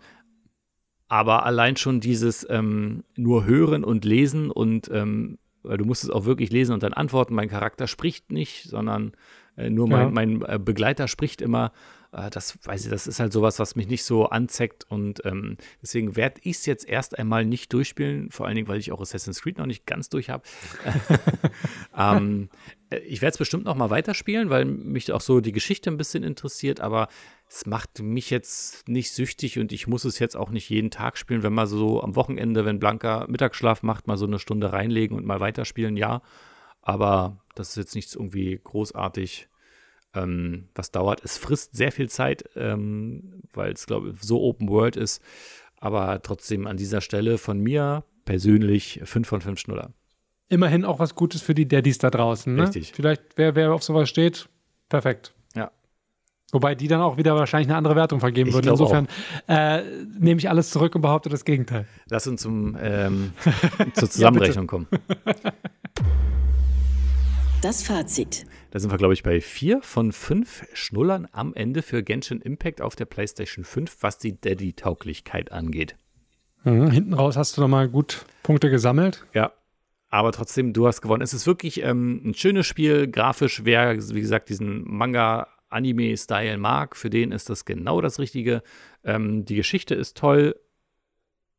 aber 1.08 1.44
allein 1.44 1.76
schon 1.76 2.00
dieses 2.00 2.46
ähm, 2.48 3.04
nur 3.16 3.44
hören 3.44 3.84
und 3.84 4.04
lesen 4.04 4.50
und 4.50 4.88
ähm, 4.92 5.38
weil 5.62 5.76
du 5.76 5.84
musst 5.84 6.04
es 6.04 6.10
auch 6.10 6.24
wirklich 6.24 6.50
lesen 6.50 6.72
und 6.72 6.82
dann 6.82 6.94
antworten. 6.94 7.34
Mein 7.34 7.48
Charakter 7.50 7.86
spricht 7.86 8.32
nicht, 8.32 8.62
sondern 8.64 9.12
äh, 9.56 9.68
nur 9.68 9.88
mein, 9.88 10.00
Ja. 10.06 10.10
mein 10.10 10.42
äh, 10.42 10.58
Begleiter 10.58 11.06
spricht 11.08 11.42
immer. 11.42 11.72
Äh, 12.12 12.30
das 12.30 12.58
weiß 12.64 12.84
ich, 12.84 12.90
das 12.90 13.06
ist 13.06 13.20
halt 13.20 13.32
sowas, 13.32 13.58
was 13.58 13.76
mich 13.76 13.88
nicht 13.88 14.04
so 14.04 14.26
anzeckt 14.26 14.84
und 14.88 15.24
ähm, 15.24 15.56
deswegen 15.82 16.16
werde 16.16 16.40
ich 16.42 16.56
es 16.56 16.66
jetzt 16.66 16.88
erst 16.88 17.18
einmal 17.18 17.44
nicht 17.44 17.72
durchspielen, 17.72 18.30
vor 18.30 18.46
allen 18.46 18.56
Dingen, 18.56 18.68
weil 18.68 18.80
ich 18.80 18.92
auch 18.92 19.00
Assassin's 19.00 19.42
Creed 19.42 19.58
noch 19.58 19.66
nicht 19.66 19.86
ganz 19.86 20.08
durch 20.08 20.30
habe. 20.30 20.42
ähm, 21.96 22.48
äh, 22.90 22.98
ich 22.98 23.22
werde 23.22 23.32
es 23.32 23.38
bestimmt 23.38 23.64
noch 23.64 23.76
mal 23.76 23.90
weiterspielen, 23.90 24.50
weil 24.50 24.64
mich 24.64 25.12
auch 25.12 25.20
so 25.20 25.40
die 25.40 25.52
Geschichte 25.52 25.90
ein 25.90 25.96
bisschen 25.96 26.22
interessiert, 26.24 26.80
aber 26.80 27.08
es 27.48 27.66
macht 27.66 28.00
mich 28.00 28.30
jetzt 28.30 28.88
nicht 28.88 29.12
süchtig 29.12 29.58
und 29.58 29.72
ich 29.72 29.86
muss 29.86 30.04
es 30.04 30.18
jetzt 30.18 30.36
auch 30.36 30.50
nicht 30.50 30.68
jeden 30.68 30.90
Tag 30.90 31.18
spielen, 31.18 31.42
wenn 31.42 31.52
man 31.52 31.66
so 31.66 32.02
am 32.02 32.14
Wochenende, 32.16 32.64
wenn 32.64 32.78
Blanca 32.78 33.26
Mittagsschlaf 33.28 33.82
macht, 33.82 34.06
mal 34.06 34.16
so 34.16 34.26
eine 34.26 34.38
Stunde 34.38 34.72
reinlegen 34.72 35.16
und 35.16 35.26
mal 35.26 35.40
weiterspielen, 35.40 35.96
ja. 35.96 36.22
Aber 36.82 37.44
das 37.54 37.70
ist 37.70 37.76
jetzt 37.76 37.94
nichts 37.94 38.14
irgendwie 38.14 38.58
großartig, 38.62 39.48
ähm, 40.14 40.68
was 40.74 40.90
dauert. 40.90 41.24
Es 41.24 41.38
frisst 41.38 41.76
sehr 41.76 41.92
viel 41.92 42.08
Zeit, 42.08 42.44
ähm, 42.56 43.42
weil 43.52 43.72
es, 43.72 43.86
glaube 43.86 44.10
ich, 44.10 44.22
so 44.22 44.40
Open 44.42 44.68
World 44.68 44.96
ist. 44.96 45.22
Aber 45.78 46.20
trotzdem 46.22 46.66
an 46.66 46.76
dieser 46.76 47.00
Stelle 47.00 47.38
von 47.38 47.58
mir 47.58 48.04
persönlich 48.24 49.00
5 49.04 49.26
von 49.26 49.40
5 49.40 49.58
Schnuller. 49.58 49.92
Immerhin 50.48 50.84
auch 50.84 50.98
was 50.98 51.14
Gutes 51.14 51.42
für 51.42 51.54
die 51.54 51.66
Daddies 51.68 51.98
da 51.98 52.10
draußen. 52.10 52.54
Ne? 52.54 52.64
Richtig. 52.64 52.92
Vielleicht, 52.94 53.22
wer, 53.36 53.54
wer 53.54 53.72
auf 53.72 53.82
sowas 53.82 54.08
steht, 54.08 54.48
perfekt. 54.88 55.32
Ja. 55.54 55.70
Wobei 56.52 56.74
die 56.74 56.88
dann 56.88 57.00
auch 57.00 57.16
wieder 57.16 57.36
wahrscheinlich 57.36 57.68
eine 57.68 57.76
andere 57.78 57.94
Wertung 57.96 58.18
vergeben 58.20 58.48
Ich 58.48 58.54
würden. 58.54 58.66
glaube 58.66 58.82
Insofern 58.82 59.08
äh, 59.46 59.82
nehme 60.18 60.38
ich 60.40 60.50
alles 60.50 60.70
zurück 60.70 60.94
und 60.96 61.02
behaupte 61.02 61.28
das 61.28 61.44
Gegenteil. 61.44 61.86
Lass 62.08 62.26
uns 62.26 62.42
zum, 62.42 62.76
ähm, 62.80 63.32
zur 63.94 64.10
Zusammenrechnung 64.10 64.66
kommen. 64.66 64.88
Das 67.62 67.82
Fazit. 67.82 68.46
Da 68.70 68.78
sind 68.78 68.92
wir, 68.92 68.98
glaube 68.98 69.14
ich, 69.14 69.22
bei 69.22 69.40
vier 69.40 69.82
von 69.82 70.12
fünf 70.12 70.64
Schnullern 70.74 71.26
am 71.32 71.54
Ende 71.54 71.82
für 71.82 72.02
Genshin 72.02 72.40
Impact 72.40 72.80
auf 72.80 72.94
der 72.94 73.04
PlayStation 73.04 73.64
5, 73.64 73.96
was 74.00 74.18
die 74.18 74.40
Daddy-Tauglichkeit 74.40 75.50
angeht. 75.50 75.96
Mhm, 76.64 76.90
hinten 76.90 77.14
raus 77.14 77.36
hast 77.36 77.56
du 77.56 77.62
nochmal 77.62 77.88
gut 77.88 78.24
Punkte 78.42 78.70
gesammelt. 78.70 79.26
Ja, 79.34 79.52
aber 80.08 80.30
trotzdem, 80.32 80.72
du 80.72 80.86
hast 80.86 81.00
gewonnen. 81.00 81.22
Es 81.22 81.34
ist 81.34 81.46
wirklich 81.46 81.82
ähm, 81.82 82.20
ein 82.24 82.34
schönes 82.34 82.66
Spiel. 82.66 83.08
Grafisch, 83.08 83.64
wer, 83.64 83.96
wie 83.96 84.20
gesagt, 84.20 84.48
diesen 84.48 84.84
Manga-Anime-Style 84.84 86.58
mag, 86.58 86.96
für 86.96 87.10
den 87.10 87.32
ist 87.32 87.50
das 87.50 87.64
genau 87.64 88.00
das 88.00 88.18
Richtige. 88.18 88.62
Ähm, 89.04 89.44
die 89.44 89.56
Geschichte 89.56 89.94
ist 89.94 90.16
toll, 90.16 90.54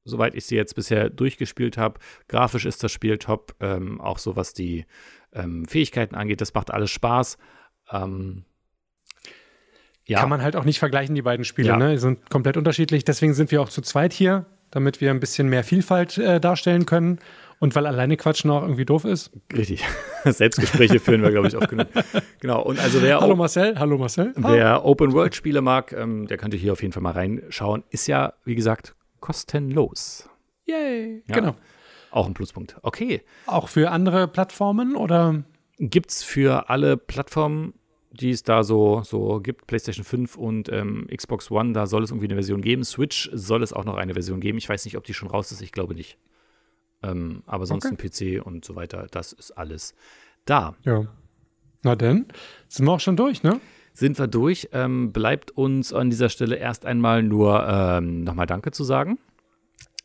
soweit 0.03 0.35
ich 0.35 0.45
sie 0.45 0.55
jetzt 0.55 0.75
bisher 0.75 1.09
durchgespielt 1.09 1.77
habe. 1.77 1.99
Grafisch 2.27 2.65
ist 2.65 2.83
das 2.83 2.91
Spiel 2.91 3.17
top, 3.17 3.55
ähm, 3.59 3.99
auch 3.99 4.17
so 4.17 4.35
was 4.35 4.53
die 4.53 4.85
ähm, 5.33 5.65
Fähigkeiten 5.65 6.15
angeht. 6.15 6.41
Das 6.41 6.53
macht 6.53 6.71
alles 6.71 6.91
Spaß. 6.91 7.37
Ähm, 7.91 8.45
ja. 10.05 10.19
Kann 10.19 10.29
man 10.29 10.41
halt 10.41 10.55
auch 10.55 10.65
nicht 10.65 10.79
vergleichen, 10.79 11.15
die 11.15 11.21
beiden 11.21 11.45
Spiele. 11.45 11.69
Ja. 11.69 11.77
Ne? 11.77 11.91
Die 11.91 11.97
sind 11.97 12.29
komplett 12.29 12.57
unterschiedlich. 12.57 13.03
Deswegen 13.03 13.33
sind 13.33 13.51
wir 13.51 13.61
auch 13.61 13.69
zu 13.69 13.81
zweit 13.81 14.13
hier, 14.13 14.45
damit 14.71 14.99
wir 14.99 15.11
ein 15.11 15.19
bisschen 15.19 15.47
mehr 15.47 15.63
Vielfalt 15.63 16.17
äh, 16.17 16.39
darstellen 16.39 16.85
können. 16.85 17.19
Und 17.59 17.75
weil 17.75 17.85
alleine 17.85 18.17
Quatschen 18.17 18.49
auch 18.49 18.63
irgendwie 18.63 18.85
doof 18.85 19.05
ist. 19.05 19.31
Richtig. 19.55 19.85
Selbstgespräche 20.25 20.99
führen 20.99 21.21
wir, 21.21 21.29
glaube 21.29 21.47
ich, 21.47 21.55
oft 21.55 21.69
genug. 21.69 21.87
Genau. 22.39 22.63
Und 22.63 22.79
also 22.79 23.03
wer 23.03 23.19
Hallo 23.21 23.35
Marcel, 23.35 23.77
hallo 23.77 23.99
Marcel. 23.99 24.33
Wer 24.35 24.83
Open-World-Spiele 24.83 25.61
mag, 25.61 25.93
ähm, 25.93 26.25
der 26.25 26.37
könnte 26.37 26.57
hier 26.57 26.73
auf 26.73 26.81
jeden 26.81 26.91
Fall 26.91 27.03
mal 27.03 27.11
reinschauen. 27.11 27.83
Ist 27.91 28.07
ja, 28.07 28.33
wie 28.45 28.55
gesagt, 28.55 28.95
kostenlos. 29.19 30.27
Yay. 30.65 31.23
Ja, 31.27 31.35
genau. 31.35 31.55
Auch 32.11 32.27
ein 32.27 32.33
Pluspunkt. 32.33 32.75
Okay. 32.81 33.21
Auch 33.47 33.69
für 33.69 33.91
andere 33.91 34.27
Plattformen 34.27 34.95
oder? 34.95 35.43
Gibt 35.79 36.11
es 36.11 36.23
für 36.23 36.69
alle 36.69 36.97
Plattformen, 36.97 37.73
die 38.11 38.29
es 38.29 38.43
da 38.43 38.63
so, 38.63 39.01
so 39.03 39.39
gibt, 39.39 39.67
PlayStation 39.67 40.03
5 40.03 40.35
und 40.35 40.69
ähm, 40.69 41.07
Xbox 41.15 41.49
One, 41.49 41.73
da 41.73 41.87
soll 41.87 42.03
es 42.03 42.11
irgendwie 42.11 42.27
eine 42.27 42.35
Version 42.35 42.61
geben. 42.61 42.83
Switch 42.83 43.29
soll 43.33 43.63
es 43.63 43.73
auch 43.73 43.85
noch 43.85 43.95
eine 43.95 44.13
Version 44.13 44.41
geben. 44.41 44.57
Ich 44.57 44.67
weiß 44.67 44.85
nicht, 44.85 44.97
ob 44.97 45.05
die 45.05 45.13
schon 45.13 45.29
raus 45.29 45.51
ist, 45.51 45.61
ich 45.61 45.71
glaube 45.71 45.95
nicht. 45.95 46.17
Ähm, 47.01 47.43
aber 47.45 47.65
sonst 47.65 47.85
okay. 47.85 47.95
ein 47.95 48.41
PC 48.41 48.45
und 48.45 48.65
so 48.65 48.75
weiter, 48.75 49.07
das 49.09 49.33
ist 49.33 49.51
alles 49.51 49.95
da. 50.45 50.75
Ja. 50.83 51.07
Na 51.83 51.95
denn, 51.95 52.27
sind 52.67 52.85
wir 52.85 52.91
auch 52.91 52.99
schon 52.99 53.15
durch, 53.15 53.41
ne? 53.41 53.59
Sind 53.93 54.19
wir 54.19 54.27
durch. 54.27 54.69
Ähm, 54.71 55.11
bleibt 55.11 55.51
uns 55.51 55.93
an 55.93 56.09
dieser 56.09 56.29
Stelle 56.29 56.55
erst 56.57 56.85
einmal 56.85 57.23
nur 57.23 57.67
ähm, 57.67 58.23
nochmal 58.23 58.45
Danke 58.45 58.71
zu 58.71 58.83
sagen. 58.83 59.17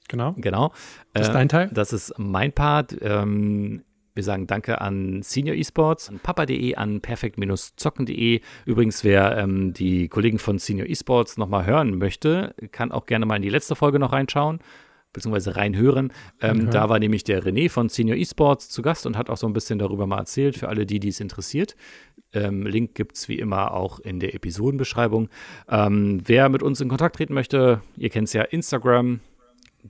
Genau. 0.09 0.35
Genau. 0.39 0.73
Das 1.13 1.29
ist 1.29 1.35
dein 1.35 1.49
Teil. 1.49 1.71
Das 1.73 1.93
ist 1.93 2.15
mein 2.19 2.53
Part. 2.53 2.97
Ähm, 3.01 3.83
wir 4.15 4.23
sagen 4.23 4.47
Danke 4.47 4.81
an 4.81 5.21
Senior 5.23 5.57
Esports, 5.57 6.09
an 6.09 6.21
papa.de, 6.21 6.75
an 6.75 7.03
perfekt-zocken.de. 7.03 8.41
Übrigens, 8.65 9.05
wer 9.05 9.37
ähm, 9.37 9.75
die 9.75 10.09
Kollegen 10.09 10.39
von 10.39 10.59
Senior 10.59 10.89
Esports 10.89 11.37
nochmal 11.37 11.67
hören 11.67 11.99
möchte, 11.99 12.55
kann 12.73 12.93
auch 12.93 13.05
gerne 13.05 13.27
mal 13.27 13.37
in 13.37 13.43
die 13.43 13.51
letzte 13.51 13.77
Folge 13.77 13.99
noch 13.99 14.13
reinschauen 14.13 14.61
beziehungsweise 15.17 15.57
reinhören. 15.57 16.13
Ähm, 16.43 16.71
Da 16.71 16.89
war 16.91 16.99
nämlich 16.99 17.25
der 17.25 17.43
René 17.43 17.71
von 17.71 17.89
Senior 17.89 18.19
Esports 18.19 18.69
zu 18.69 18.83
Gast 18.83 19.07
und 19.07 19.17
hat 19.17 19.31
auch 19.31 19.39
so 19.39 19.47
ein 19.47 19.55
bisschen 19.55 19.79
darüber 19.79 20.07
mal 20.07 20.19
erzählt, 20.19 20.59
für 20.59 20.69
alle 20.69 20.85
die, 20.85 21.01
die 21.01 21.09
es 21.09 21.21
interessiert. 21.21 21.75
Ähm, 22.33 22.67
Link 22.67 22.95
gibt 22.95 23.17
es 23.17 23.29
wie 23.29 23.39
immer 23.39 23.73
auch 23.73 23.99
in 23.99 24.21
der 24.21 24.35
Episodenbeschreibung. 24.35 25.31
Ähm, 25.71 26.21
wer 26.27 26.51
mit 26.51 26.63
uns 26.63 26.83
in 26.83 26.89
Kontakt 26.89 27.17
treten 27.17 27.33
möchte, 27.33 27.81
ihr 27.97 28.11
kennt 28.11 28.29
es 28.29 28.35
ja, 28.35 28.43
Instagram, 28.43 29.21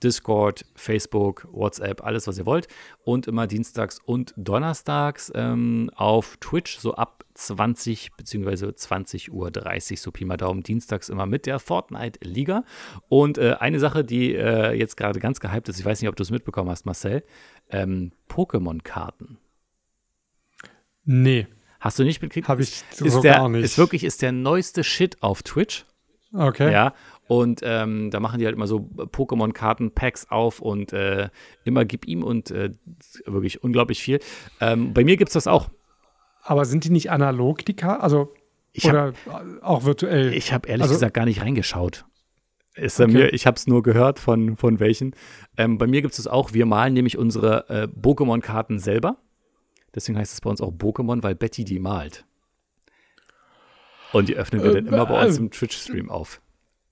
Discord, 0.03 0.65
Facebook, 0.75 1.47
WhatsApp, 1.51 2.05
alles, 2.05 2.27
was 2.27 2.39
ihr 2.39 2.47
wollt. 2.47 2.69
Und 3.05 3.27
immer 3.27 3.47
dienstags 3.47 3.99
und 4.05 4.35
donnerstags 4.37 5.33
ähm, 5.35 5.91
auf 5.95 6.37
Twitch, 6.39 6.79
so 6.79 6.95
ab 6.95 7.25
20 7.35 8.13
bzw. 8.17 8.67
20.30 8.67 9.31
Uhr, 9.31 9.97
so 9.97 10.11
Pi 10.11 10.25
mal 10.25 10.37
Daumen, 10.37 10.63
dienstags 10.63 11.09
immer 11.09 11.27
mit 11.27 11.47
der 11.47 11.59
Fortnite-Liga. 11.59 12.65
Und 13.09 13.39
äh, 13.39 13.57
eine 13.59 13.79
Sache, 13.79 14.05
die 14.05 14.35
äh, 14.35 14.73
jetzt 14.73 14.97
gerade 14.97 15.21
ganz 15.21 15.41
gehypt 15.41 15.69
ist, 15.69 15.79
ich 15.79 15.85
weiß 15.85 16.01
nicht, 16.01 16.09
ob 16.09 16.17
du 16.17 16.23
es 16.23 16.31
mitbekommen 16.31 16.71
hast, 16.71 16.87
Marcel, 16.87 17.23
ähm, 17.71 18.13
Pokémon-Karten. 18.29 19.39
Nee. 21.05 21.47
Hast 21.79 21.99
du 21.99 22.05
nicht 22.05 22.21
mitgekriegt? 22.21 22.49
Habe 22.49 22.63
ich 22.63 22.83
so 22.91 23.05
ist 23.05 23.21
der, 23.21 23.35
gar 23.35 23.49
nicht. 23.49 23.65
Ist 23.65 23.79
wirklich, 23.79 24.03
ist 24.03 24.23
der 24.23 24.33
neueste 24.33 24.83
Shit 24.83 25.23
auf 25.23 25.43
Twitch. 25.43 25.87
Okay. 26.33 26.73
Ja, 26.73 26.95
und 27.29 27.61
ähm, 27.65 28.11
da 28.11 28.21
machen 28.21 28.39
die 28.39 28.45
halt 28.45 28.55
immer 28.55 28.67
so 28.67 28.79
Pokémon-Karten-Packs 28.79 30.31
auf 30.31 30.61
und 30.61 30.93
äh, 30.93 31.29
immer 31.65 31.85
gib 31.85 32.07
ihm 32.07 32.23
und 32.23 32.51
äh, 32.51 32.71
wirklich 33.25 33.63
unglaublich 33.63 34.01
viel. 34.01 34.21
Ähm, 34.61 34.95
bei 34.95 35.05
mir 35.05 35.17
gibt 35.17 35.31
es 35.31 35.35
das 35.35 35.47
auch. 35.47 35.69
Aber 36.43 36.65
sind 36.65 36.85
die 36.85 36.91
nicht 36.91 37.11
analog, 37.11 37.65
die 37.65 37.75
Karten? 37.75 38.03
Also, 38.03 38.33
ich 38.73 38.89
oder 38.89 39.13
auch 39.63 39.85
virtuell? 39.85 40.33
Ich 40.35 40.53
habe 40.53 40.69
ehrlich 40.69 40.83
also, 40.83 40.95
gesagt 40.95 41.15
gar 41.15 41.25
nicht 41.25 41.43
reingeschaut. 41.43 42.05
Ist 42.77 43.01
okay. 43.01 43.11
mir, 43.11 43.33
ich 43.33 43.47
habe 43.47 43.57
es 43.57 43.67
nur 43.67 43.83
gehört 43.83 44.19
von, 44.19 44.57
von 44.57 44.79
welchen. 44.79 45.17
Ähm, 45.57 45.79
bei 45.79 45.87
mir 45.87 46.03
gibt 46.03 46.13
es 46.13 46.19
das 46.19 46.27
auch. 46.29 46.53
Wir 46.53 46.67
malen 46.67 46.93
nämlich 46.93 47.19
unsere 47.19 47.69
äh, 47.69 47.89
Pokémon-Karten 47.89 48.79
selber. 48.79 49.17
Deswegen 49.95 50.19
heißt 50.19 50.35
es 50.35 50.43
bei 50.43 50.51
uns 50.51 50.61
auch 50.61 50.73
Pokémon, 50.73 51.23
weil 51.23 51.35
Betty 51.35 51.65
die 51.65 51.79
malt. 51.79 52.27
Und 54.13 54.29
die 54.29 54.37
öffnen 54.37 54.63
wir 54.63 54.73
dann 54.73 54.87
immer 54.87 55.07
bei 55.07 55.27
uns 55.27 55.39
äh, 55.39 55.41
im 55.41 55.51
Twitch-Stream 55.51 56.11
auf. 56.11 56.41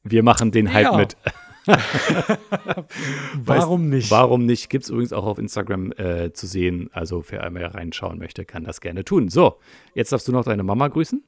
Wir 0.04 0.22
machen 0.22 0.52
den 0.52 0.72
Hype 0.72 0.84
ja. 0.84 0.96
mit. 0.96 1.16
warum 3.34 3.88
nicht? 3.88 4.10
Warum 4.10 4.44
nicht? 4.44 4.68
Gibt 4.68 4.84
es 4.84 4.90
übrigens 4.90 5.12
auch 5.12 5.24
auf 5.24 5.38
Instagram 5.38 5.92
äh, 5.92 6.32
zu 6.32 6.46
sehen. 6.46 6.90
Also 6.92 7.24
wer 7.28 7.42
einmal 7.42 7.64
reinschauen 7.64 8.18
möchte, 8.18 8.44
kann 8.44 8.64
das 8.64 8.80
gerne 8.80 9.04
tun. 9.04 9.28
So, 9.28 9.58
jetzt 9.94 10.12
darfst 10.12 10.28
du 10.28 10.32
noch 10.32 10.44
deine 10.44 10.62
Mama 10.62 10.88
grüßen. 10.88 11.22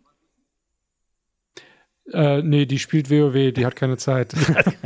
Äh, 2.12 2.43
nee, 2.43 2.66
die 2.66 2.79
spielt 2.79 3.11
WoW, 3.11 3.53
die 3.53 3.66
hat 3.66 3.74
keine 3.74 3.97
Zeit. 3.97 4.33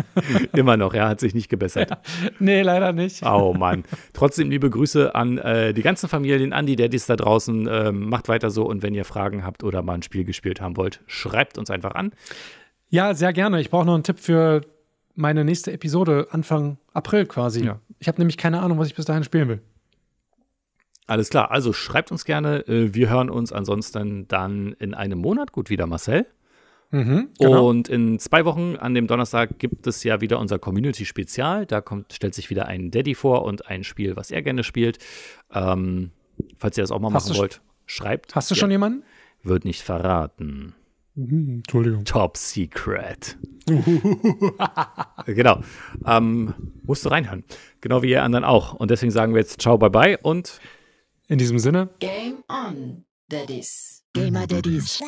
Immer 0.54 0.78
noch, 0.78 0.94
ja, 0.94 1.06
hat 1.06 1.20
sich 1.20 1.34
nicht 1.34 1.50
gebessert. 1.50 1.90
Ja, 1.90 2.00
nee, 2.38 2.62
leider 2.62 2.92
nicht. 2.92 3.22
Oh 3.26 3.52
Mann. 3.52 3.84
Trotzdem 4.14 4.48
liebe 4.48 4.70
Grüße 4.70 5.14
an 5.14 5.36
äh, 5.36 5.74
die 5.74 5.82
ganzen 5.82 6.08
Familien, 6.08 6.54
an 6.54 6.64
die 6.64 6.76
Daddys 6.76 7.04
da 7.06 7.16
draußen. 7.16 7.68
Ähm, 7.70 8.08
macht 8.08 8.28
weiter 8.28 8.48
so 8.48 8.64
und 8.64 8.82
wenn 8.82 8.94
ihr 8.94 9.04
Fragen 9.04 9.44
habt 9.44 9.64
oder 9.64 9.82
mal 9.82 9.94
ein 9.94 10.02
Spiel 10.02 10.24
gespielt 10.24 10.62
haben 10.62 10.78
wollt, 10.78 11.00
schreibt 11.06 11.58
uns 11.58 11.70
einfach 11.70 11.94
an. 11.94 12.12
Ja, 12.90 13.14
sehr 13.14 13.32
gerne. 13.32 13.60
Ich 13.60 13.70
brauche 13.70 13.86
noch 13.86 13.94
einen 13.94 14.02
Tipp 14.02 14.18
für 14.18 14.62
meine 15.14 15.44
nächste 15.44 15.72
Episode 15.72 16.28
Anfang 16.30 16.78
April 16.92 17.26
quasi. 17.26 17.64
Ja. 17.64 17.80
Ich 17.98 18.08
habe 18.08 18.18
nämlich 18.18 18.36
keine 18.36 18.60
Ahnung, 18.60 18.78
was 18.78 18.88
ich 18.88 18.94
bis 18.94 19.04
dahin 19.04 19.24
spielen 19.24 19.48
will. 19.48 19.60
Alles 21.06 21.30
klar, 21.30 21.50
also 21.50 21.72
schreibt 21.72 22.12
uns 22.12 22.24
gerne. 22.24 22.66
Äh, 22.68 22.94
wir 22.94 23.10
hören 23.10 23.30
uns 23.30 23.52
ansonsten 23.52 24.28
dann 24.28 24.74
in 24.78 24.94
einem 24.94 25.18
Monat 25.18 25.52
gut 25.52 25.68
wieder, 25.68 25.86
Marcel. 25.86 26.26
Mhm, 26.92 27.28
genau. 27.38 27.68
Und 27.68 27.88
in 27.88 28.18
zwei 28.18 28.44
Wochen 28.44 28.76
an 28.76 28.94
dem 28.94 29.06
Donnerstag 29.06 29.58
gibt 29.58 29.86
es 29.86 30.02
ja 30.02 30.20
wieder 30.20 30.38
unser 30.40 30.58
Community-Spezial. 30.58 31.66
Da 31.66 31.80
kommt, 31.80 32.12
stellt 32.12 32.34
sich 32.34 32.50
wieder 32.50 32.66
ein 32.66 32.90
Daddy 32.90 33.14
vor 33.14 33.44
und 33.44 33.66
ein 33.66 33.84
Spiel, 33.84 34.16
was 34.16 34.30
er 34.30 34.42
gerne 34.42 34.64
spielt. 34.64 34.98
Ähm, 35.52 36.10
falls 36.58 36.76
ihr 36.78 36.82
das 36.82 36.90
auch 36.90 36.98
mal 36.98 37.12
hast 37.12 37.28
machen 37.28 37.38
wollt, 37.38 37.60
schreibt. 37.86 38.34
Hast 38.34 38.50
du 38.50 38.54
ja. 38.54 38.60
schon 38.60 38.70
jemanden? 38.70 39.04
Wird 39.42 39.64
nicht 39.64 39.82
verraten. 39.82 40.74
Mhm, 41.20 41.56
Entschuldigung. 41.56 42.04
Top 42.04 42.36
Secret. 42.36 43.36
genau. 45.26 45.60
Ähm, 46.06 46.54
musst 46.82 47.04
du 47.04 47.10
reinhören. 47.10 47.44
Genau 47.80 48.02
wie 48.02 48.10
ihr 48.10 48.22
anderen 48.22 48.44
auch. 48.44 48.74
Und 48.74 48.90
deswegen 48.90 49.12
sagen 49.12 49.34
wir 49.34 49.40
jetzt 49.40 49.60
Ciao, 49.60 49.78
bye 49.78 49.90
bye 49.90 50.18
und 50.22 50.60
in 51.28 51.38
diesem 51.38 51.58
Sinne. 51.58 51.90
Game 52.00 52.42
on, 52.48 53.04
Daddies. 53.28 54.02
Gamer 54.12 54.46
Daddies. 54.46 55.00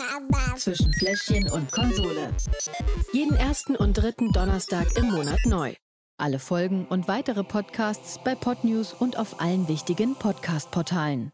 Zwischen 0.57 0.93
Fläschchen 0.95 1.51
und 1.51 1.73
Konsole. 1.73 2.33
Jeden 3.13 3.35
ersten 3.35 3.75
und 3.75 3.95
dritten 3.95 4.33
Donnerstag 4.33 4.97
im 4.97 5.11
Monat 5.11 5.41
neu. 5.45 5.75
Alle 6.19 6.39
Folgen 6.39 6.87
und 6.89 7.09
weitere 7.09 7.43
Podcasts 7.43 8.21
bei 8.23 8.37
Podnews 8.37 8.93
und 8.93 9.19
auf 9.19 9.41
allen 9.41 9.67
wichtigen 9.67 10.15
Podcast-Portalen. 10.15 11.33